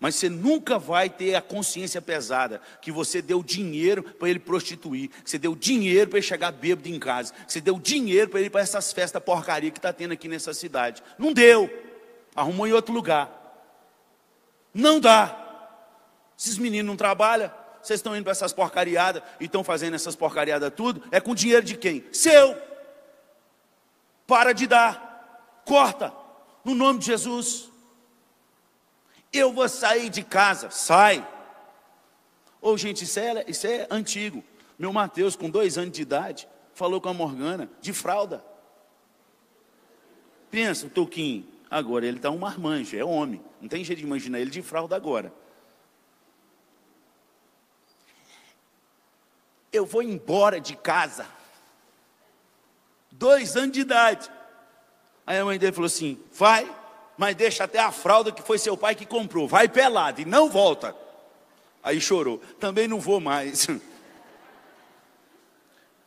Mas 0.00 0.16
você 0.16 0.28
nunca 0.28 0.78
vai 0.78 1.08
ter 1.08 1.34
a 1.34 1.40
consciência 1.40 2.02
pesada 2.02 2.60
que 2.82 2.92
você 2.92 3.22
deu 3.22 3.42
dinheiro 3.42 4.02
para 4.02 4.28
ele 4.28 4.38
prostituir, 4.38 5.08
que 5.08 5.30
você 5.30 5.38
deu 5.38 5.54
dinheiro 5.54 6.10
para 6.10 6.18
ele 6.18 6.26
chegar 6.26 6.50
bêbado 6.52 6.88
em 6.88 6.98
casa, 6.98 7.32
que 7.32 7.52
você 7.52 7.60
deu 7.60 7.78
dinheiro 7.78 8.28
para 8.28 8.40
ele 8.40 8.48
ir 8.48 8.50
para 8.50 8.60
essas 8.60 8.92
festas 8.92 9.22
porcaria 9.22 9.70
que 9.70 9.78
está 9.78 9.92
tendo 9.92 10.12
aqui 10.12 10.28
nessa 10.28 10.52
cidade. 10.52 11.02
Não 11.18 11.32
deu. 11.32 11.70
Arrumou 12.34 12.66
em 12.66 12.72
outro 12.72 12.92
lugar. 12.92 13.30
Não 14.74 14.98
dá. 15.00 15.40
Esses 16.38 16.58
meninos 16.58 16.86
não 16.86 16.96
trabalham, 16.96 17.50
vocês 17.80 18.00
estão 18.00 18.16
indo 18.16 18.24
para 18.24 18.32
essas 18.32 18.52
porcariadas 18.52 19.22
e 19.38 19.44
estão 19.44 19.62
fazendo 19.62 19.94
essas 19.94 20.16
porcariadas 20.16 20.72
tudo, 20.74 21.02
é 21.10 21.20
com 21.20 21.34
dinheiro 21.34 21.64
de 21.64 21.76
quem? 21.76 22.04
Seu. 22.12 22.56
Para 24.26 24.52
de 24.52 24.66
dar. 24.66 25.62
Corta. 25.64 26.12
No 26.64 26.74
nome 26.74 26.98
de 26.98 27.06
Jesus. 27.06 27.70
Eu 29.34 29.52
vou 29.52 29.68
sair 29.68 30.08
de 30.08 30.22
casa. 30.22 30.70
Sai. 30.70 31.26
Ô, 32.62 32.70
oh, 32.70 32.76
gente, 32.78 33.02
isso 33.02 33.18
é, 33.18 33.44
isso 33.48 33.66
é 33.66 33.86
antigo. 33.90 34.42
Meu 34.78 34.92
Mateus, 34.92 35.34
com 35.34 35.50
dois 35.50 35.76
anos 35.76 35.92
de 35.92 36.02
idade, 36.02 36.48
falou 36.72 37.00
com 37.00 37.08
a 37.08 37.14
Morgana 37.14 37.68
de 37.80 37.92
fralda. 37.92 38.44
Pensa, 40.50 40.86
o 40.86 40.90
Toquinho, 40.90 41.46
agora 41.68 42.06
ele 42.06 42.18
está 42.18 42.30
um 42.30 42.38
marmanjo, 42.38 42.96
é 42.96 43.04
homem. 43.04 43.42
Não 43.60 43.68
tem 43.68 43.84
jeito 43.84 43.98
de 43.98 44.04
imaginar 44.04 44.38
ele 44.38 44.50
de 44.50 44.62
fralda 44.62 44.94
agora. 44.94 45.32
Eu 49.72 49.84
vou 49.84 50.00
embora 50.00 50.60
de 50.60 50.76
casa. 50.76 51.26
Dois 53.10 53.56
anos 53.56 53.72
de 53.72 53.80
idade. 53.80 54.30
Aí 55.26 55.38
a 55.38 55.44
mãe 55.44 55.58
dele 55.58 55.72
falou 55.72 55.86
assim: 55.86 56.20
vai, 56.32 56.72
mas 57.16 57.36
deixa 57.36 57.64
até 57.64 57.78
a 57.78 57.92
fralda 57.92 58.32
que 58.32 58.42
foi 58.42 58.58
seu 58.58 58.76
pai 58.76 58.94
que 58.94 59.06
comprou. 59.06 59.46
Vai 59.46 59.68
pelado 59.68 60.20
e 60.20 60.24
não 60.24 60.50
volta. 60.50 60.94
Aí 61.82 62.00
chorou. 62.00 62.38
Também 62.58 62.88
não 62.88 63.00
vou 63.00 63.20
mais. 63.20 63.68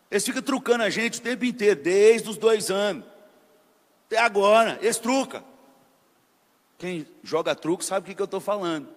Eles 0.10 0.26
ficam 0.26 0.41
trucando 0.41 0.84
a 0.84 0.89
gente 0.89 1.20
o 1.20 1.22
tempo 1.22 1.43
inteiro, 1.43 1.82
desde 1.82 2.30
os 2.30 2.38
dois 2.38 2.72
anos. 2.72 3.05
Até 4.08 4.18
agora, 4.20 4.80
eles 4.82 4.97
trucam. 4.97 5.43
Quem 6.78 7.05
joga 7.22 7.53
truco 7.53 7.84
sabe 7.84 8.10
o 8.10 8.16
que, 8.16 8.22
eu 8.22 8.26
estou 8.26 8.39
falando. 8.39 8.88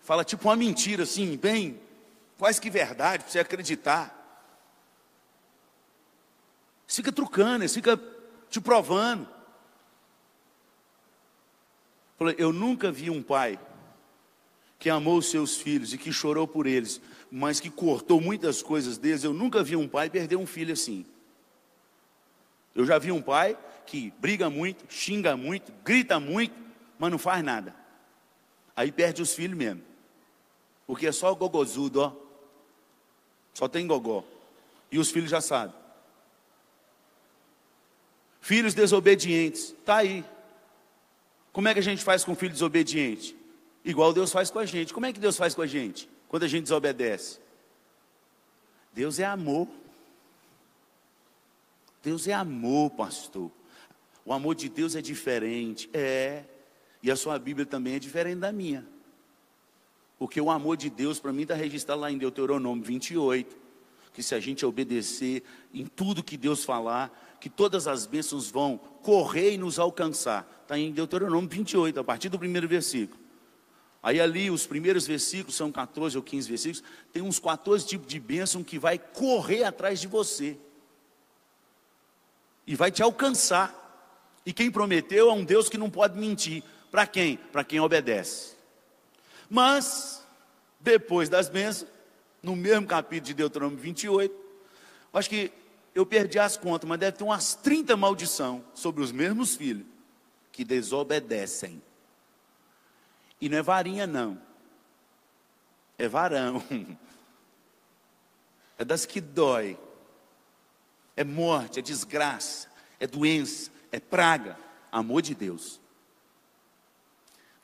Fala 0.00 0.24
tipo 0.24 0.48
uma 0.48 0.56
mentira 0.56 1.04
assim, 1.04 1.36
bem, 1.36 1.80
quase 2.36 2.60
que 2.60 2.68
verdade, 2.68 3.22
para 3.22 3.32
você 3.32 3.38
acreditar. 3.38 4.12
fica 6.88 7.12
trucando, 7.12 7.62
eles 7.62 7.74
ficam 7.74 7.98
te 8.50 8.60
provando. 8.60 9.35
Eu 12.38 12.52
nunca 12.52 12.90
vi 12.90 13.10
um 13.10 13.22
pai 13.22 13.58
que 14.78 14.90
amou 14.90 15.18
os 15.18 15.30
seus 15.30 15.56
filhos 15.56 15.92
e 15.92 15.98
que 15.98 16.12
chorou 16.12 16.46
por 16.46 16.66
eles, 16.66 17.00
mas 17.30 17.60
que 17.60 17.70
cortou 17.70 18.20
muitas 18.20 18.62
coisas 18.62 18.98
deles. 18.98 19.24
Eu 19.24 19.32
nunca 19.32 19.62
vi 19.62 19.76
um 19.76 19.88
pai 19.88 20.08
perder 20.08 20.36
um 20.36 20.46
filho 20.46 20.72
assim. 20.72 21.04
Eu 22.74 22.84
já 22.84 22.98
vi 22.98 23.10
um 23.10 23.22
pai 23.22 23.56
que 23.86 24.12
briga 24.18 24.50
muito, 24.50 24.84
xinga 24.88 25.36
muito, 25.36 25.72
grita 25.84 26.20
muito, 26.20 26.54
mas 26.98 27.10
não 27.10 27.18
faz 27.18 27.42
nada. 27.42 27.74
Aí 28.74 28.92
perde 28.92 29.22
os 29.22 29.34
filhos 29.34 29.56
mesmo. 29.56 29.82
Porque 30.86 31.06
é 31.06 31.12
só 31.12 31.34
gogozudo, 31.34 32.00
ó. 32.00 32.12
Só 33.54 33.66
tem 33.66 33.86
gogó. 33.86 34.22
E 34.92 34.98
os 34.98 35.10
filhos 35.10 35.30
já 35.30 35.40
sabem. 35.40 35.74
Filhos 38.40 38.74
desobedientes, 38.74 39.74
tá 39.84 39.96
aí. 39.96 40.24
Como 41.56 41.68
é 41.68 41.72
que 41.72 41.80
a 41.80 41.82
gente 41.82 42.04
faz 42.04 42.22
com 42.22 42.34
filho 42.34 42.52
desobediente? 42.52 43.34
Igual 43.82 44.12
Deus 44.12 44.30
faz 44.30 44.50
com 44.50 44.58
a 44.58 44.66
gente. 44.66 44.92
Como 44.92 45.06
é 45.06 45.12
que 45.14 45.18
Deus 45.18 45.38
faz 45.38 45.54
com 45.54 45.62
a 45.62 45.66
gente? 45.66 46.06
Quando 46.28 46.42
a 46.42 46.48
gente 46.48 46.64
desobedece. 46.64 47.38
Deus 48.92 49.18
é 49.18 49.24
amor. 49.24 49.66
Deus 52.02 52.28
é 52.28 52.34
amor, 52.34 52.90
pastor. 52.90 53.50
O 54.22 54.34
amor 54.34 54.54
de 54.54 54.68
Deus 54.68 54.94
é 54.96 55.00
diferente. 55.00 55.88
É. 55.94 56.44
E 57.02 57.10
a 57.10 57.16
sua 57.16 57.38
Bíblia 57.38 57.64
também 57.64 57.94
é 57.94 57.98
diferente 57.98 58.40
da 58.40 58.52
minha. 58.52 58.86
Porque 60.18 60.38
o 60.38 60.50
amor 60.50 60.76
de 60.76 60.90
Deus, 60.90 61.18
para 61.18 61.32
mim, 61.32 61.44
está 61.44 61.54
registrado 61.54 62.02
lá 62.02 62.12
em 62.12 62.18
Deuteronômio 62.18 62.84
28. 62.84 63.56
Que 64.12 64.22
se 64.22 64.34
a 64.34 64.40
gente 64.40 64.66
obedecer 64.66 65.42
em 65.72 65.86
tudo 65.86 66.22
que 66.22 66.36
Deus 66.36 66.64
falar, 66.64 67.38
que 67.40 67.48
todas 67.48 67.86
as 67.86 68.04
bênçãos 68.04 68.50
vão 68.50 68.76
correr 69.02 69.54
e 69.54 69.56
nos 69.56 69.78
alcançar. 69.78 70.55
Está 70.66 70.76
em 70.76 70.90
Deuteronômio 70.90 71.48
28, 71.48 72.00
a 72.00 72.02
partir 72.02 72.28
do 72.28 72.40
primeiro 72.40 72.66
versículo. 72.66 73.20
Aí 74.02 74.20
ali, 74.20 74.50
os 74.50 74.66
primeiros 74.66 75.06
versículos, 75.06 75.54
são 75.54 75.70
14 75.70 76.16
ou 76.16 76.22
15 76.24 76.48
versículos, 76.48 76.84
tem 77.12 77.22
uns 77.22 77.38
14 77.38 77.86
tipos 77.86 78.08
de 78.08 78.18
bênção 78.18 78.64
que 78.64 78.76
vai 78.76 78.98
correr 78.98 79.62
atrás 79.62 80.00
de 80.00 80.08
você 80.08 80.58
e 82.66 82.74
vai 82.74 82.90
te 82.90 83.00
alcançar. 83.00 83.72
E 84.44 84.52
quem 84.52 84.68
prometeu 84.68 85.30
é 85.30 85.32
um 85.32 85.44
Deus 85.44 85.68
que 85.68 85.78
não 85.78 85.88
pode 85.88 86.18
mentir. 86.18 86.64
Para 86.90 87.06
quem? 87.06 87.36
Para 87.36 87.62
quem 87.62 87.78
obedece. 87.78 88.56
Mas, 89.48 90.26
depois 90.80 91.28
das 91.28 91.48
bênçãos, 91.48 91.88
no 92.42 92.56
mesmo 92.56 92.88
capítulo 92.88 93.26
de 93.26 93.34
Deuteronômio 93.34 93.78
28, 93.78 94.34
acho 95.12 95.30
que 95.30 95.52
eu 95.94 96.04
perdi 96.04 96.40
as 96.40 96.56
contas, 96.56 96.88
mas 96.88 96.98
deve 96.98 97.18
ter 97.18 97.22
umas 97.24 97.54
30 97.54 97.96
maldição 97.96 98.64
sobre 98.74 99.00
os 99.00 99.12
mesmos 99.12 99.54
filhos 99.54 99.94
que 100.56 100.64
desobedecem. 100.64 101.82
E 103.38 103.46
não 103.50 103.58
é 103.58 103.62
varinha, 103.62 104.06
não. 104.06 104.40
É 105.98 106.08
varão. 106.08 106.64
É 108.78 108.84
das 108.84 109.06
que 109.06 109.22
dói 109.22 109.78
é 111.16 111.24
morte, 111.24 111.78
é 111.78 111.82
desgraça, 111.82 112.68
é 113.00 113.06
doença, 113.06 113.70
é 113.90 113.98
praga. 113.98 114.58
Amor 114.92 115.22
de 115.22 115.34
Deus. 115.34 115.80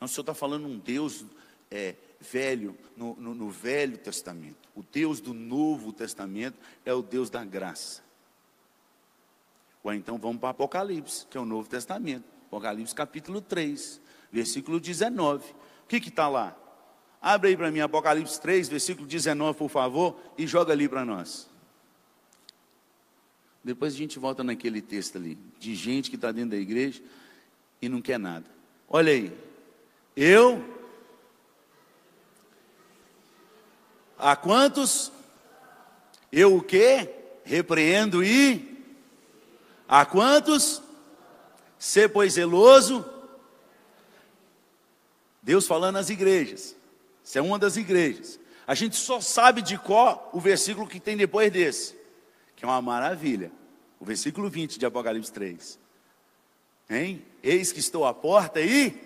Não, 0.01 0.07
o 0.07 0.09
Senhor 0.09 0.23
está 0.23 0.33
falando 0.33 0.67
um 0.67 0.79
Deus 0.79 1.27
é, 1.71 1.95
velho, 2.19 2.75
no, 2.97 3.15
no, 3.17 3.35
no 3.35 3.51
Velho 3.51 3.99
Testamento. 3.99 4.71
O 4.75 4.83
Deus 4.83 5.21
do 5.21 5.35
Novo 5.35 5.93
Testamento 5.93 6.59
é 6.83 6.95
o 6.95 7.03
Deus 7.03 7.29
da 7.29 7.45
graça. 7.45 8.03
Ou 9.85 9.93
então 9.93 10.17
vamos 10.17 10.41
para 10.41 10.49
Apocalipse, 10.49 11.27
que 11.27 11.37
é 11.37 11.41
o 11.41 11.45
Novo 11.45 11.69
Testamento. 11.69 12.32
Apocalipse 12.53 12.95
capítulo 12.95 13.41
3, 13.41 13.99
versículo 14.31 14.79
19. 14.79 15.43
O 15.85 15.87
que 15.87 15.97
está 15.97 16.29
lá? 16.29 16.55
Abre 17.19 17.49
aí 17.49 17.57
para 17.57 17.71
mim 17.71 17.81
Apocalipse 17.81 18.39
3, 18.39 18.69
versículo 18.69 19.07
19, 19.07 19.57
por 19.57 19.71
favor, 19.71 20.21
e 20.37 20.47
joga 20.47 20.75
ali 20.75 20.87
para 20.87 21.03
nós. 21.03 21.49
Depois 23.65 23.95
a 23.95 23.97
gente 23.97 24.19
volta 24.19 24.45
naquele 24.45 24.83
texto 24.83 25.17
ali, 25.17 25.39
de 25.59 25.75
gente 25.75 26.11
que 26.11 26.17
está 26.17 26.31
dentro 26.31 26.51
da 26.51 26.59
igreja 26.59 27.03
e 27.81 27.89
não 27.89 28.03
quer 28.03 28.19
nada. 28.19 28.45
Olha 28.87 29.13
aí, 29.13 29.33
eu. 30.15 30.63
A 34.19 34.37
quantos? 34.37 35.11
Eu 36.31 36.57
o 36.57 36.63
que? 36.63 37.09
Repreendo 37.45 38.23
e. 38.23 38.85
A 39.89 40.05
quantos? 40.05 40.83
Ser, 41.83 42.11
pois, 42.11 42.35
zeloso. 42.35 43.05
Deus 45.43 45.67
falando 45.67 45.97
às 45.97 46.11
igrejas. 46.11 46.77
Isso 47.25 47.39
é 47.39 47.43
uma 47.43 47.59
das 47.59 47.77
igrejas. 47.77 48.39
A 48.65 48.73
gente 48.77 48.95
só 48.95 49.21
sabe 49.21 49.61
de 49.61 49.77
qual 49.77 50.31
o 50.33 50.39
versículo 50.39 50.87
que 50.87 51.01
tem 51.01 51.17
depois 51.17 51.51
desse 51.51 51.97
que 52.55 52.65
é 52.65 52.69
uma 52.69 52.81
maravilha. 52.81 53.51
O 53.99 54.05
versículo 54.05 54.49
20 54.49 54.79
de 54.79 54.87
Apocalipse 54.87 55.33
3. 55.33 55.77
Hein? 56.89 57.27
Eis 57.43 57.73
que 57.73 57.81
estou 57.81 58.07
à 58.07 58.15
porta 58.15 58.61
e. 58.61 58.97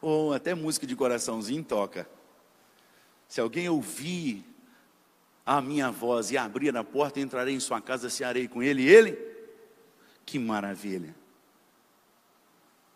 Ou 0.00 0.28
oh, 0.28 0.32
até 0.32 0.54
música 0.54 0.86
de 0.86 0.94
coraçãozinho 0.94 1.64
toca. 1.64 2.08
Se 3.26 3.40
alguém 3.40 3.68
ouvir 3.68 4.44
a 5.44 5.60
minha 5.60 5.90
voz 5.90 6.30
e 6.30 6.38
abrir 6.38 6.76
a 6.76 6.84
porta, 6.84 7.18
entrarei 7.18 7.56
em 7.56 7.58
sua 7.58 7.80
casa, 7.80 8.08
cearei 8.08 8.46
com 8.46 8.62
ele 8.62 8.82
e 8.82 8.88
ele. 8.88 9.18
Que 10.24 10.38
maravilha. 10.38 11.23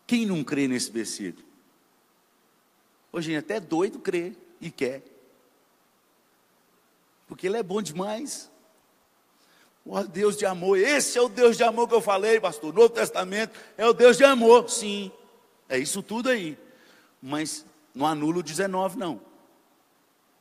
Quem 0.09 0.25
não 0.25 0.43
crê 0.43 0.67
nesse 0.67 0.89
versículo? 0.89 1.45
Hoje 3.11 3.35
até 3.35 3.59
doido 3.59 3.99
crê 3.99 4.33
e 4.59 4.71
quer. 4.71 5.03
Porque 7.27 7.45
ele 7.45 7.57
é 7.57 7.61
bom 7.61 7.79
demais. 7.79 8.49
O 9.85 10.03
Deus 10.03 10.35
de 10.35 10.47
amor, 10.47 10.79
esse 10.79 11.15
é 11.15 11.21
o 11.21 11.29
Deus 11.29 11.57
de 11.57 11.63
amor 11.63 11.87
que 11.87 11.93
eu 11.93 12.01
falei, 12.01 12.39
pastor. 12.39 12.73
Novo 12.73 12.89
Testamento 12.89 13.55
é 13.77 13.85
o 13.85 13.93
Deus 13.93 14.17
de 14.17 14.23
amor, 14.23 14.67
sim. 14.67 15.11
É 15.69 15.77
isso 15.77 16.01
tudo 16.01 16.29
aí. 16.29 16.57
Mas 17.21 17.63
não 17.93 18.07
anula 18.07 18.39
o 18.39 18.43
19, 18.43 18.97
não. 18.97 19.21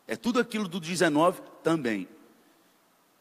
É 0.07 0.17
tudo 0.17 0.41
aquilo 0.41 0.67
do 0.67 0.81
19 0.81 1.43
também. 1.63 2.09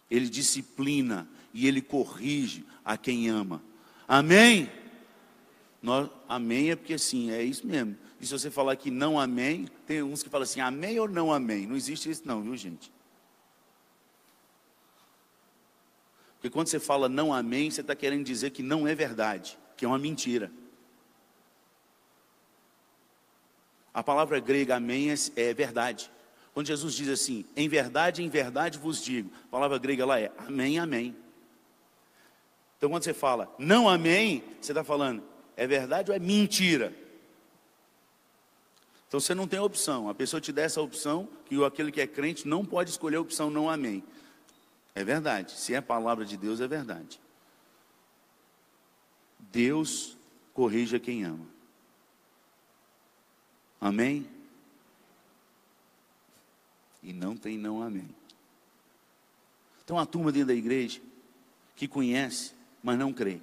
Ele 0.10 0.30
disciplina 0.30 1.28
e 1.54 1.68
ele 1.68 1.82
corrige 1.82 2.66
a 2.86 2.96
quem 2.96 3.28
ama. 3.28 3.62
Amém? 4.08 4.72
Nós, 5.82 6.10
amém 6.28 6.72
é 6.72 6.76
porque 6.76 6.98
sim, 6.98 7.32
é 7.32 7.42
isso 7.44 7.66
mesmo. 7.66 7.98
E 8.20 8.26
se 8.26 8.32
você 8.32 8.50
falar 8.50 8.76
que 8.76 8.90
não 8.90 9.20
amém, 9.20 9.68
tem 9.86 10.02
uns 10.02 10.24
que 10.24 10.30
falam 10.30 10.44
assim, 10.44 10.60
amém 10.60 11.00
ou 11.00 11.08
não 11.08 11.32
amém? 11.32 11.68
Não 11.68 11.76
existe 11.76 12.10
isso 12.10 12.24
não, 12.26 12.42
viu 12.42 12.56
gente? 12.58 12.92
Porque 16.36 16.50
quando 16.50 16.68
você 16.68 16.80
fala 16.80 17.08
não 17.08 17.34
amém, 17.34 17.70
você 17.70 17.82
está 17.82 17.96
querendo 17.96 18.24
dizer 18.24 18.52
que 18.52 18.64
não 18.64 18.88
é 18.88 18.96
verdade, 18.96 19.58
que 19.76 19.86
é 19.86 19.88
uma 19.88 20.00
mentira. 20.00 20.52
A 23.94 24.04
palavra 24.04 24.40
grega 24.40 24.76
amém 24.76 25.12
é, 25.12 25.16
é 25.36 25.54
verdade. 25.54 26.12
Quando 26.54 26.68
Jesus 26.68 26.96
diz 26.96 27.10
assim, 27.10 27.46
em 27.56 27.70
verdade, 27.70 28.24
em 28.24 28.30
verdade 28.30 28.78
vos 28.78 29.04
digo, 29.04 29.32
a 29.46 29.48
palavra 29.48 29.78
grega 29.78 30.06
lá 30.06 30.20
é 30.20 30.32
amém, 30.40 30.80
amém. 30.80 31.16
Então 32.78 32.90
quando 32.90 33.04
você 33.04 33.14
fala 33.14 33.54
não 33.60 33.88
amém, 33.88 34.44
você 34.60 34.72
está 34.72 34.84
falando 34.84 35.24
é 35.58 35.66
verdade 35.66 36.12
ou 36.12 36.16
é 36.16 36.20
mentira? 36.20 36.94
Então 39.08 39.20
você 39.20 39.34
não 39.34 39.48
tem 39.48 39.60
opção. 39.60 40.08
A 40.08 40.14
pessoa 40.14 40.40
te 40.40 40.52
dá 40.52 40.62
essa 40.62 40.82
opção 40.82 41.28
que 41.46 41.62
aquele 41.64 41.92
que 41.92 42.00
é 42.00 42.06
crente 42.06 42.48
não 42.48 42.64
pode 42.64 42.92
escolher 42.92 43.18
a 43.18 43.22
opção 43.22 43.50
não 43.50 43.70
amém. 43.70 44.04
É 44.94 45.04
verdade. 45.04 45.54
Se 45.54 45.74
é 45.74 45.78
a 45.78 45.82
palavra 45.82 46.24
de 46.24 46.38
Deus, 46.38 46.62
é 46.62 46.68
verdade. 46.68 47.20
Deus 49.40 50.16
corrige 50.54 51.00
quem 51.00 51.24
ama. 51.24 51.46
Amém? 53.82 54.28
E 57.02 57.14
não 57.14 57.36
tem 57.36 57.58
não 57.58 57.82
amém. 57.82 58.10
Então 59.84 59.98
a 59.98 60.06
turma 60.06 60.32
dentro 60.32 60.50
da 60.50 60.54
igreja 60.54 61.02
que 61.76 61.88
conhece, 61.88 62.54
mas 62.84 63.00
não 63.00 63.14
crê. 63.14 63.40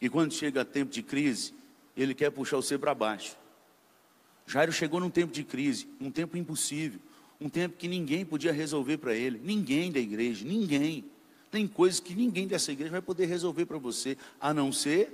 E 0.00 0.08
quando 0.08 0.32
chega 0.32 0.64
tempo 0.64 0.90
de 0.90 1.02
crise, 1.02 1.54
ele 1.96 2.14
quer 2.14 2.30
puxar 2.30 2.56
você 2.56 2.78
para 2.78 2.94
baixo. 2.94 3.36
Jairo 4.46 4.72
chegou 4.72 4.98
num 4.98 5.10
tempo 5.10 5.32
de 5.32 5.44
crise, 5.44 5.88
um 6.00 6.10
tempo 6.10 6.36
impossível. 6.36 6.98
Um 7.40 7.48
tempo 7.48 7.76
que 7.76 7.88
ninguém 7.88 8.24
podia 8.24 8.52
resolver 8.52 8.98
para 8.98 9.14
ele, 9.14 9.40
ninguém 9.42 9.90
da 9.90 9.98
igreja, 9.98 10.44
ninguém. 10.44 11.04
Tem 11.50 11.66
coisas 11.66 11.98
que 11.98 12.14
ninguém 12.14 12.46
dessa 12.46 12.70
igreja 12.70 12.92
vai 12.92 13.00
poder 13.00 13.26
resolver 13.26 13.64
para 13.64 13.78
você, 13.78 14.16
a 14.40 14.52
não 14.52 14.72
ser 14.72 15.10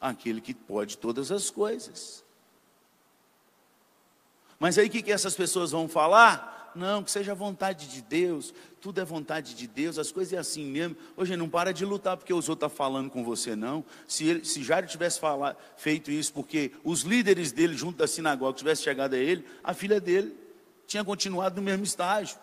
aquele 0.00 0.40
que 0.40 0.52
pode 0.52 0.98
todas 0.98 1.30
as 1.30 1.50
coisas. 1.50 2.24
Mas 4.58 4.76
aí 4.76 4.88
o 4.88 4.90
que, 4.90 5.02
que 5.02 5.12
essas 5.12 5.36
pessoas 5.36 5.70
vão 5.70 5.88
falar? 5.88 6.57
Não, 6.78 7.02
que 7.02 7.10
seja 7.10 7.34
vontade 7.34 7.88
de 7.88 8.00
Deus, 8.00 8.54
tudo 8.80 9.00
é 9.00 9.04
vontade 9.04 9.54
de 9.54 9.66
Deus, 9.66 9.98
as 9.98 10.12
coisas 10.12 10.32
é 10.32 10.38
assim 10.38 10.64
mesmo. 10.64 10.96
Hoje 11.16 11.36
não 11.36 11.48
para 11.48 11.72
de 11.72 11.84
lutar 11.84 12.16
porque 12.16 12.32
os 12.32 12.48
outros 12.48 12.66
estão 12.66 12.68
tá 12.68 12.74
falando 12.74 13.10
com 13.10 13.24
você, 13.24 13.56
não. 13.56 13.84
Se, 14.06 14.24
ele, 14.24 14.44
se 14.44 14.62
Jairo 14.62 14.86
tivesse 14.86 15.18
falar, 15.18 15.56
feito 15.76 16.10
isso 16.10 16.32
porque 16.32 16.70
os 16.84 17.02
líderes 17.02 17.50
dele, 17.50 17.76
junto 17.76 17.98
da 17.98 18.06
sinagoga, 18.06 18.56
tivessem 18.56 18.84
chegado 18.84 19.14
a 19.14 19.18
ele, 19.18 19.44
a 19.62 19.74
filha 19.74 20.00
dele 20.00 20.34
tinha 20.86 21.04
continuado 21.04 21.56
no 21.56 21.62
mesmo 21.62 21.82
estágio. 21.82 22.38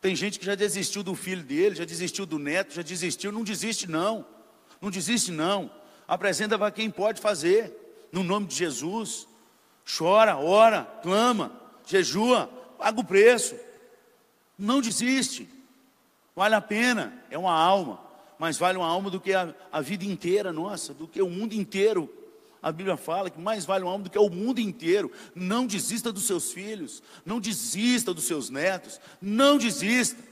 Tem 0.00 0.16
gente 0.16 0.38
que 0.38 0.44
já 0.44 0.56
desistiu 0.56 1.02
do 1.02 1.14
filho 1.14 1.42
dele, 1.42 1.76
já 1.76 1.84
desistiu 1.84 2.26
do 2.26 2.38
neto, 2.38 2.74
já 2.74 2.82
desistiu. 2.82 3.30
Não 3.30 3.44
desiste, 3.44 3.88
não. 3.88 4.26
Não 4.80 4.90
desiste, 4.90 5.30
não. 5.30 5.70
Apresenta 6.08 6.58
para 6.58 6.72
quem 6.72 6.90
pode 6.90 7.20
fazer, 7.20 8.08
no 8.10 8.24
nome 8.24 8.46
de 8.46 8.56
Jesus. 8.56 9.28
Chora, 9.86 10.36
ora, 10.36 10.84
clama, 11.02 11.52
jejua, 11.86 12.50
paga 12.80 13.00
o 13.00 13.04
preço. 13.04 13.54
Não 14.58 14.80
desiste. 14.80 15.48
Vale 16.34 16.54
a 16.54 16.60
pena, 16.60 17.12
é 17.30 17.38
uma 17.38 17.52
alma. 17.52 18.00
Mas 18.38 18.56
vale 18.56 18.78
uma 18.78 18.88
alma 18.88 19.10
do 19.10 19.20
que 19.20 19.34
a, 19.34 19.54
a 19.70 19.80
vida 19.80 20.04
inteira 20.04 20.52
nossa, 20.52 20.94
do 20.94 21.06
que 21.06 21.20
o 21.20 21.28
mundo 21.28 21.52
inteiro 21.52 22.10
a 22.62 22.70
Bíblia 22.70 22.96
fala 22.96 23.30
que 23.30 23.40
mais 23.40 23.64
vale 23.64 23.84
um 23.84 23.88
homem 23.88 24.02
do 24.02 24.10
que 24.10 24.18
o 24.18 24.28
mundo 24.28 24.60
inteiro. 24.60 25.10
Não 25.34 25.66
desista 25.66 26.12
dos 26.12 26.26
seus 26.26 26.52
filhos, 26.52 27.02
não 27.24 27.40
desista 27.40 28.12
dos 28.12 28.24
seus 28.24 28.50
netos, 28.50 29.00
não 29.20 29.56
desista. 29.56 30.22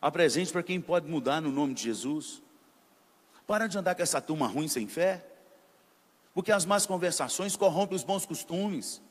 Apresente 0.00 0.52
para 0.52 0.62
quem 0.62 0.80
pode 0.80 1.08
mudar 1.08 1.40
no 1.40 1.50
nome 1.50 1.74
de 1.74 1.82
Jesus. 1.82 2.40
Para 3.46 3.66
de 3.66 3.76
andar 3.76 3.94
com 3.94 4.02
essa 4.02 4.20
turma 4.20 4.46
ruim 4.46 4.68
sem 4.68 4.86
fé, 4.86 5.26
porque 6.32 6.52
as 6.52 6.64
más 6.64 6.86
conversações 6.86 7.56
corrompem 7.56 7.96
os 7.96 8.04
bons 8.04 8.24
costumes. 8.24 9.02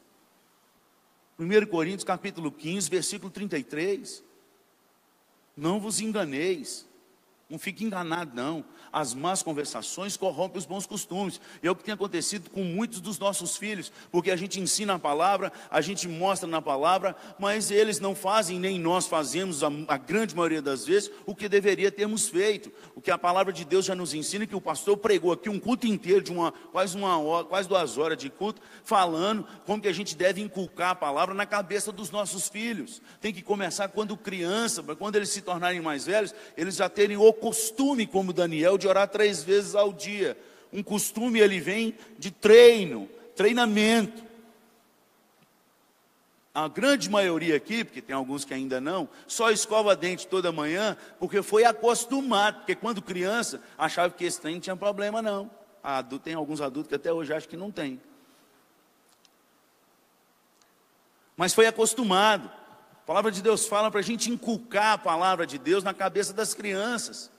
1 1.38 1.66
Coríntios 1.68 2.04
capítulo 2.04 2.52
15, 2.52 2.90
versículo 2.90 3.32
33. 3.32 4.24
Não 5.56 5.80
vos 5.80 6.00
enganeis, 6.00 6.88
não 7.54 7.60
fique 7.60 7.84
enganado, 7.84 8.36
não 8.36 8.66
as 8.94 9.16
más 9.16 9.42
conversações 9.42 10.16
corrompem 10.16 10.60
os 10.60 10.68
bons 10.68 10.86
costumes. 10.86 11.42
E 11.64 11.68
é 11.68 11.72
o 11.72 11.76
que 11.76 11.84
tem 11.84 11.96
acontecido 11.96 12.52
com 12.52 12.64
muitos 12.64 13.02
dos 13.02 13.18
nossos 13.18 13.58
filhos, 13.58 13.92
porque 14.12 14.30
a 14.30 14.36
gente 14.36 14.60
ensina 14.60 14.94
a 14.94 15.00
palavra, 15.00 15.52
a 15.72 15.82
gente 15.82 16.08
mostra 16.08 16.48
na 16.48 16.62
palavra, 16.62 17.16
mas 17.40 17.72
eles 17.72 18.00
não 18.00 18.14
fazem, 18.14 18.60
nem 18.60 18.80
nós 18.80 19.08
fazemos, 19.08 19.64
a, 19.64 19.72
a 19.88 19.98
grande 19.98 20.36
maioria 20.36 20.62
das 20.62 20.86
vezes, 20.86 21.10
o 21.26 21.34
que 21.34 21.50
deveria 21.50 21.92
termos 21.92 22.30
feito. 22.30 22.72
O 22.96 23.02
que 23.02 23.10
a 23.10 23.18
palavra 23.18 23.52
de 23.52 23.66
Deus 23.66 23.86
já 23.86 23.96
nos 23.96 24.14
ensina, 24.14 24.46
que 24.46 24.56
o 24.56 24.62
pastor 24.62 24.96
pregou 24.96 25.32
aqui 25.32 25.50
um 25.50 25.60
culto 25.60 25.88
inteiro, 25.88 26.22
de 26.22 26.32
uma, 26.32 26.52
quase 26.52 26.96
uma 26.96 27.18
hora, 27.18 27.46
quase 27.46 27.68
duas 27.68 27.98
horas 27.98 28.18
de 28.18 28.30
culto, 28.30 28.62
falando 28.84 29.48
como 29.66 29.82
que 29.82 29.88
a 29.88 29.94
gente 29.94 30.16
deve 30.16 30.40
inculcar 30.40 30.92
a 30.92 30.96
palavra 30.96 31.34
na 31.34 31.48
cabeça 31.48 31.92
dos 31.92 32.12
nossos 32.12 32.48
filhos. 32.48 33.02
Tem 33.20 33.34
que 33.34 33.42
começar 33.42 33.88
quando 33.88 34.16
criança, 34.16 34.84
para 34.84 34.96
quando 34.96 35.16
eles 35.16 35.30
se 35.30 35.42
tornarem 35.42 35.82
mais 35.82 36.06
velhos, 36.06 36.36
eles 36.56 36.76
já 36.76 36.88
terem 36.88 37.18
o 37.18 37.34
costume, 37.44 38.08
como 38.08 38.32
Daniel, 38.32 38.78
de 38.78 38.88
orar 38.88 39.10
três 39.10 39.44
vezes 39.44 39.76
ao 39.76 39.92
dia. 39.92 40.38
Um 40.72 40.82
costume 40.82 41.42
ele 41.42 41.60
vem 41.60 41.94
de 42.18 42.32
treino, 42.32 43.10
treinamento. 43.36 44.24
A 46.56 46.70
grande 46.70 47.10
maioria 47.10 47.58
aqui, 47.58 47.84
porque 47.84 48.02
tem 48.02 48.16
alguns 48.16 48.46
que 48.46 48.54
ainda 48.54 48.80
não, 48.80 49.10
só 49.28 49.52
escova 49.52 49.94
dente 49.94 50.26
toda 50.26 50.54
manhã, 50.54 50.96
porque 51.20 51.42
foi 51.42 51.66
acostumado, 51.66 52.60
porque 52.60 52.76
quando 52.76 53.02
criança 53.02 53.62
achava 53.78 54.14
que 54.14 54.24
esse 54.24 54.40
trem 54.40 54.54
não 54.54 54.62
tinha 54.62 54.76
problema 54.76 55.22
não. 55.22 55.52
Tem 56.24 56.34
alguns 56.34 56.62
adultos 56.62 56.88
que 56.88 56.96
até 56.96 57.12
hoje 57.12 57.34
acham 57.34 57.50
que 57.50 57.58
não 57.58 57.72
tem. 57.72 58.00
Mas 61.36 61.54
foi 61.54 61.66
acostumado. 61.66 62.50
A 63.02 63.06
palavra 63.06 63.32
de 63.32 63.42
Deus 63.42 63.68
fala 63.68 63.92
para 63.92 64.00
a 64.00 64.04
gente 64.04 64.32
inculcar 64.32 64.94
a 64.94 64.98
palavra 64.98 65.46
de 65.46 65.58
Deus 65.58 65.84
na 65.84 65.94
cabeça 65.94 66.32
das 66.32 66.54
crianças. 66.54 67.33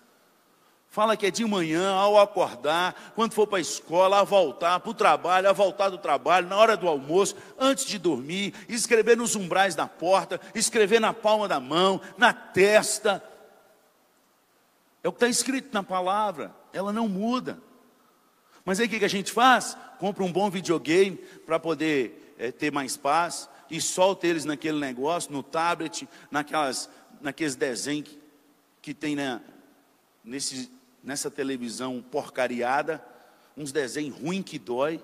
Fala 0.95 1.17
que 1.17 1.27
é 1.27 1.31
de 1.33 1.45
manhã, 1.45 1.91
ao 1.91 2.21
acordar, 2.21 3.13
quando 3.17 3.33
for 3.33 3.49
para 3.49 3.59
a 3.59 3.61
escola, 3.61 4.21
a 4.21 4.23
voltar, 4.23 4.79
para 4.79 4.91
o 4.91 4.95
trabalho, 4.95 5.49
a 5.49 5.53
voltar 5.53 5.89
do 5.89 5.99
trabalho, 5.99 6.47
na 6.47 6.57
hora 6.57 6.77
do 6.77 6.87
almoço, 6.87 7.35
antes 7.59 7.85
de 7.85 7.99
dormir, 7.99 8.55
escrever 8.69 9.17
nos 9.17 9.35
umbrais 9.35 9.75
da 9.75 9.89
porta, 9.89 10.41
escrever 10.55 11.01
na 11.01 11.13
palma 11.13 11.49
da 11.49 11.59
mão, 11.59 12.01
na 12.17 12.33
testa. 12.33 13.21
É 15.03 15.09
o 15.09 15.11
que 15.11 15.17
está 15.17 15.27
escrito 15.27 15.75
na 15.75 15.83
palavra, 15.83 16.55
ela 16.73 16.93
não 16.93 17.09
muda. 17.09 17.59
Mas 18.65 18.79
aí 18.79 18.87
o 18.87 18.89
que 18.89 19.05
a 19.05 19.09
gente 19.09 19.33
faz? 19.33 19.77
Compra 19.99 20.23
um 20.23 20.31
bom 20.31 20.49
videogame 20.49 21.17
para 21.45 21.59
poder 21.59 22.37
é, 22.39 22.53
ter 22.53 22.71
mais 22.71 22.97
paz 22.97 23.51
e 23.69 23.81
solta 23.81 24.29
eles 24.29 24.45
naquele 24.45 24.79
negócio, 24.79 25.33
no 25.33 25.43
tablet, 25.43 26.09
naquelas, 26.31 26.89
naqueles 27.21 27.57
desenhos 27.57 28.09
que, 28.09 28.21
que 28.81 28.95
tem 28.95 29.17
na, 29.17 29.41
nesse 30.25 30.73
nessa 31.05 31.31
televisão 31.31 32.03
porcariada, 32.03 33.05
uns 33.57 33.71
desenhos 33.71 34.19
ruins 34.19 34.43
que 34.43 34.59
dói. 34.59 35.01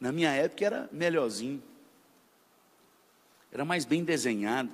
Na 0.00 0.12
minha 0.12 0.30
época 0.30 0.64
era 0.64 0.88
melhorzinho. 0.92 1.62
Era 3.50 3.64
mais 3.64 3.84
bem 3.84 4.04
desenhado. 4.04 4.70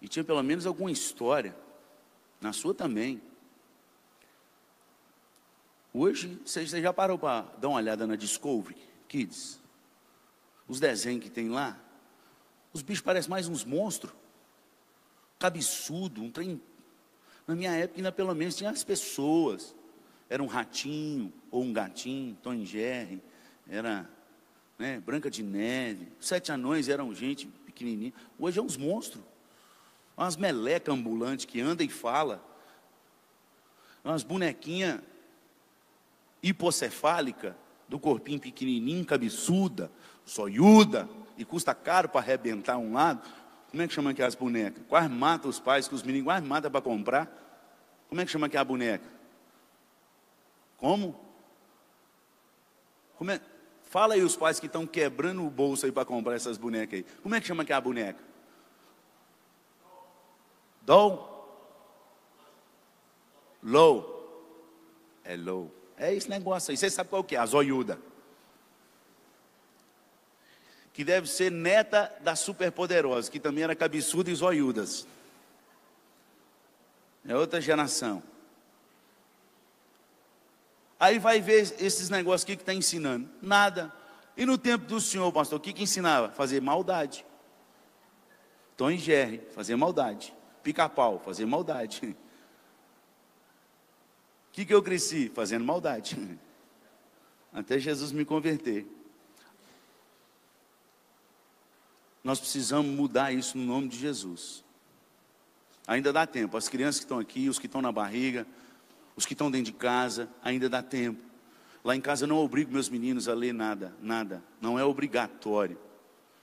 E 0.00 0.08
tinha 0.08 0.24
pelo 0.24 0.42
menos 0.42 0.64
alguma 0.64 0.90
história. 0.90 1.56
Na 2.40 2.52
sua 2.52 2.72
também. 2.72 3.20
Hoje, 5.92 6.40
você 6.44 6.64
já 6.66 6.92
parou 6.92 7.18
para 7.18 7.42
dar 7.58 7.68
uma 7.68 7.76
olhada 7.76 8.06
na 8.06 8.16
Discovery 8.16 8.76
Kids? 9.08 9.60
Os 10.66 10.80
desenhos 10.80 11.22
que 11.22 11.30
tem 11.30 11.50
lá? 11.50 11.78
Os 12.72 12.80
bichos 12.80 13.02
parecem 13.02 13.30
mais 13.30 13.48
uns 13.48 13.64
monstros. 13.64 14.12
Cabeçudo, 15.38 16.22
um 16.22 16.30
trem 16.30 16.60
na 17.46 17.54
minha 17.54 17.72
época, 17.72 17.98
ainda 17.98 18.12
pelo 18.12 18.34
menos 18.34 18.56
tinha 18.56 18.70
as 18.70 18.84
pessoas. 18.84 19.74
Era 20.28 20.42
um 20.42 20.46
ratinho 20.46 21.32
ou 21.50 21.62
um 21.62 21.72
gatinho, 21.72 22.36
Tom 22.42 22.64
Jerry, 22.64 23.22
era 23.68 24.08
né, 24.78 25.00
Branca 25.00 25.30
de 25.30 25.42
Neve. 25.42 26.08
Sete 26.20 26.50
anões 26.50 26.88
eram 26.88 27.14
gente 27.14 27.46
pequenininha. 27.46 28.12
Hoje 28.38 28.58
é 28.58 28.62
uns 28.62 28.76
monstros. 28.76 29.22
Umas 30.16 30.36
melecas 30.36 30.94
ambulantes 30.94 31.44
que 31.44 31.60
anda 31.60 31.84
e 31.84 31.88
fala. 31.88 32.42
Umas 34.04 34.22
bonequinhas 34.22 35.00
hipocefálica, 36.42 37.56
do 37.88 37.98
corpinho 37.98 38.40
pequenininho, 38.40 39.04
cabeçuda, 39.04 39.90
soiuda, 40.24 41.08
e 41.36 41.44
custa 41.44 41.74
caro 41.74 42.08
para 42.08 42.20
arrebentar 42.20 42.78
um 42.78 42.92
lado. 42.92 43.22
Como 43.72 43.82
é 43.82 43.88
que 43.88 43.94
chama 43.94 44.10
aquelas 44.10 44.34
bonecas? 44.34 44.84
Quase 44.86 45.08
mata 45.08 45.48
os 45.48 45.58
pais, 45.58 45.88
que 45.88 45.94
os 45.94 46.02
meninos 46.02 46.26
quase 46.26 46.46
matam 46.46 46.70
para 46.70 46.82
comprar. 46.82 47.26
Como 48.06 48.20
é 48.20 48.24
que 48.26 48.30
chama 48.30 48.46
aquela 48.46 48.64
boneca? 48.64 49.08
Como? 50.76 51.18
Como 53.16 53.30
é? 53.30 53.40
Fala 53.84 54.12
aí 54.12 54.20
os 54.22 54.36
pais 54.36 54.60
que 54.60 54.66
estão 54.66 54.86
quebrando 54.86 55.42
o 55.42 55.48
bolso 55.48 55.86
aí 55.86 55.92
para 55.92 56.04
comprar 56.04 56.34
essas 56.34 56.58
bonecas 56.58 56.98
aí. 56.98 57.06
Como 57.22 57.34
é 57.34 57.40
que 57.40 57.46
chama 57.46 57.62
aquela 57.62 57.80
boneca? 57.80 58.22
Doll? 60.82 61.30
Low. 63.62 64.68
É 65.24 65.34
low. 65.34 65.74
É 65.96 66.14
esse 66.14 66.28
negócio 66.28 66.72
aí. 66.72 66.76
Você 66.76 66.90
sabe 66.90 67.08
qual 67.08 67.24
que 67.24 67.36
é? 67.36 67.38
A 67.38 67.46
zoiuda 67.46 67.98
que 70.92 71.04
deve 71.04 71.26
ser 71.28 71.50
neta 71.50 72.12
da 72.20 72.36
superpoderosa, 72.36 73.30
que 73.30 73.40
também 73.40 73.64
era 73.64 73.74
cabeçuda 73.74 74.30
e 74.30 74.34
zoiudas. 74.34 75.06
É 77.26 77.36
outra 77.36 77.60
geração. 77.60 78.22
Aí 80.98 81.18
vai 81.18 81.40
ver 81.40 81.74
esses 81.80 82.08
negócios 82.10 82.44
aqui 82.44 82.56
que 82.56 82.62
está 82.62 82.74
ensinando. 82.74 83.28
Nada. 83.40 83.92
E 84.36 84.46
no 84.46 84.56
tempo 84.56 84.84
do 84.86 85.00
senhor, 85.00 85.32
pastor, 85.32 85.58
o 85.58 85.60
que, 85.60 85.72
que 85.72 85.82
ensinava? 85.82 86.30
Fazer 86.30 86.60
maldade. 86.60 87.24
Tom 88.76 88.90
e 88.90 88.98
Jerry, 88.98 89.42
fazer 89.52 89.76
maldade. 89.76 90.34
Pica-pau, 90.62 91.20
fazer 91.24 91.46
maldade. 91.46 92.16
O 94.44 94.54
que, 94.54 94.66
que 94.66 94.74
eu 94.74 94.82
cresci? 94.82 95.30
Fazendo 95.34 95.64
maldade. 95.64 96.14
Até 97.50 97.78
Jesus 97.78 98.12
me 98.12 98.22
converter. 98.22 98.86
Nós 102.22 102.38
precisamos 102.38 102.94
mudar 102.94 103.32
isso 103.32 103.58
no 103.58 103.64
nome 103.64 103.88
de 103.88 103.98
Jesus. 103.98 104.64
Ainda 105.86 106.12
dá 106.12 106.26
tempo. 106.26 106.56
As 106.56 106.68
crianças 106.68 107.00
que 107.00 107.04
estão 107.04 107.18
aqui, 107.18 107.48
os 107.48 107.58
que 107.58 107.66
estão 107.66 107.82
na 107.82 107.90
barriga, 107.90 108.46
os 109.16 109.26
que 109.26 109.34
estão 109.34 109.50
dentro 109.50 109.72
de 109.72 109.78
casa, 109.78 110.28
ainda 110.42 110.68
dá 110.68 110.82
tempo. 110.82 111.20
Lá 111.84 111.96
em 111.96 112.00
casa 112.00 112.24
eu 112.24 112.28
não 112.28 112.38
obrigo 112.38 112.72
meus 112.72 112.88
meninos 112.88 113.28
a 113.28 113.34
ler 113.34 113.52
nada, 113.52 113.92
nada. 114.00 114.42
Não 114.60 114.78
é 114.78 114.84
obrigatório. 114.84 115.78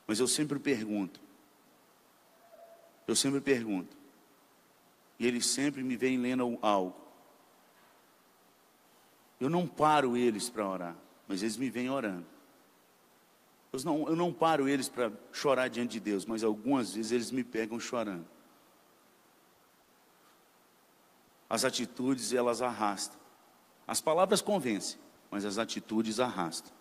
Mas 0.05 0.19
eu 0.19 0.27
sempre 0.27 0.59
pergunto. 0.59 1.19
Eu 3.07 3.15
sempre 3.15 3.39
pergunto. 3.39 3.95
E 5.17 5.25
eles 5.25 5.45
sempre 5.45 5.81
me 5.81 5.95
vêm 5.95 6.17
lendo 6.17 6.57
algo. 6.61 6.95
Eu 9.39 9.49
não 9.49 9.65
paro 9.65 10.17
eles 10.17 10.49
para 10.49 10.67
orar, 10.67 10.95
mas 11.27 11.41
eles 11.41 11.55
me 11.55 11.69
vêm 11.69 11.89
orando. 11.89 12.25
Eu 13.71 13.79
não, 13.83 14.07
eu 14.09 14.15
não 14.15 14.33
paro 14.33 14.67
eles 14.67 14.89
para 14.89 15.11
chorar 15.31 15.67
diante 15.67 15.91
de 15.91 15.99
Deus, 15.99 16.25
mas 16.25 16.43
algumas 16.43 16.93
vezes 16.93 17.11
eles 17.11 17.31
me 17.31 17.43
pegam 17.43 17.79
chorando. 17.79 18.25
As 21.49 21.63
atitudes, 21.65 22.33
elas 22.33 22.61
arrastam. 22.61 23.19
As 23.87 24.01
palavras 24.01 24.41
convencem, 24.41 24.99
mas 25.31 25.45
as 25.45 25.57
atitudes 25.57 26.19
arrastam. 26.19 26.71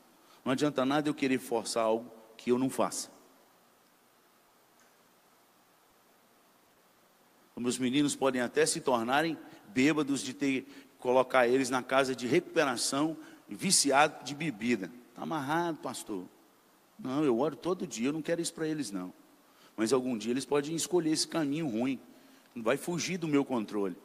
Não 0.44 0.52
adianta 0.52 0.84
nada 0.84 1.08
eu 1.08 1.14
querer 1.14 1.38
forçar 1.38 1.84
algo 1.84 2.10
que 2.36 2.50
eu 2.50 2.58
não 2.58 2.70
faça. 2.70 3.10
Os 7.56 7.62
meus 7.62 7.78
meninos 7.78 8.14
podem 8.14 8.40
até 8.40 8.64
se 8.64 8.80
tornarem 8.80 9.36
bêbados 9.68 10.22
de 10.22 10.32
ter 10.32 10.66
colocar 10.98 11.46
eles 11.46 11.70
na 11.70 11.82
casa 11.82 12.14
de 12.14 12.26
recuperação, 12.26 13.16
viciado 13.48 14.24
de 14.24 14.34
bebida. 14.34 14.90
Está 15.10 15.22
amarrado, 15.22 15.78
pastor. 15.78 16.24
Não, 16.98 17.24
eu 17.24 17.38
oro 17.38 17.54
todo 17.54 17.86
dia, 17.86 18.08
eu 18.08 18.12
não 18.12 18.22
quero 18.22 18.40
isso 18.40 18.52
para 18.52 18.66
eles, 18.66 18.90
não. 18.90 19.12
Mas 19.76 19.92
algum 19.92 20.18
dia 20.18 20.32
eles 20.32 20.44
podem 20.44 20.74
escolher 20.74 21.12
esse 21.12 21.28
caminho 21.28 21.68
ruim. 21.68 22.00
Vai 22.56 22.76
fugir 22.76 23.16
do 23.16 23.28
meu 23.28 23.44
controle. 23.44 23.96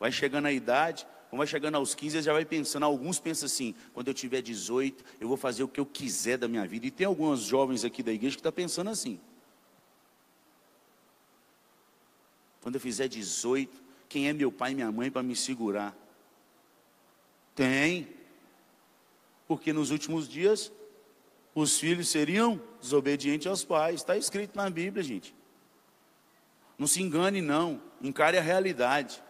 Vai 0.00 0.10
chegando 0.10 0.46
a 0.46 0.52
idade, 0.52 1.06
quando 1.34 1.38
vai 1.38 1.46
chegando 1.46 1.76
aos 1.76 1.94
15, 1.94 2.22
já 2.22 2.32
vai 2.32 2.44
pensando. 2.44 2.84
Alguns 2.84 3.18
pensam 3.18 3.46
assim: 3.46 3.74
quando 3.92 4.08
eu 4.08 4.14
tiver 4.14 4.42
18, 4.42 5.04
eu 5.20 5.28
vou 5.28 5.36
fazer 5.36 5.62
o 5.62 5.68
que 5.68 5.80
eu 5.80 5.86
quiser 5.86 6.38
da 6.38 6.46
minha 6.46 6.66
vida. 6.66 6.86
E 6.86 6.90
tem 6.90 7.06
alguns 7.06 7.40
jovens 7.42 7.84
aqui 7.84 8.02
da 8.02 8.12
igreja 8.12 8.36
que 8.36 8.40
estão 8.40 8.52
tá 8.52 8.56
pensando 8.56 8.90
assim. 8.90 9.20
Quando 12.60 12.76
eu 12.76 12.80
fizer 12.80 13.08
18, 13.08 13.82
quem 14.08 14.28
é 14.28 14.32
meu 14.32 14.50
pai 14.52 14.72
e 14.72 14.74
minha 14.74 14.90
mãe 14.92 15.10
para 15.10 15.22
me 15.22 15.34
segurar? 15.34 15.96
Tem. 17.54 18.08
Porque 19.46 19.72
nos 19.72 19.90
últimos 19.90 20.28
dias 20.28 20.72
os 21.54 21.78
filhos 21.78 22.08
seriam 22.08 22.60
desobedientes 22.80 23.46
aos 23.46 23.64
pais. 23.64 23.96
Está 23.96 24.16
escrito 24.16 24.56
na 24.56 24.68
Bíblia, 24.68 25.02
gente. 25.02 25.34
Não 26.76 26.86
se 26.86 27.00
engane, 27.00 27.40
não. 27.40 27.80
Encare 28.02 28.36
a 28.36 28.42
realidade. 28.42 29.22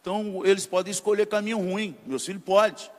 Então, 0.00 0.44
eles 0.44 0.66
podem 0.66 0.90
escolher 0.90 1.26
caminho 1.26 1.58
ruim. 1.58 1.96
Meus 2.06 2.24
filhos 2.24 2.42
podem. 2.42 2.90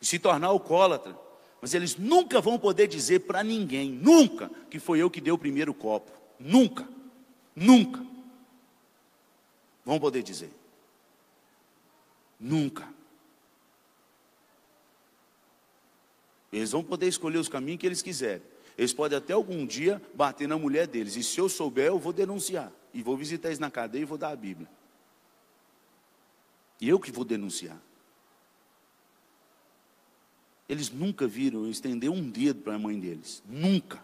E 0.00 0.06
se 0.06 0.18
tornar 0.18 0.48
alcoólatra. 0.48 1.16
Mas 1.60 1.72
eles 1.72 1.96
nunca 1.96 2.40
vão 2.40 2.58
poder 2.58 2.88
dizer 2.88 3.20
para 3.20 3.42
ninguém, 3.42 3.90
nunca, 3.90 4.50
que 4.68 4.78
foi 4.78 4.98
eu 4.98 5.08
que 5.08 5.18
dei 5.18 5.32
o 5.32 5.38
primeiro 5.38 5.72
copo. 5.72 6.10
Nunca. 6.38 6.86
Nunca. 7.56 8.04
Vão 9.82 9.98
poder 9.98 10.22
dizer. 10.22 10.50
Nunca. 12.38 12.86
Eles 16.54 16.70
vão 16.70 16.84
poder 16.84 17.08
escolher 17.08 17.38
os 17.38 17.48
caminhos 17.48 17.80
que 17.80 17.86
eles 17.86 18.00
quiserem. 18.00 18.42
Eles 18.78 18.92
podem 18.92 19.18
até 19.18 19.32
algum 19.32 19.66
dia 19.66 20.00
bater 20.14 20.46
na 20.46 20.56
mulher 20.56 20.86
deles. 20.86 21.16
E 21.16 21.22
se 21.22 21.40
eu 21.40 21.48
souber, 21.48 21.86
eu 21.86 21.98
vou 21.98 22.12
denunciar. 22.12 22.72
E 22.92 23.02
vou 23.02 23.16
visitar 23.16 23.48
eles 23.48 23.58
na 23.58 23.72
cadeia 23.72 24.02
e 24.02 24.04
vou 24.04 24.16
dar 24.16 24.30
a 24.30 24.36
Bíblia. 24.36 24.68
E 26.80 26.88
eu 26.88 27.00
que 27.00 27.10
vou 27.10 27.24
denunciar. 27.24 27.76
Eles 30.68 30.90
nunca 30.90 31.26
viram 31.26 31.64
eu 31.64 31.70
estender 31.70 32.08
um 32.08 32.30
dedo 32.30 32.62
para 32.62 32.76
a 32.76 32.78
mãe 32.78 33.00
deles. 33.00 33.42
Nunca. 33.44 34.00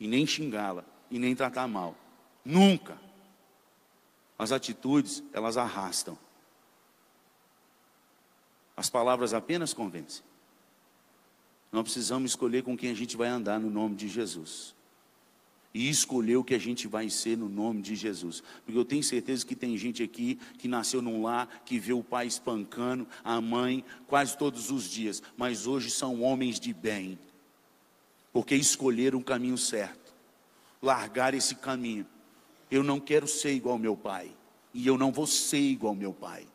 E 0.00 0.08
nem 0.08 0.26
xingá-la. 0.26 0.84
E 1.08 1.18
nem 1.18 1.34
tratar 1.34 1.68
mal. 1.68 1.94
Nunca. 2.44 2.98
As 4.36 4.50
atitudes, 4.50 5.22
elas 5.32 5.56
arrastam. 5.56 6.18
As 8.76 8.90
palavras 8.90 9.32
apenas 9.32 9.72
convencem. 9.72 10.26
Nós 11.70 11.82
precisamos 11.82 12.30
escolher 12.30 12.62
com 12.62 12.76
quem 12.76 12.90
a 12.90 12.94
gente 12.94 13.16
vai 13.16 13.28
andar 13.28 13.60
no 13.60 13.70
nome 13.70 13.94
de 13.94 14.08
Jesus. 14.08 14.74
E 15.74 15.88
escolher 15.88 16.36
o 16.36 16.44
que 16.44 16.54
a 16.54 16.58
gente 16.58 16.88
vai 16.88 17.10
ser 17.10 17.36
no 17.36 17.48
nome 17.48 17.82
de 17.82 17.94
Jesus. 17.94 18.42
Porque 18.64 18.78
eu 18.78 18.84
tenho 18.84 19.02
certeza 19.02 19.44
que 19.44 19.54
tem 19.54 19.76
gente 19.76 20.02
aqui 20.02 20.38
que 20.58 20.66
nasceu 20.66 21.02
num 21.02 21.22
lar, 21.22 21.62
que 21.64 21.78
vê 21.78 21.92
o 21.92 22.02
pai 22.02 22.26
espancando, 22.26 23.06
a 23.22 23.40
mãe, 23.40 23.84
quase 24.06 24.36
todos 24.36 24.70
os 24.70 24.88
dias. 24.90 25.22
Mas 25.36 25.66
hoje 25.66 25.90
são 25.90 26.22
homens 26.22 26.58
de 26.58 26.72
bem. 26.72 27.18
Porque 28.32 28.54
escolheram 28.54 29.18
o 29.18 29.24
caminho 29.24 29.58
certo. 29.58 30.14
Largar 30.80 31.34
esse 31.34 31.54
caminho 31.54 32.06
eu 32.70 32.82
não 32.82 33.00
quero 33.00 33.26
ser 33.26 33.52
igual 33.52 33.78
meu 33.78 33.96
pai. 33.96 34.30
E 34.74 34.86
eu 34.86 34.98
não 34.98 35.10
vou 35.10 35.26
ser 35.26 35.58
igual 35.58 35.94
meu 35.94 36.12
pai. 36.12 36.46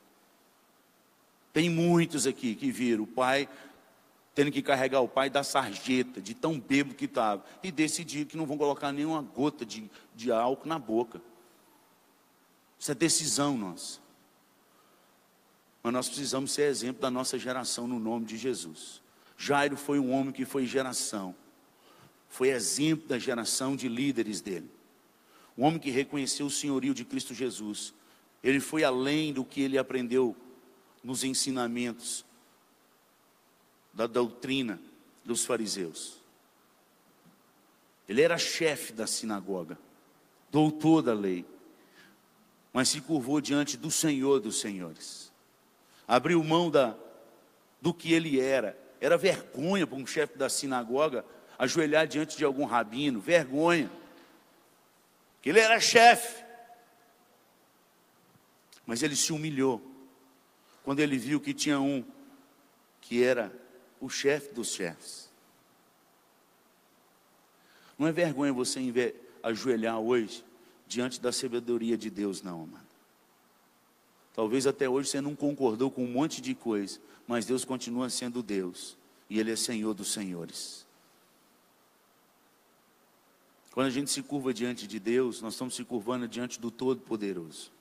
Tem 1.51 1.69
muitos 1.69 2.25
aqui 2.25 2.55
que 2.55 2.71
viram 2.71 3.03
o 3.03 3.07
pai 3.07 3.49
tendo 4.35 4.51
que 4.51 4.61
carregar 4.61 5.01
o 5.01 5.07
pai 5.07 5.29
da 5.29 5.43
sarjeta, 5.43 6.21
de 6.21 6.33
tão 6.33 6.59
bêbado 6.59 6.95
que 6.95 7.05
estava, 7.05 7.45
e 7.61 7.71
decidiram 7.71 8.25
que 8.27 8.37
não 8.37 8.45
vão 8.45 8.57
colocar 8.57 8.91
nenhuma 8.91 9.21
gota 9.21 9.65
de, 9.65 9.89
de 10.15 10.31
álcool 10.31 10.67
na 10.67 10.79
boca. 10.79 11.21
Isso 12.79 12.91
é 12.91 12.95
decisão 12.95 13.57
nossa. 13.57 13.99
Mas 15.81 15.93
nós 15.93 16.07
precisamos 16.07 16.51
ser 16.51 16.63
exemplo 16.63 17.01
da 17.01 17.11
nossa 17.11 17.37
geração 17.37 17.87
no 17.87 17.99
nome 17.99 18.25
de 18.25 18.37
Jesus. 18.37 19.01
Jairo 19.37 19.75
foi 19.75 19.99
um 19.99 20.11
homem 20.11 20.31
que 20.31 20.45
foi 20.45 20.65
geração, 20.65 21.35
foi 22.29 22.49
exemplo 22.49 23.07
da 23.07 23.19
geração 23.19 23.75
de 23.75 23.87
líderes 23.87 24.41
dele 24.41 24.69
um 25.57 25.63
homem 25.63 25.79
que 25.79 25.91
reconheceu 25.91 26.45
o 26.45 26.51
senhorio 26.51 26.93
de 26.93 27.05
Cristo 27.05 27.33
Jesus. 27.33 27.93
Ele 28.43 28.59
foi 28.59 28.83
além 28.83 29.31
do 29.31 29.45
que 29.45 29.61
ele 29.61 29.77
aprendeu 29.77 30.35
nos 31.03 31.23
ensinamentos 31.23 32.25
da 33.93 34.07
doutrina 34.07 34.79
dos 35.23 35.45
fariseus. 35.45 36.17
Ele 38.07 38.21
era 38.21 38.37
chefe 38.37 38.91
da 38.91 39.07
sinagoga, 39.07 39.77
doutor 40.51 41.01
da 41.01 41.13
lei, 41.13 41.45
mas 42.73 42.89
se 42.89 42.99
curvou 42.99 43.39
diante 43.39 43.77
do 43.77 43.91
Senhor 43.91 44.39
dos 44.39 44.59
senhores. 44.59 45.31
Abriu 46.07 46.43
mão 46.43 46.69
da, 46.69 46.97
do 47.81 47.93
que 47.93 48.11
ele 48.11 48.39
era. 48.39 48.77
Era 48.99 49.17
vergonha 49.17 49.85
para 49.85 49.97
um 49.97 50.05
chefe 50.05 50.37
da 50.37 50.49
sinagoga 50.49 51.23
ajoelhar 51.57 52.07
diante 52.07 52.35
de 52.35 52.43
algum 52.43 52.65
rabino, 52.65 53.19
vergonha 53.21 53.89
que 55.41 55.49
ele 55.49 55.59
era 55.59 55.79
chefe. 55.79 56.43
Mas 58.85 59.03
ele 59.03 59.15
se 59.15 59.31
humilhou 59.31 59.81
quando 60.83 60.99
ele 60.99 61.17
viu 61.17 61.39
que 61.39 61.53
tinha 61.53 61.79
um 61.79 62.03
que 62.99 63.23
era 63.23 63.53
o 64.03 64.09
chefe 64.09 64.53
dos 64.53 64.73
chefes. 64.73 65.29
Não 67.97 68.05
é 68.05 68.11
vergonha 68.11 68.51
você 68.51 69.15
ajoelhar 69.41 69.97
hoje 69.97 70.43
diante 70.85 71.21
da 71.21 71.31
sabedoria 71.31 71.97
de 71.97 72.09
Deus, 72.09 72.41
não, 72.41 72.63
amado. 72.63 72.83
Talvez 74.35 74.67
até 74.67 74.89
hoje 74.89 75.07
você 75.07 75.21
não 75.21 75.37
concordou 75.37 75.89
com 75.89 76.03
um 76.03 76.11
monte 76.11 76.41
de 76.41 76.53
coisa, 76.53 76.99
mas 77.25 77.45
Deus 77.45 77.63
continua 77.63 78.09
sendo 78.09 78.43
Deus 78.43 78.97
e 79.29 79.39
Ele 79.39 79.51
é 79.53 79.55
Senhor 79.55 79.93
dos 79.93 80.11
senhores. 80.11 80.85
Quando 83.71 83.87
a 83.87 83.91
gente 83.91 84.11
se 84.11 84.21
curva 84.21 84.53
diante 84.53 84.85
de 84.85 84.99
Deus, 84.99 85.41
nós 85.41 85.53
estamos 85.53 85.75
se 85.75 85.85
curvando 85.85 86.27
diante 86.27 86.59
do 86.59 86.69
Todo-Poderoso. 86.69 87.71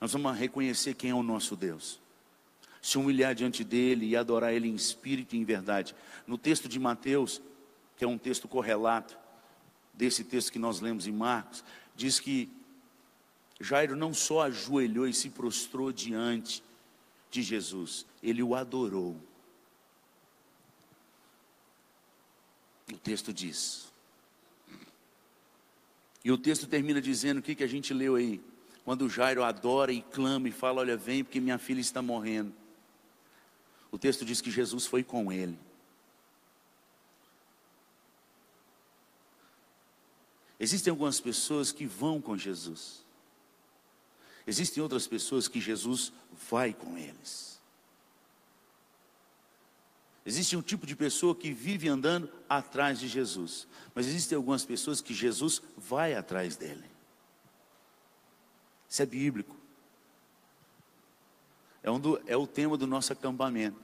Nós 0.00 0.12
vamos 0.12 0.38
reconhecer 0.38 0.94
quem 0.94 1.10
é 1.10 1.14
o 1.14 1.24
nosso 1.24 1.56
Deus. 1.56 1.98
Se 2.80 2.98
humilhar 2.98 3.34
diante 3.34 3.64
dele 3.64 4.06
e 4.06 4.16
adorar 4.16 4.52
ele 4.52 4.68
em 4.68 4.74
espírito 4.74 5.34
e 5.34 5.38
em 5.38 5.44
verdade. 5.44 5.94
No 6.26 6.38
texto 6.38 6.68
de 6.68 6.78
Mateus, 6.78 7.40
que 7.96 8.04
é 8.04 8.08
um 8.08 8.18
texto 8.18 8.46
correlato 8.46 9.16
desse 9.92 10.24
texto 10.24 10.52
que 10.52 10.58
nós 10.58 10.80
lemos 10.80 11.06
em 11.06 11.12
Marcos, 11.12 11.64
diz 11.96 12.20
que 12.20 12.48
Jairo 13.60 13.96
não 13.96 14.14
só 14.14 14.42
ajoelhou 14.42 15.08
e 15.08 15.12
se 15.12 15.30
prostrou 15.30 15.92
diante 15.92 16.62
de 17.30 17.42
Jesus, 17.42 18.06
ele 18.22 18.42
o 18.42 18.54
adorou. 18.54 19.16
O 22.92 22.96
texto 22.96 23.32
diz: 23.32 23.88
e 26.24 26.30
o 26.30 26.36
texto 26.36 26.66
termina 26.66 27.00
dizendo 27.00 27.38
o 27.38 27.42
que, 27.42 27.54
que 27.54 27.64
a 27.64 27.66
gente 27.66 27.94
leu 27.94 28.16
aí. 28.16 28.38
Quando 28.84 29.08
Jairo 29.08 29.42
adora 29.42 29.92
e 29.92 30.02
clama 30.02 30.48
e 30.48 30.52
fala: 30.52 30.80
Olha, 30.80 30.96
vem 30.96 31.24
porque 31.24 31.40
minha 31.40 31.58
filha 31.58 31.80
está 31.80 32.02
morrendo. 32.02 32.52
O 33.90 33.98
texto 33.98 34.24
diz 34.24 34.40
que 34.40 34.50
Jesus 34.50 34.86
foi 34.86 35.02
com 35.02 35.32
ele. 35.32 35.58
Existem 40.60 40.90
algumas 40.90 41.20
pessoas 41.20 41.70
que 41.70 41.86
vão 41.86 42.20
com 42.20 42.36
Jesus. 42.36 43.04
Existem 44.46 44.82
outras 44.82 45.06
pessoas 45.06 45.46
que 45.46 45.60
Jesus 45.60 46.12
vai 46.50 46.72
com 46.72 46.96
eles. 46.96 47.58
Existe 50.24 50.56
um 50.56 50.62
tipo 50.62 50.86
de 50.86 50.94
pessoa 50.94 51.34
que 51.34 51.52
vive 51.52 51.88
andando 51.88 52.30
atrás 52.48 53.00
de 53.00 53.08
Jesus, 53.08 53.66
mas 53.94 54.06
existem 54.06 54.36
algumas 54.36 54.64
pessoas 54.64 55.00
que 55.00 55.14
Jesus 55.14 55.62
vai 55.76 56.14
atrás 56.14 56.56
dele. 56.56 56.84
Isso 58.88 59.02
é 59.02 59.06
bíblico. 59.06 59.57
É, 61.88 61.90
um 61.90 61.98
do, 61.98 62.20
é 62.26 62.36
o 62.36 62.46
tema 62.46 62.76
do 62.76 62.86
nosso 62.86 63.14
acampamento. 63.14 63.80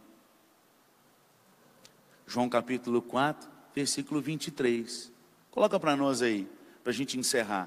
João 2.26 2.50
capítulo 2.50 3.00
4, 3.00 3.48
versículo 3.74 4.20
23. 4.20 5.10
Coloca 5.50 5.80
para 5.80 5.96
nós 5.96 6.20
aí, 6.20 6.46
para 6.82 6.90
a 6.90 6.94
gente 6.94 7.18
encerrar. 7.18 7.66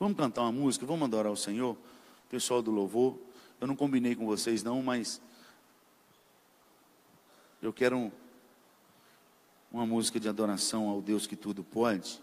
Vamos 0.00 0.18
cantar 0.18 0.42
uma 0.42 0.50
música, 0.50 0.84
vamos 0.84 1.04
adorar 1.04 1.30
o 1.30 1.36
Senhor, 1.36 1.76
pessoal 2.28 2.60
do 2.60 2.72
louvor. 2.72 3.16
Eu 3.60 3.68
não 3.68 3.76
combinei 3.76 4.16
com 4.16 4.26
vocês 4.26 4.64
não, 4.64 4.82
mas 4.82 5.20
eu 7.62 7.72
quero 7.72 7.96
um, 7.96 8.10
uma 9.70 9.86
música 9.86 10.18
de 10.18 10.28
adoração 10.28 10.88
ao 10.88 11.00
Deus 11.00 11.24
que 11.24 11.36
tudo 11.36 11.62
pode. 11.62 12.20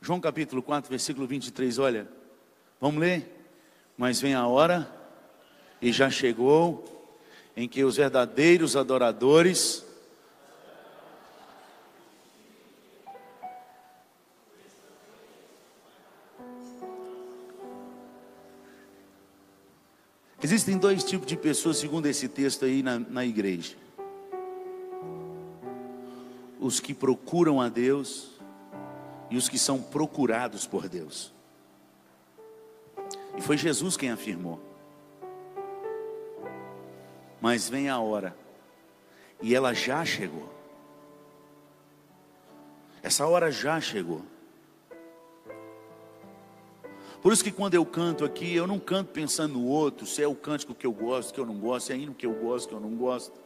João 0.00 0.18
capítulo 0.18 0.62
4, 0.62 0.88
versículo 0.88 1.26
23, 1.26 1.78
olha, 1.78 2.08
vamos 2.80 2.98
ler? 2.98 3.30
Mas 3.98 4.18
vem 4.18 4.32
a 4.32 4.46
hora, 4.46 5.03
e 5.84 5.92
já 5.92 6.08
chegou, 6.08 6.82
em 7.54 7.68
que 7.68 7.84
os 7.84 7.96
verdadeiros 7.96 8.74
adoradores 8.74 9.84
Existem 20.42 20.76
dois 20.76 21.02
tipos 21.02 21.26
de 21.26 21.38
pessoas, 21.38 21.78
segundo 21.78 22.04
esse 22.04 22.28
texto 22.28 22.66
aí 22.66 22.82
na, 22.82 22.98
na 22.98 23.24
igreja: 23.24 23.76
os 26.60 26.80
que 26.80 26.92
procuram 26.92 27.62
a 27.62 27.70
Deus 27.70 28.28
e 29.30 29.38
os 29.38 29.48
que 29.48 29.58
são 29.58 29.80
procurados 29.80 30.66
por 30.66 30.86
Deus. 30.86 31.32
E 33.38 33.40
foi 33.40 33.56
Jesus 33.56 33.96
quem 33.96 34.10
afirmou. 34.10 34.73
Mas 37.44 37.68
vem 37.68 37.90
a 37.90 37.98
hora, 37.98 38.34
e 39.42 39.54
ela 39.54 39.74
já 39.74 40.02
chegou. 40.02 40.48
Essa 43.02 43.26
hora 43.26 43.52
já 43.52 43.78
chegou. 43.82 44.22
Por 47.20 47.34
isso 47.34 47.44
que 47.44 47.52
quando 47.52 47.74
eu 47.74 47.84
canto 47.84 48.24
aqui, 48.24 48.54
eu 48.54 48.66
não 48.66 48.78
canto 48.78 49.10
pensando 49.10 49.58
no 49.58 49.66
outro, 49.66 50.06
se 50.06 50.22
é 50.22 50.26
o 50.26 50.34
cântico 50.34 50.74
que 50.74 50.86
eu 50.86 50.92
gosto, 50.92 51.34
que 51.34 51.38
eu 51.38 51.44
não 51.44 51.58
gosto, 51.58 51.88
se 51.88 51.92
é 51.92 51.96
hino 51.98 52.14
que 52.14 52.24
eu 52.24 52.32
gosto, 52.32 52.70
que 52.70 52.74
eu 52.74 52.80
não 52.80 52.96
gosto. 52.96 53.38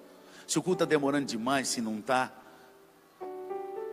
Se 0.47 0.57
o 0.61 0.63
culto 0.63 0.85
está 0.85 0.89
demorando 0.89 1.27
demais, 1.27 1.67
se 1.67 1.81
não 1.81 1.99
está. 1.99 2.33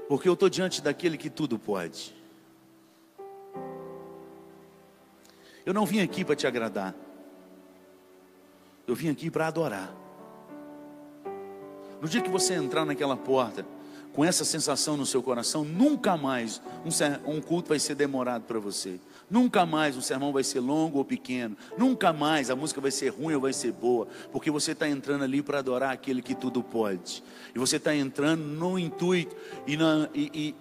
Porque 0.08 0.30
eu 0.30 0.34
estou 0.34 0.50
diante 0.50 0.84
daquele 0.84 1.18
que 1.18 1.32
tudo 1.32 1.58
pode. 1.58 2.16
Eu 5.66 5.74
não 5.74 5.84
vim 5.84 6.02
aqui 6.02 6.24
para 6.24 6.36
te 6.36 6.46
agradar. 6.46 6.94
Eu 8.88 8.96
vim 8.96 9.10
aqui 9.10 9.32
para 9.32 9.48
adorar. 9.48 9.94
No 12.02 12.08
dia 12.08 12.22
que 12.22 12.30
você 12.30 12.54
entrar 12.54 12.86
naquela 12.86 13.18
porta, 13.18 13.66
com 14.14 14.24
essa 14.24 14.46
sensação 14.46 14.96
no 14.96 15.06
seu 15.06 15.22
coração, 15.22 15.66
nunca 15.66 16.16
mais 16.16 16.62
um, 16.86 17.32
um 17.32 17.42
culto 17.42 17.70
vai 17.70 17.80
ser 17.80 17.96
demorado 17.96 18.44
para 18.44 18.60
você. 18.60 19.00
Nunca 19.30 19.66
mais 19.66 19.98
um 19.98 20.02
sermão 20.02 20.32
vai 20.32 20.44
ser 20.44 20.60
longo 20.60 21.00
ou 21.00 21.06
pequeno. 21.06 21.58
Nunca 21.78 22.14
mais 22.14 22.50
a 22.50 22.56
música 22.56 22.80
vai 22.80 22.92
ser 22.92 23.10
ruim 23.10 23.34
ou 23.34 23.42
vai 23.42 23.52
ser 23.52 23.74
boa. 23.74 24.08
Porque 24.32 24.50
você 24.50 24.72
está 24.72 24.88
entrando 24.88 25.24
ali 25.24 25.42
para 25.42 25.60
adorar 25.60 25.92
aquele 25.92 26.22
que 26.22 26.36
tudo 26.36 26.64
pode. 26.64 27.24
E 27.54 27.60
você 27.60 27.76
está 27.76 27.94
entrando 27.94 28.42
no 28.42 28.80
intuito 28.80 29.36
e, 29.68 29.76
na, 29.76 30.08
e, 30.14 30.32
e, 30.34 30.56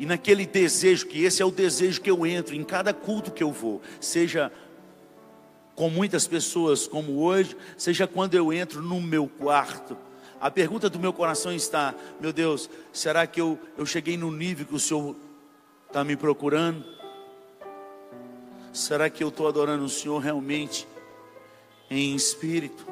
e 0.00 0.06
naquele 0.06 0.46
desejo, 0.46 1.06
que 1.06 1.22
esse 1.22 1.42
é 1.42 1.44
o 1.44 1.50
desejo 1.50 2.00
que 2.00 2.10
eu 2.10 2.26
entro 2.26 2.56
em 2.56 2.64
cada 2.64 2.92
culto 2.92 3.30
que 3.30 3.42
eu 3.42 3.52
vou. 3.52 3.80
Seja 4.00 4.50
com 5.80 5.88
muitas 5.88 6.26
pessoas 6.26 6.86
como 6.86 7.22
hoje, 7.22 7.56
seja 7.74 8.06
quando 8.06 8.34
eu 8.34 8.52
entro 8.52 8.82
no 8.82 9.00
meu 9.00 9.26
quarto 9.26 9.96
a 10.38 10.50
pergunta 10.50 10.88
do 10.88 10.98
meu 10.98 11.12
coração 11.12 11.52
está: 11.52 11.94
meu 12.18 12.32
Deus, 12.32 12.68
será 12.92 13.26
que 13.26 13.40
eu, 13.40 13.58
eu 13.76 13.84
cheguei 13.84 14.16
no 14.16 14.30
nível 14.30 14.66
que 14.66 14.74
o 14.74 14.80
Senhor 14.80 15.14
está 15.86 16.02
me 16.02 16.16
procurando? 16.16 16.84
Será 18.72 19.10
que 19.10 19.22
eu 19.22 19.28
estou 19.28 19.46
adorando 19.46 19.84
o 19.84 19.88
Senhor 19.88 20.18
realmente 20.18 20.88
em 21.90 22.14
espírito 22.14 22.86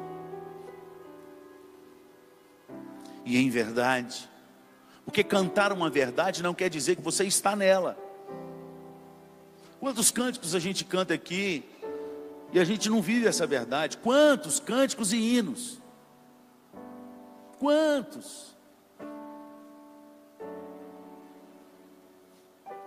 e 3.25 3.37
em 3.37 3.49
verdade? 3.49 4.29
Porque 5.03 5.23
cantar 5.23 5.73
uma 5.73 5.89
verdade 5.89 6.43
não 6.43 6.53
quer 6.53 6.69
dizer 6.69 6.95
que 6.95 7.01
você 7.01 7.23
está 7.23 7.55
nela. 7.55 7.97
Quantos 9.79 10.11
cânticos 10.11 10.53
a 10.53 10.59
gente 10.59 10.83
canta 10.83 11.13
aqui 11.13 11.63
e 12.51 12.59
a 12.59 12.63
gente 12.63 12.89
não 12.89 13.01
vive 13.01 13.27
essa 13.27 13.45
verdade? 13.45 13.97
Quantos 13.97 14.59
cânticos 14.59 15.13
e 15.13 15.17
hinos? 15.17 15.79
Quantos? 17.59 18.57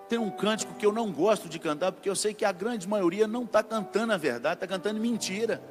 Tem 0.09 0.19
um 0.19 0.31
cântico 0.31 0.75
que 0.75 0.85
eu 0.85 0.93
não 0.93 1.13
gosto 1.13 1.49
de 1.49 1.59
cantar, 1.59 1.93
porque 1.93 2.09
eu 2.09 2.17
sei 2.17 2.35
que 2.35 2.45
a 2.45 2.53
grande 2.53 2.89
maioria 2.89 3.27
não 3.27 3.45
está 3.45 3.63
cantando 3.63 4.13
a 4.13 4.17
verdade, 4.17 4.57
está 4.57 4.67
cantando 4.67 5.01
mentira. 5.01 5.63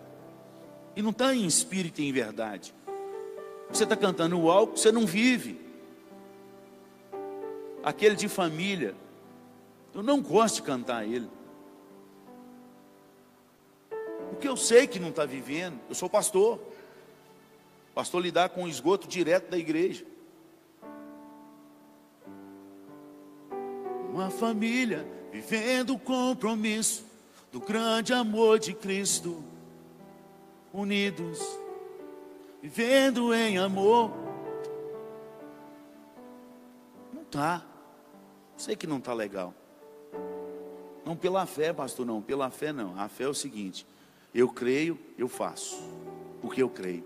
E 0.95 1.01
não 1.01 1.11
está 1.11 1.33
em 1.33 1.45
espírito 1.45 2.01
e 2.01 2.07
em 2.07 2.11
verdade. 2.11 2.73
Você 3.69 3.83
está 3.83 3.95
cantando 3.95 4.49
algo 4.49 4.73
que 4.73 4.79
você 4.79 4.91
não 4.91 5.05
vive. 5.05 5.59
Aquele 7.83 8.15
de 8.15 8.27
família. 8.27 8.95
Eu 9.93 10.01
não 10.01 10.21
gosto 10.21 10.55
de 10.55 10.61
cantar 10.63 11.05
ele. 11.05 11.29
Porque 14.31 14.47
eu 14.47 14.57
sei 14.57 14.87
que 14.87 14.99
não 14.99 15.09
está 15.09 15.25
vivendo. 15.25 15.79
Eu 15.87 15.95
sou 15.95 16.09
pastor. 16.09 16.59
Pastor 17.93 18.21
lidar 18.21 18.49
com 18.49 18.63
o 18.63 18.67
esgoto 18.67 19.07
direto 19.07 19.49
da 19.49 19.57
igreja. 19.57 20.05
Uma 24.09 24.29
família 24.29 25.07
vivendo 25.31 25.93
o 25.93 25.99
compromisso 25.99 27.05
do 27.51 27.59
grande 27.59 28.13
amor 28.13 28.59
de 28.59 28.73
Cristo, 28.73 29.43
unidos, 30.73 31.39
vivendo 32.61 33.33
em 33.33 33.57
amor. 33.57 34.11
Não 37.13 37.23
tá. 37.25 37.65
Sei 38.55 38.75
que 38.75 38.87
não 38.87 39.01
tá 39.01 39.13
legal. 39.13 39.53
Não 41.05 41.15
pela 41.15 41.45
fé, 41.45 41.73
pastor, 41.73 42.05
não, 42.05 42.21
pela 42.21 42.49
fé 42.49 42.71
não. 42.71 42.97
A 42.99 43.09
fé 43.09 43.23
é 43.23 43.27
o 43.27 43.33
seguinte: 43.33 43.85
eu 44.33 44.49
creio, 44.49 44.97
eu 45.17 45.27
faço, 45.27 45.77
porque 46.41 46.61
eu 46.61 46.69
creio. 46.69 47.03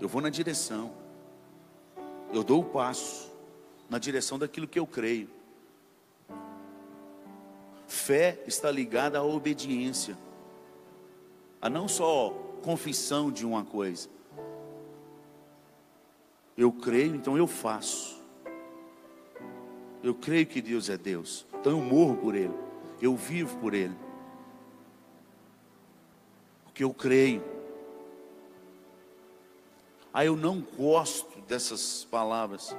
Eu 0.00 0.08
vou 0.08 0.20
na 0.20 0.28
direção. 0.28 0.92
Eu 2.32 2.42
dou 2.42 2.60
o 2.60 2.64
passo 2.64 3.32
na 3.88 3.98
direção 3.98 4.38
daquilo 4.38 4.66
que 4.66 4.78
eu 4.78 4.86
creio. 4.86 5.28
Fé 7.86 8.42
está 8.46 8.70
ligada 8.70 9.18
à 9.18 9.22
obediência, 9.22 10.18
a 11.62 11.70
não 11.70 11.86
só 11.86 12.30
confissão 12.62 13.30
de 13.30 13.46
uma 13.46 13.64
coisa. 13.64 14.08
Eu 16.56 16.72
creio, 16.72 17.14
então 17.14 17.36
eu 17.36 17.46
faço. 17.46 18.20
Eu 20.02 20.14
creio 20.14 20.46
que 20.46 20.60
Deus 20.60 20.88
é 20.88 20.96
Deus, 20.96 21.46
então 21.60 21.72
eu 21.72 21.80
morro 21.80 22.16
por 22.16 22.34
Ele, 22.34 22.54
eu 23.00 23.16
vivo 23.16 23.56
por 23.58 23.74
Ele, 23.74 23.94
porque 26.76 26.84
eu 26.84 26.92
creio. 26.92 27.42
Ah, 30.12 30.26
eu 30.26 30.36
não 30.36 30.60
gosto 30.60 31.40
dessas 31.48 32.04
palavras. 32.04 32.76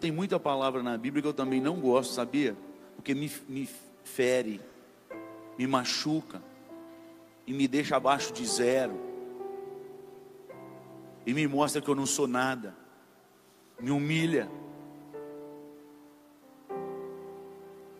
Tem 0.00 0.10
muita 0.10 0.40
palavra 0.40 0.82
na 0.82 0.98
Bíblia 0.98 1.22
que 1.22 1.28
eu 1.28 1.32
também 1.32 1.60
não 1.60 1.78
gosto, 1.78 2.12
sabia? 2.12 2.56
Porque 2.96 3.14
me, 3.14 3.30
me 3.48 3.68
fere, 4.02 4.60
me 5.56 5.68
machuca 5.68 6.42
e 7.46 7.52
me 7.52 7.68
deixa 7.68 7.94
abaixo 7.94 8.32
de 8.32 8.44
zero. 8.44 8.98
E 11.24 11.32
me 11.32 11.46
mostra 11.46 11.80
que 11.80 11.88
eu 11.88 11.94
não 11.94 12.06
sou 12.06 12.26
nada. 12.26 12.74
Me 13.78 13.92
humilha. 13.92 14.50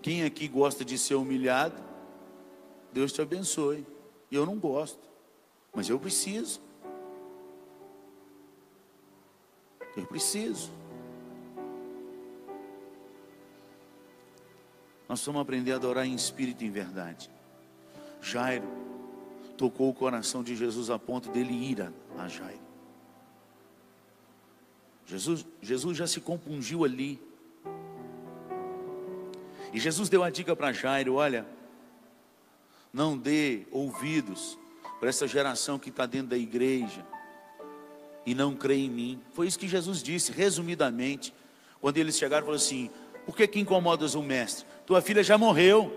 Quem 0.02 0.24
aqui 0.24 0.48
gosta 0.48 0.84
de 0.84 0.98
ser 0.98 1.14
humilhado? 1.14 1.80
Deus 2.92 3.12
te 3.12 3.22
abençoe. 3.22 3.86
Eu 4.30 4.44
não 4.44 4.58
gosto, 4.58 5.08
mas 5.74 5.88
eu 5.88 5.98
preciso. 5.98 6.60
Eu 9.96 10.06
preciso. 10.06 10.70
Nós 15.08 15.24
vamos 15.24 15.40
aprender 15.40 15.72
a 15.72 15.76
adorar 15.76 16.04
em 16.04 16.14
espírito 16.14 16.64
e 16.64 16.66
em 16.66 16.70
verdade. 16.70 17.30
Jairo 18.20 18.66
tocou 19.56 19.88
o 19.88 19.94
coração 19.94 20.42
de 20.42 20.54
Jesus 20.54 20.90
a 20.90 20.98
ponto 20.98 21.30
dele 21.30 21.52
ir 21.52 21.80
a, 21.80 21.92
a 22.18 22.28
Jairo. 22.28 22.66
Jesus, 25.06 25.46
Jesus 25.62 25.96
já 25.96 26.06
se 26.06 26.20
compungiu 26.20 26.84
ali. 26.84 27.22
E 29.72 29.78
Jesus 29.78 30.08
deu 30.08 30.24
a 30.24 30.30
dica 30.30 30.56
para 30.56 30.72
Jairo: 30.72 31.14
olha, 31.14 31.46
não 32.96 33.14
dê 33.14 33.66
ouvidos 33.70 34.56
para 34.98 35.10
essa 35.10 35.28
geração 35.28 35.78
que 35.78 35.90
está 35.90 36.06
dentro 36.06 36.28
da 36.28 36.38
igreja 36.38 37.04
e 38.24 38.34
não 38.34 38.56
crê 38.56 38.76
em 38.76 38.88
mim. 38.88 39.20
Foi 39.34 39.46
isso 39.46 39.58
que 39.58 39.68
Jesus 39.68 40.02
disse, 40.02 40.32
resumidamente, 40.32 41.30
quando 41.78 41.98
eles 41.98 42.16
chegaram 42.16 42.42
e 42.42 42.46
falaram 42.46 42.64
assim: 42.64 42.90
Por 43.26 43.36
que, 43.36 43.46
que 43.46 43.60
incomodas 43.60 44.14
o 44.14 44.22
mestre? 44.22 44.64
Tua 44.86 45.02
filha 45.02 45.22
já 45.22 45.36
morreu. 45.36 45.94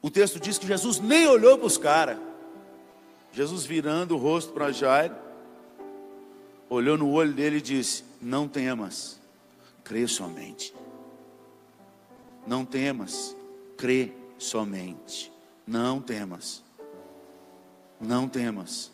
O 0.00 0.10
texto 0.10 0.40
diz 0.40 0.56
que 0.56 0.66
Jesus 0.66 0.98
nem 0.98 1.26
olhou 1.26 1.58
para 1.58 1.66
os 1.66 1.76
caras. 1.76 2.18
Jesus 3.34 3.66
virando 3.66 4.14
o 4.14 4.18
rosto 4.18 4.54
para 4.54 4.72
Jairo, 4.72 5.14
olhou 6.70 6.96
no 6.96 7.10
olho 7.12 7.34
dele 7.34 7.58
e 7.58 7.62
disse: 7.62 8.02
Não 8.18 8.48
temas, 8.48 9.20
crê 9.84 10.08
somente. 10.08 10.74
Não 12.46 12.64
temas, 12.64 13.36
crê 13.76 14.21
somente. 14.42 15.32
Não 15.66 16.00
temas. 16.00 16.62
Não 18.00 18.28
temas. 18.28 18.90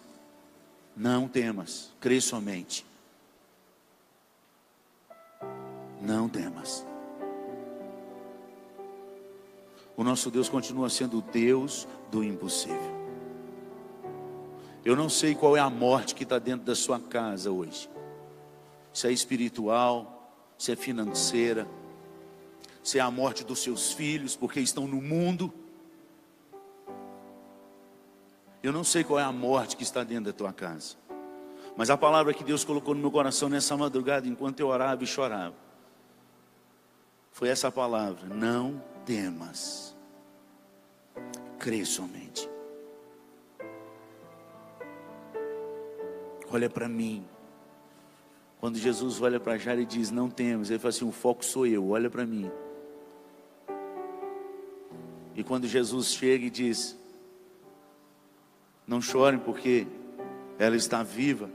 Não 0.96 1.28
temas, 1.28 1.90
crê 2.00 2.20
somente. 2.20 2.84
Não 6.00 6.28
temas. 6.28 6.84
O 9.96 10.04
nosso 10.04 10.30
Deus 10.30 10.48
continua 10.48 10.90
sendo 10.90 11.18
o 11.18 11.22
Deus 11.22 11.86
do 12.10 12.22
impossível. 12.22 12.98
Eu 14.84 14.96
não 14.96 15.08
sei 15.08 15.34
qual 15.34 15.56
é 15.56 15.60
a 15.60 15.70
morte 15.70 16.14
que 16.14 16.22
está 16.22 16.38
dentro 16.38 16.66
da 16.66 16.74
sua 16.74 16.98
casa 16.98 17.50
hoje. 17.50 17.88
Se 18.92 19.06
é 19.06 19.12
espiritual, 19.12 20.32
se 20.56 20.72
é 20.72 20.76
financeira, 20.76 21.66
se 22.82 22.98
é 22.98 23.00
a 23.00 23.10
morte 23.10 23.44
dos 23.44 23.60
seus 23.62 23.92
filhos, 23.92 24.36
porque 24.36 24.60
estão 24.60 24.86
no 24.86 25.00
mundo. 25.00 25.52
Eu 28.62 28.72
não 28.72 28.84
sei 28.84 29.04
qual 29.04 29.18
é 29.18 29.22
a 29.22 29.32
morte 29.32 29.76
que 29.76 29.82
está 29.82 30.02
dentro 30.02 30.26
da 30.26 30.32
tua 30.32 30.52
casa. 30.52 30.96
Mas 31.76 31.90
a 31.90 31.96
palavra 31.96 32.34
que 32.34 32.42
Deus 32.42 32.64
colocou 32.64 32.94
no 32.94 33.00
meu 33.00 33.10
coração 33.10 33.48
nessa 33.48 33.76
madrugada, 33.76 34.26
enquanto 34.26 34.58
eu 34.60 34.66
orava 34.66 35.04
e 35.04 35.06
chorava, 35.06 35.54
foi 37.30 37.48
essa 37.48 37.70
palavra: 37.70 38.26
Não 38.26 38.82
temas, 39.06 39.94
crê 41.58 41.84
somente. 41.84 42.50
Olha 46.50 46.68
para 46.68 46.88
mim. 46.88 47.24
Quando 48.58 48.76
Jesus 48.76 49.20
olha 49.22 49.38
para 49.38 49.56
Jairo 49.56 49.82
e 49.82 49.86
diz: 49.86 50.10
Não 50.10 50.28
temas, 50.28 50.70
ele 50.70 50.80
fala 50.80 50.90
assim: 50.90 51.08
O 51.08 51.12
foco 51.12 51.44
sou 51.44 51.64
eu, 51.64 51.90
olha 51.90 52.10
para 52.10 52.26
mim. 52.26 52.50
E 55.38 55.42
quando 55.42 55.66
Jesus 55.66 56.08
chega 56.08 56.44
e 56.44 56.50
diz: 56.50 56.94
Não 58.86 59.00
chorem, 59.00 59.38
porque 59.38 59.86
ela 60.58 60.76
está 60.76 61.02
viva. 61.02 61.48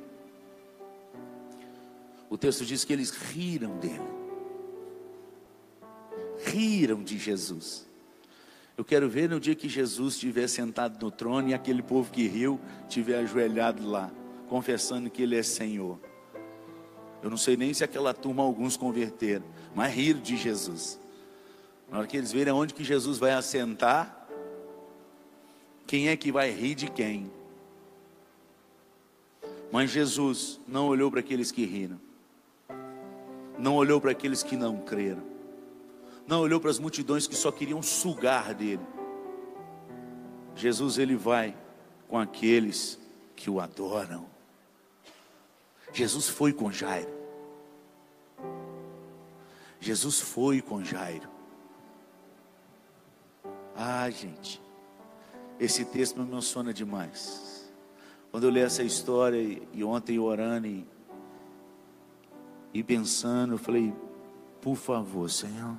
O 2.28 2.40
texto 2.40 2.66
diz 2.66 2.84
que 2.84 2.94
eles 2.94 3.12
riram 3.12 3.78
dele 3.78 4.24
riram 6.44 7.04
de 7.04 7.18
Jesus. 7.18 7.88
Eu 8.78 8.84
quero 8.84 9.10
ver 9.10 9.30
no 9.30 9.40
dia 9.40 9.56
que 9.56 9.70
Jesus 9.70 10.16
estiver 10.16 10.48
sentado 10.48 11.04
no 11.04 11.12
trono 11.12 11.50
e 11.50 11.54
aquele 11.54 11.82
povo 11.82 12.12
que 12.12 12.28
riu 12.28 12.60
estiver 12.88 13.20
ajoelhado 13.20 13.88
lá, 13.88 14.12
confessando 14.48 15.10
que 15.10 15.22
Ele 15.22 15.38
é 15.38 15.44
Senhor. 15.44 16.00
Eu 17.22 17.30
não 17.30 17.38
sei 17.38 17.56
nem 17.56 17.74
se 17.74 17.84
aquela 17.84 18.14
turma 18.14 18.44
alguns 18.44 18.76
converteram, 18.76 19.46
mas 19.74 19.94
riram 19.94 20.22
de 20.22 20.36
Jesus. 20.36 21.00
Na 21.94 22.00
hora 22.00 22.08
que 22.08 22.18
eles 22.18 22.34
verem 22.34 22.52
onde 22.52 22.74
que 22.74 22.84
Jesus 22.84 23.18
vai 23.18 23.32
assentar, 23.32 24.28
quem 25.88 26.10
é 26.10 26.18
que 26.18 26.30
vai 26.30 26.52
rir 26.52 26.76
de 26.76 26.92
quem? 26.92 27.32
Mas 29.72 29.92
Jesus 29.92 30.60
não 30.68 30.88
olhou 30.88 31.10
para 31.10 31.22
aqueles 31.22 31.54
que 31.54 31.64
riram, 31.64 32.02
não 33.58 33.76
olhou 33.78 34.02
para 34.02 34.12
aqueles 34.12 34.44
que 34.44 34.58
não 34.58 34.78
creram 34.82 35.32
não 36.28 36.42
olhou 36.42 36.60
para 36.60 36.72
as 36.72 36.80
multidões 36.80 37.28
que 37.28 37.36
só 37.36 37.52
queriam 37.52 37.82
sugar 37.82 38.54
dele. 38.54 38.86
Jesus 40.56 40.98
ele 40.98 41.16
vai 41.16 41.56
com 42.08 42.18
aqueles 42.18 43.00
que 43.36 43.50
o 43.50 43.60
adoram. 43.60 44.26
Jesus 45.92 46.30
foi 46.30 46.54
com 46.54 46.72
Jairo. 46.72 47.12
Jesus 49.80 50.20
foi 50.22 50.62
com 50.62 50.84
Jairo. 50.84 51.33
Ah, 53.76 54.10
gente, 54.10 54.62
esse 55.60 55.86
texto 55.86 56.20
me 56.20 56.28
emociona 56.28 56.74
demais. 56.74 57.72
Quando 58.32 58.46
eu 58.46 58.50
li 58.50 58.60
essa 58.60 58.84
história 58.84 59.38
e, 59.38 59.84
ontem 59.84 60.18
orando 60.20 60.68
e, 60.68 60.88
e 62.74 62.84
pensando, 62.84 63.54
eu 63.54 63.58
falei, 63.58 63.94
por 64.62 64.76
favor, 64.76 65.30
Senhor 65.30 65.78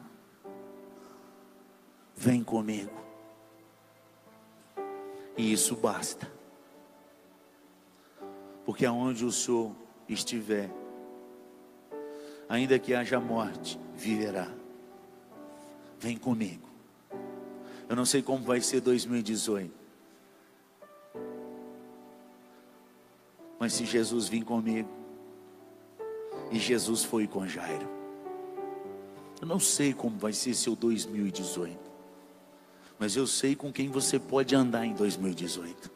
vem 2.16 2.42
comigo. 2.42 2.92
E 5.36 5.53
isso 5.53 5.74
basta. 5.74 6.30
Porque 8.64 8.86
aonde 8.86 9.24
o 9.24 9.32
Senhor 9.32 9.74
estiver, 10.09 10.70
ainda 12.49 12.78
que 12.78 12.95
haja 12.95 13.18
morte, 13.18 13.78
viverá. 13.95 14.49
Vem 15.99 16.16
comigo. 16.16 16.74
Eu 17.89 17.97
não 17.97 18.05
sei 18.05 18.22
como 18.22 18.45
vai 18.45 18.61
ser 18.61 18.80
2018. 18.80 19.70
Mas 23.59 23.72
se 23.72 23.85
Jesus 23.85 24.28
vir 24.28 24.45
comigo, 24.45 24.89
e 26.51 26.59
Jesus 26.59 27.05
foi 27.05 27.26
com 27.26 27.47
Jairo, 27.47 27.89
eu 29.41 29.47
não 29.47 29.59
sei 29.59 29.93
como 29.93 30.18
vai 30.18 30.32
ser 30.32 30.55
seu 30.55 30.76
2018 30.76 31.95
mas 32.99 33.16
eu 33.16 33.26
sei 33.26 33.55
com 33.55 33.72
quem 33.72 33.89
você 33.89 34.18
pode 34.18 34.55
andar 34.55 34.87
em 34.87 34.95
2018. 34.95 35.91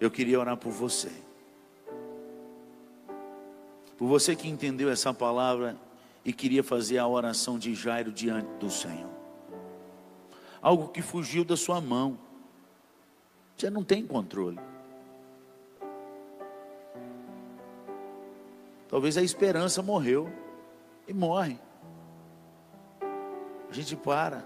Eu 0.00 0.10
queria 0.10 0.38
orar 0.38 0.56
por 0.56 0.70
você. 0.70 1.10
Por 3.96 4.06
você 4.06 4.36
que 4.36 4.48
entendeu 4.48 4.88
essa 4.90 5.12
palavra 5.12 5.76
e 6.28 6.32
queria 6.34 6.62
fazer 6.62 6.98
a 6.98 7.08
oração 7.08 7.58
de 7.58 7.74
Jairo 7.74 8.12
diante 8.12 8.50
do 8.60 8.68
Senhor. 8.68 9.08
Algo 10.60 10.88
que 10.88 11.00
fugiu 11.00 11.42
da 11.42 11.56
sua 11.56 11.80
mão. 11.80 12.18
Você 13.56 13.70
não 13.70 13.82
tem 13.82 14.06
controle. 14.06 14.60
Talvez 18.88 19.16
a 19.16 19.22
esperança 19.22 19.82
morreu 19.82 20.30
e 21.06 21.14
morre. 21.14 21.58
A 23.70 23.72
gente 23.72 23.96
para. 23.96 24.44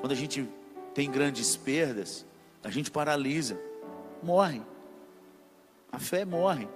Quando 0.00 0.12
a 0.12 0.14
gente 0.14 0.46
tem 0.92 1.10
grandes 1.10 1.56
perdas, 1.56 2.26
a 2.62 2.68
gente 2.68 2.90
paralisa, 2.90 3.58
morre. 4.22 4.60
A 5.90 5.98
fé 5.98 6.26
morre. 6.26 6.68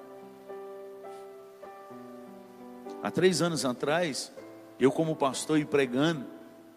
Há 3.03 3.11
três 3.11 3.43
anos 3.43 3.65
atrás, 3.65 4.33
eu 4.79 4.93
como 4.93 5.17
pastor 5.17 5.59
e 5.59 5.65
pregando, 5.65 6.25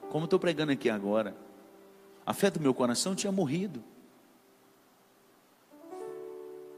como 0.09 0.26
estou 0.26 0.39
pregando 0.39 0.71
aqui 0.71 0.89
agora, 0.89 1.36
a 2.26 2.34
fé 2.34 2.49
do 2.49 2.59
meu 2.59 2.73
coração 2.73 3.13
tinha 3.13 3.32
morrido. 3.32 3.84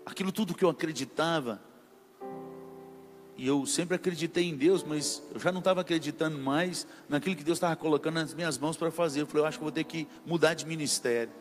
Aquilo 0.06 0.34
tudo 0.34 0.54
que 0.54 0.66
eu 0.66 0.70
acreditava, 0.70 1.62
e 3.38 3.48
eu 3.48 3.66
sempre 3.66 3.96
acreditei 3.96 4.44
em 4.44 4.58
Deus, 4.58 4.84
mas 4.84 5.24
eu 5.32 5.40
já 5.40 5.52
não 5.52 5.60
estava 5.60 5.80
acreditando 5.80 6.38
mais 6.38 6.86
naquilo 7.08 7.36
que 7.36 7.44
Deus 7.44 7.58
estava 7.58 7.76
colocando 7.76 8.16
nas 8.16 8.34
minhas 8.34 8.58
mãos 8.58 8.76
para 8.76 8.92
fazer. 8.92 9.22
Eu 9.22 9.28
falei, 9.28 9.44
eu 9.44 9.48
acho 9.48 9.60
que 9.60 9.64
vou 9.64 9.72
ter 9.72 9.84
que 9.86 10.08
mudar 10.26 10.56
de 10.56 10.66
ministério. 10.66 11.32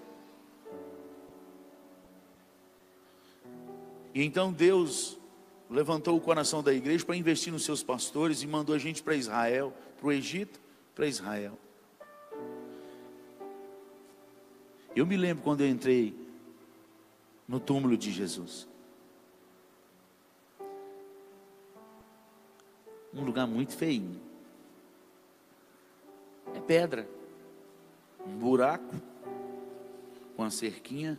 E 4.15 4.23
então 4.23 4.53
Deus 4.53 5.19
levantou 5.69 6.17
o 6.17 6.21
coração 6.21 6.63
da 6.63 6.73
igreja 6.73 7.05
para 7.05 7.17
investir 7.17 7.53
nos 7.53 7.65
seus 7.65 7.83
pastores 7.83 8.43
e 8.43 8.47
mandou 8.47 8.75
a 8.75 8.79
gente 8.79 9.03
para 9.03 9.15
Israel, 9.15 9.73
para 9.99 10.07
o 10.07 10.13
Egito, 10.13 10.61
para 10.95 11.07
Israel. 11.07 11.59
Eu 14.95 15.05
me 15.05 15.17
lembro 15.17 15.43
quando 15.43 15.61
eu 15.61 15.69
entrei 15.69 16.15
no 17.47 17.61
túmulo 17.61 17.97
de 17.97 18.11
Jesus. 18.11 18.67
um 23.17 23.25
lugar 23.25 23.47
muito 23.47 23.75
feinho. 23.75 24.21
É 26.55 26.61
pedra, 26.61 27.09
um 28.27 28.37
buraco, 28.39 28.95
com 30.37 30.43
a 30.43 30.51
cerquinha, 30.51 31.19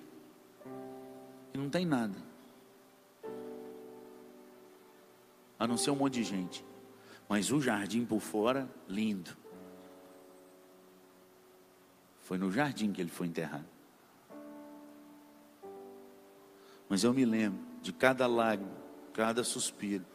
e 1.53 1.57
não 1.57 1.69
tem 1.69 1.85
nada. 1.85 2.26
A 5.57 5.67
não 5.67 5.77
ser 5.77 5.91
um 5.91 5.95
monte 5.95 6.15
de 6.15 6.23
gente. 6.23 6.65
Mas 7.27 7.51
o 7.51 7.61
jardim 7.61 8.05
por 8.05 8.19
fora, 8.19 8.69
lindo. 8.87 9.35
Foi 12.21 12.37
no 12.37 12.51
jardim 12.51 12.91
que 12.91 13.01
ele 13.01 13.09
foi 13.09 13.27
enterrado. 13.27 13.65
Mas 16.89 17.03
eu 17.03 17.13
me 17.13 17.25
lembro 17.25 17.59
de 17.81 17.91
cada 17.91 18.27
lágrima, 18.27 18.71
cada 19.13 19.43
suspiro, 19.43 20.05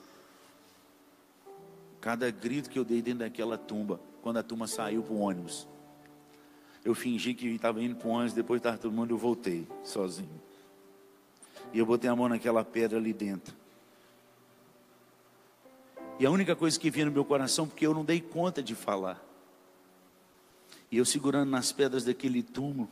cada 2.00 2.30
grito 2.30 2.70
que 2.70 2.78
eu 2.78 2.84
dei 2.84 3.02
dentro 3.02 3.20
daquela 3.20 3.58
tumba, 3.58 4.00
quando 4.22 4.38
a 4.38 4.42
turma 4.42 4.66
saiu 4.66 5.02
para 5.02 5.12
o 5.12 5.20
ônibus. 5.20 5.68
Eu 6.84 6.94
fingi 6.94 7.34
que 7.34 7.46
estava 7.46 7.82
indo 7.82 7.96
para 7.96 8.08
o 8.08 8.10
ônibus, 8.10 8.32
depois 8.32 8.58
estava 8.58 8.76
todo 8.76 8.92
mundo, 8.92 9.12
eu 9.14 9.18
voltei 9.18 9.68
sozinho. 9.84 10.40
E 11.72 11.78
eu 11.78 11.86
botei 11.86 12.10
a 12.10 12.16
mão 12.16 12.28
naquela 12.28 12.64
pedra 12.64 12.98
ali 12.98 13.12
dentro. 13.12 13.54
E 16.18 16.26
a 16.26 16.30
única 16.30 16.54
coisa 16.54 16.78
que 16.78 16.90
vinha 16.90 17.06
no 17.06 17.12
meu 17.12 17.24
coração, 17.24 17.66
porque 17.66 17.86
eu 17.86 17.94
não 17.94 18.04
dei 18.04 18.20
conta 18.20 18.62
de 18.62 18.74
falar. 18.74 19.22
E 20.90 20.98
eu 20.98 21.04
segurando 21.04 21.50
nas 21.50 21.72
pedras 21.72 22.04
daquele 22.04 22.42
túmulo, 22.42 22.88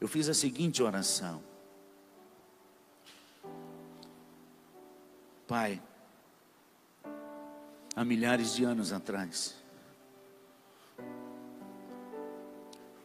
eu 0.00 0.08
fiz 0.08 0.28
a 0.28 0.34
seguinte 0.34 0.82
oração: 0.82 1.42
Pai, 5.46 5.80
há 7.94 8.04
milhares 8.04 8.54
de 8.54 8.64
anos 8.64 8.92
atrás, 8.92 9.54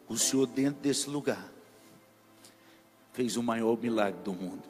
o 0.08 0.16
Senhor, 0.16 0.46
dentro 0.46 0.80
desse 0.80 1.08
lugar, 1.08 1.48
fez 3.12 3.36
o 3.36 3.42
maior 3.42 3.78
milagre 3.78 4.20
do 4.22 4.32
mundo 4.32 4.64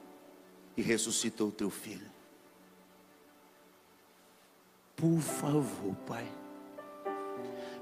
e 0.77 0.83
ressuscitou 0.83 1.49
o 1.49 1.53
teu 1.53 1.71
filho. 1.71 2.18
Por 4.99 5.21
favor, 5.21 5.95
Pai, 6.09 6.29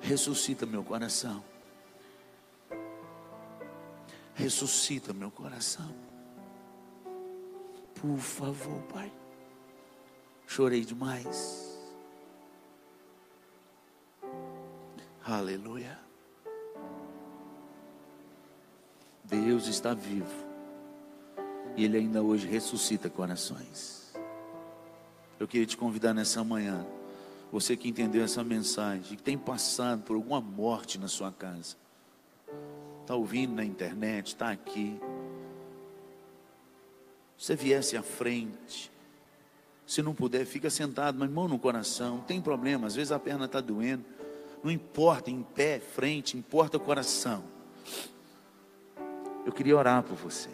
ressuscita 0.03 0.67
meu 0.67 0.85
coração. 0.85 1.43
Ressuscita 4.35 5.15
meu 5.15 5.31
coração. 5.31 5.95
Por 7.95 8.19
favor, 8.19 8.83
Pai. 8.93 9.11
Chorei 10.47 10.85
demais. 10.85 11.81
Aleluia. 15.25 15.99
Deus 19.25 19.69
está 19.69 19.95
vivo. 19.95 20.45
E 21.79 21.85
Ele 21.85 21.97
ainda 21.97 22.23
hoje 22.23 22.47
ressuscita 22.47 23.09
corações. 23.09 24.13
Eu 25.41 25.49
queria 25.49 25.67
te 25.67 25.79
convidar 25.79 26.13
nessa 26.13 26.45
manhã 26.45 26.87
você 27.61 27.75
que 27.75 27.89
entendeu 27.89 28.23
essa 28.23 28.45
mensagem, 28.45 29.17
que 29.17 29.23
tem 29.23 29.39
passado 29.39 30.03
por 30.03 30.15
alguma 30.15 30.43
morte 30.43 30.99
na 30.99 31.09
sua 31.09 31.33
casa, 31.33 31.75
está 33.01 33.15
ouvindo 33.15 33.55
na 33.55 33.65
internet, 33.65 34.27
está 34.27 34.51
aqui. 34.51 35.01
Você 37.39 37.57
viesse 37.57 37.97
à 37.97 38.03
frente, 38.03 38.91
se 39.87 40.03
não 40.03 40.15
puder, 40.15 40.45
fica 40.45 40.69
sentado, 40.69 41.19
mas 41.19 41.31
mão 41.31 41.49
no 41.49 41.59
coração, 41.59 42.21
tem 42.21 42.43
problema, 42.43 42.89
às 42.89 42.95
vezes 42.95 43.11
a 43.11 43.19
perna 43.19 43.47
está 43.47 43.63
doendo, 43.63 44.05
não 44.63 44.71
importa, 44.71 45.31
em 45.31 45.43
pé, 45.43 45.81
frente, 45.81 46.37
importa 46.37 46.77
o 46.77 46.81
coração. 46.81 47.43
Eu 49.47 49.53
queria 49.53 49.79
orar 49.79 50.03
por 50.03 50.17
você. 50.17 50.51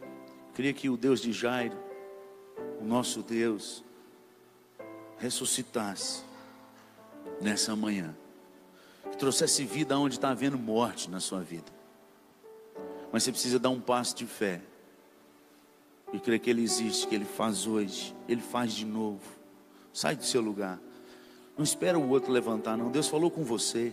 Eu 0.00 0.54
queria 0.56 0.72
que 0.72 0.88
o 0.88 0.96
Deus 0.96 1.20
de 1.20 1.32
Jairo, 1.32 1.78
o 2.80 2.84
nosso 2.84 3.22
Deus, 3.22 3.85
ressuscitasse 5.18 6.22
nessa 7.40 7.74
manhã, 7.74 8.14
que 9.10 9.16
trouxesse 9.16 9.64
vida 9.64 9.98
onde 9.98 10.16
está 10.16 10.30
havendo 10.30 10.58
morte 10.58 11.10
na 11.10 11.20
sua 11.20 11.40
vida. 11.40 11.72
Mas 13.12 13.22
você 13.22 13.32
precisa 13.32 13.58
dar 13.58 13.70
um 13.70 13.80
passo 13.80 14.14
de 14.16 14.26
fé 14.26 14.60
e 16.12 16.18
crer 16.18 16.38
que 16.38 16.50
Ele 16.50 16.62
existe, 16.62 17.06
que 17.06 17.14
Ele 17.14 17.24
faz 17.24 17.66
hoje, 17.66 18.14
Ele 18.28 18.40
faz 18.40 18.72
de 18.72 18.84
novo. 18.84 19.22
Sai 19.92 20.14
do 20.14 20.24
seu 20.24 20.40
lugar. 20.40 20.78
Não 21.56 21.64
espera 21.64 21.98
o 21.98 22.08
outro 22.08 22.30
levantar, 22.30 22.76
não. 22.76 22.90
Deus 22.90 23.08
falou 23.08 23.30
com 23.30 23.42
você. 23.42 23.92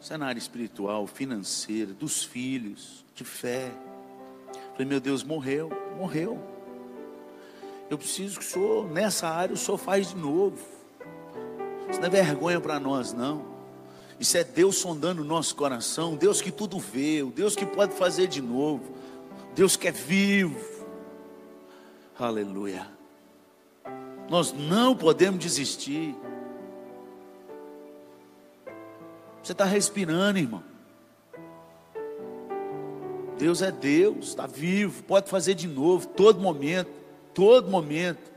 Cenário 0.00 0.38
espiritual, 0.38 1.06
financeiro, 1.06 1.92
dos 1.92 2.24
filhos, 2.24 3.04
de 3.14 3.24
fé. 3.24 3.70
Falei, 4.72 4.86
meu 4.86 5.00
Deus, 5.00 5.22
morreu, 5.22 5.70
morreu. 5.98 6.42
Eu 7.90 7.98
preciso 7.98 8.38
que 8.38 8.44
o 8.44 8.48
Senhor, 8.48 8.90
nessa 8.90 9.28
área, 9.28 9.54
o 9.54 9.58
Senhor 9.58 9.76
faz 9.76 10.10
de 10.10 10.16
novo. 10.16 10.58
Isso 11.90 12.00
não 12.00 12.06
é 12.06 12.10
vergonha 12.10 12.60
para 12.60 12.80
nós, 12.80 13.12
não. 13.12 13.44
Isso 14.18 14.36
é 14.36 14.44
Deus 14.44 14.76
sondando 14.76 15.22
o 15.22 15.24
nosso 15.24 15.56
coração, 15.56 16.14
Deus 16.14 16.40
que 16.40 16.52
tudo 16.52 16.78
vê, 16.78 17.22
o 17.22 17.30
Deus 17.30 17.56
que 17.56 17.66
pode 17.66 17.94
fazer 17.94 18.26
de 18.26 18.40
novo, 18.40 18.94
Deus 19.54 19.76
que 19.76 19.88
é 19.88 19.92
vivo. 19.92 20.60
Aleluia. 22.18 22.86
Nós 24.28 24.52
não 24.52 24.94
podemos 24.94 25.40
desistir. 25.40 26.14
Você 29.42 29.52
está 29.52 29.64
respirando, 29.64 30.38
irmão. 30.38 30.62
Deus 33.38 33.62
é 33.62 33.72
Deus, 33.72 34.28
está 34.28 34.46
vivo, 34.46 35.02
pode 35.04 35.30
fazer 35.30 35.54
de 35.54 35.66
novo, 35.66 36.06
todo 36.06 36.38
momento, 36.38 36.90
todo 37.32 37.70
momento. 37.70 38.30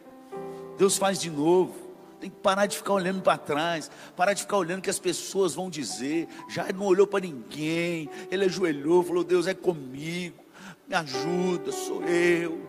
Deus 0.77 0.97
faz 0.97 1.19
de 1.19 1.29
novo. 1.29 1.73
Tem 2.21 2.29
que 2.29 2.37
parar 2.37 2.67
de 2.67 2.77
ficar 2.77 2.93
olhando 2.93 3.21
para 3.21 3.37
trás, 3.37 3.91
parar 4.15 4.31
de 4.31 4.43
ficar 4.43 4.55
olhando 4.55 4.79
o 4.79 4.81
que 4.81 4.89
as 4.89 4.99
pessoas 4.99 5.53
vão 5.53 5.69
dizer. 5.69 6.29
Já 6.47 6.71
não 6.71 6.85
olhou 6.85 7.05
para 7.05 7.19
ninguém, 7.19 8.09
ele 8.31 8.45
ajoelhou, 8.45 9.03
falou: 9.03 9.25
Deus 9.25 9.45
é 9.45 9.53
comigo, 9.53 10.41
me 10.87 10.95
ajuda, 10.95 11.69
sou 11.73 12.01
eu. 12.05 12.61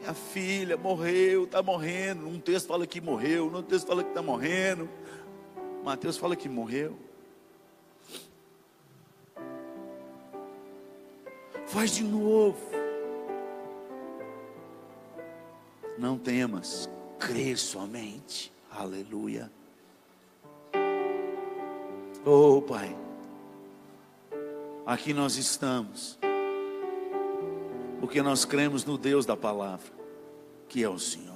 Minha 0.00 0.12
filha 0.12 0.76
morreu, 0.76 1.44
está 1.44 1.62
morrendo. 1.62 2.26
Um 2.26 2.40
texto 2.40 2.66
fala 2.66 2.84
que 2.84 3.00
morreu, 3.00 3.44
outro 3.44 3.62
texto 3.62 3.86
fala 3.86 4.02
que 4.02 4.10
está 4.10 4.22
morrendo. 4.22 4.88
Mateus 5.84 6.16
fala 6.16 6.34
que 6.34 6.48
morreu. 6.48 7.05
Faz 11.66 11.90
de 11.90 12.04
novo. 12.04 12.56
Não 15.98 16.16
temas, 16.16 16.88
crê 17.18 17.56
somente. 17.56 18.52
Aleluia. 18.70 19.50
Oh, 22.24 22.60
Pai. 22.62 22.96
Aqui 24.84 25.12
nós 25.12 25.36
estamos. 25.36 26.18
Porque 28.00 28.22
nós 28.22 28.44
cremos 28.44 28.84
no 28.84 28.96
Deus 28.96 29.24
da 29.26 29.36
palavra, 29.36 29.90
que 30.68 30.84
é 30.84 30.88
o 30.88 30.98
Senhor. 30.98 31.35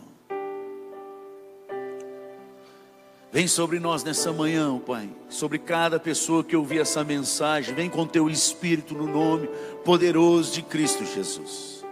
Vem 3.32 3.46
sobre 3.46 3.78
nós 3.78 4.02
nessa 4.02 4.32
manhã, 4.32 4.76
Pai, 4.78 5.08
sobre 5.28 5.58
cada 5.58 6.00
pessoa 6.00 6.42
que 6.42 6.56
ouvir 6.56 6.80
essa 6.80 7.04
mensagem, 7.04 7.74
vem 7.74 7.88
com 7.88 8.04
teu 8.04 8.28
Espírito 8.28 8.92
no 8.92 9.06
nome 9.06 9.48
poderoso 9.84 10.52
de 10.52 10.62
Cristo 10.62 11.04
Jesus. 11.04 11.84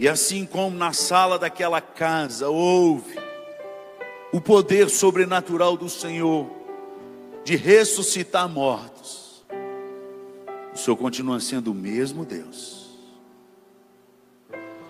E 0.00 0.08
assim 0.08 0.44
como 0.44 0.76
na 0.76 0.92
sala 0.92 1.38
daquela 1.38 1.80
casa 1.80 2.48
houve 2.48 3.16
o 4.32 4.40
poder 4.40 4.90
sobrenatural 4.90 5.76
do 5.76 5.88
Senhor 5.88 6.50
de 7.44 7.54
ressuscitar 7.54 8.48
mortos, 8.48 9.44
o 10.74 10.76
Senhor 10.76 10.96
continua 10.96 11.38
sendo 11.38 11.70
o 11.70 11.74
mesmo 11.74 12.24
Deus 12.24 12.81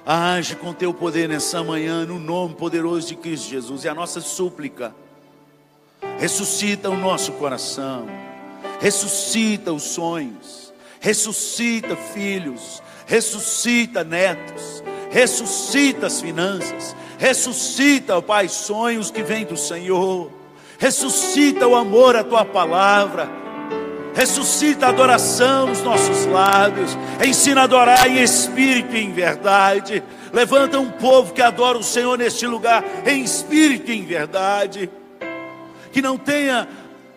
Age 0.04 0.56
com 0.56 0.72
teu 0.72 0.92
poder 0.92 1.28
nessa 1.28 1.62
manhã, 1.62 2.04
no 2.04 2.18
nome 2.18 2.54
poderoso 2.54 3.06
de 3.06 3.16
Cristo 3.16 3.48
Jesus. 3.48 3.84
E 3.84 3.88
a 3.88 3.94
nossa 3.94 4.20
súplica, 4.20 4.94
ressuscita 6.18 6.90
o 6.90 6.96
nosso 6.96 7.32
coração, 7.32 8.06
ressuscita 8.80 9.72
os 9.72 9.82
sonhos, 9.82 10.72
ressuscita 11.00 11.94
filhos, 11.94 12.82
ressuscita 13.06 14.02
netos, 14.02 14.82
ressuscita 15.10 16.08
as 16.08 16.20
finanças, 16.20 16.96
ressuscita, 17.18 18.20
Pai, 18.20 18.48
sonhos 18.48 19.10
que 19.10 19.22
vêm 19.22 19.44
do 19.44 19.56
Senhor, 19.56 20.32
ressuscita 20.78 21.68
o 21.68 21.76
amor 21.76 22.16
à 22.16 22.24
tua 22.24 22.44
palavra 22.44 23.41
ressuscita 24.14 24.86
a 24.86 24.88
adoração 24.90 25.66
nos 25.66 25.82
nossos 25.82 26.26
lábios, 26.26 26.96
ensina 27.24 27.62
a 27.62 27.64
adorar 27.64 28.08
em 28.08 28.22
espírito 28.22 28.94
e 28.94 29.04
em 29.04 29.12
verdade. 29.12 30.02
Levanta 30.32 30.78
um 30.78 30.90
povo 30.90 31.32
que 31.32 31.42
adora 31.42 31.78
o 31.78 31.82
Senhor 31.82 32.16
neste 32.16 32.46
lugar, 32.46 32.84
em 33.06 33.22
espírito 33.22 33.90
e 33.90 33.98
em 33.98 34.04
verdade, 34.04 34.90
que 35.92 36.00
não 36.00 36.16
tenha 36.16 36.68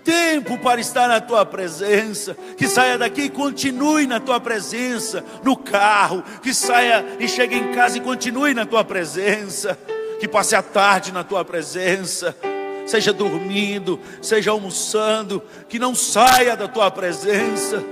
tempo 0.04 0.58
para 0.60 0.80
estar 0.80 1.08
na 1.08 1.20
tua 1.20 1.46
presença, 1.46 2.38
que 2.56 2.68
saia 2.68 2.98
daqui 2.98 3.24
e 3.24 3.30
continue 3.30 4.06
na 4.06 4.20
tua 4.20 4.40
presença, 4.40 5.26
no 5.44 5.58
carro, 5.58 6.24
que 6.44 6.54
saia 6.54 7.04
e 7.20 7.28
chegue 7.28 7.56
em 7.56 7.74
casa 7.74 7.98
e 7.98 8.02
continue 8.02 8.54
na 8.54 8.66
tua 8.66 8.84
presença, 8.84 9.78
que 10.20 10.28
passe 10.28 10.56
a 10.56 10.62
tarde 10.62 11.12
na 11.12 11.24
tua 11.24 11.44
presença, 11.44 12.36
seja 12.86 13.12
dormindo, 13.12 14.00
seja 14.22 14.52
almoçando, 14.52 15.42
que 15.68 15.80
não 15.80 15.96
saia 15.96 16.56
da 16.56 16.68
tua 16.68 16.90
presença, 16.92 17.84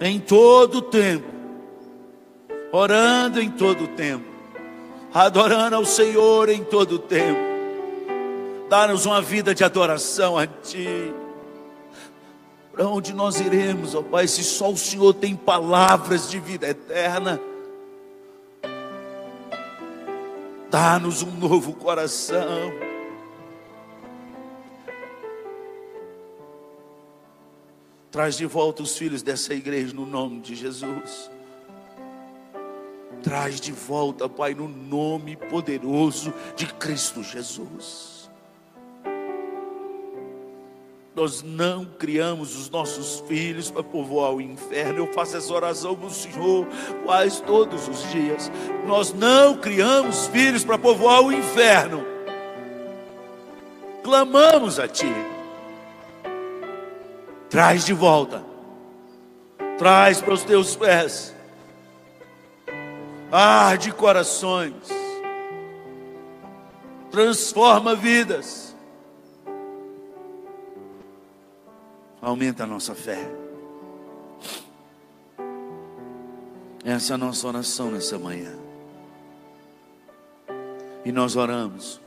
em 0.00 0.18
todo 0.18 0.78
o 0.78 0.82
tempo, 0.82 1.26
orando 2.72 3.40
em 3.40 3.50
todo 3.50 3.84
o 3.84 3.88
tempo, 3.88 4.24
adorando 5.12 5.76
ao 5.76 5.84
Senhor 5.84 6.48
em 6.48 6.62
todo 6.64 6.96
o 6.96 6.98
tempo 6.98 7.54
Dá-nos 8.68 9.04
uma 9.04 9.20
vida 9.20 9.54
de 9.54 9.62
adoração 9.62 10.38
a 10.38 10.46
Ti. 10.46 11.14
Para 12.72 12.88
onde 12.88 13.12
nós 13.12 13.38
iremos, 13.38 13.94
ó 13.94 14.02
Pai, 14.02 14.26
se 14.26 14.42
só 14.42 14.70
o 14.70 14.76
Senhor 14.76 15.14
tem 15.14 15.36
palavras 15.36 16.28
de 16.28 16.40
vida 16.40 16.68
eterna? 16.68 17.40
Dá-nos 20.70 21.22
um 21.22 21.30
novo 21.30 21.74
coração. 21.74 22.72
Traz 28.14 28.36
de 28.36 28.46
volta 28.46 28.80
os 28.80 28.96
filhos 28.96 29.24
dessa 29.24 29.52
igreja 29.52 29.92
no 29.92 30.06
nome 30.06 30.38
de 30.38 30.54
Jesus. 30.54 31.28
Traz 33.24 33.60
de 33.60 33.72
volta, 33.72 34.28
Pai, 34.28 34.54
no 34.54 34.68
nome 34.68 35.34
poderoso 35.34 36.32
de 36.54 36.64
Cristo 36.74 37.24
Jesus. 37.24 38.30
Nós 41.12 41.42
não 41.42 41.84
criamos 41.84 42.56
os 42.56 42.70
nossos 42.70 43.18
filhos 43.26 43.68
para 43.68 43.82
povoar 43.82 44.32
o 44.32 44.40
inferno. 44.40 44.98
Eu 44.98 45.12
faço 45.12 45.36
essa 45.36 45.52
oração 45.52 45.96
para 45.96 46.06
o 46.06 46.10
Senhor 46.10 46.68
quase 47.04 47.42
todos 47.42 47.88
os 47.88 48.12
dias. 48.12 48.48
Nós 48.86 49.12
não 49.12 49.56
criamos 49.56 50.28
filhos 50.28 50.62
para 50.62 50.78
povoar 50.78 51.20
o 51.20 51.32
inferno. 51.32 52.06
Clamamos 54.04 54.78
a 54.78 54.86
Ti. 54.86 55.33
Traz 57.54 57.84
de 57.84 57.92
volta. 57.92 58.44
Traz 59.78 60.20
para 60.20 60.34
os 60.34 60.42
teus 60.42 60.74
pés. 60.74 61.32
Arde 63.30 63.92
corações. 63.92 64.88
Transforma 67.12 67.94
vidas 67.94 68.74
aumenta 72.20 72.64
a 72.64 72.66
nossa 72.66 72.92
fé. 72.92 73.24
Essa 76.84 77.12
é 77.12 77.14
a 77.14 77.18
nossa 77.18 77.46
oração 77.46 77.92
nessa 77.92 78.18
manhã. 78.18 78.52
E 81.04 81.12
nós 81.12 81.36
oramos 81.36 82.00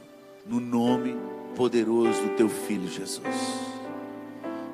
no 0.45 0.60
nome 0.60 1.15
poderoso 1.56 2.22
do 2.22 2.36
teu 2.36 2.49
filho 2.49 2.90
Jesus. 2.90 3.66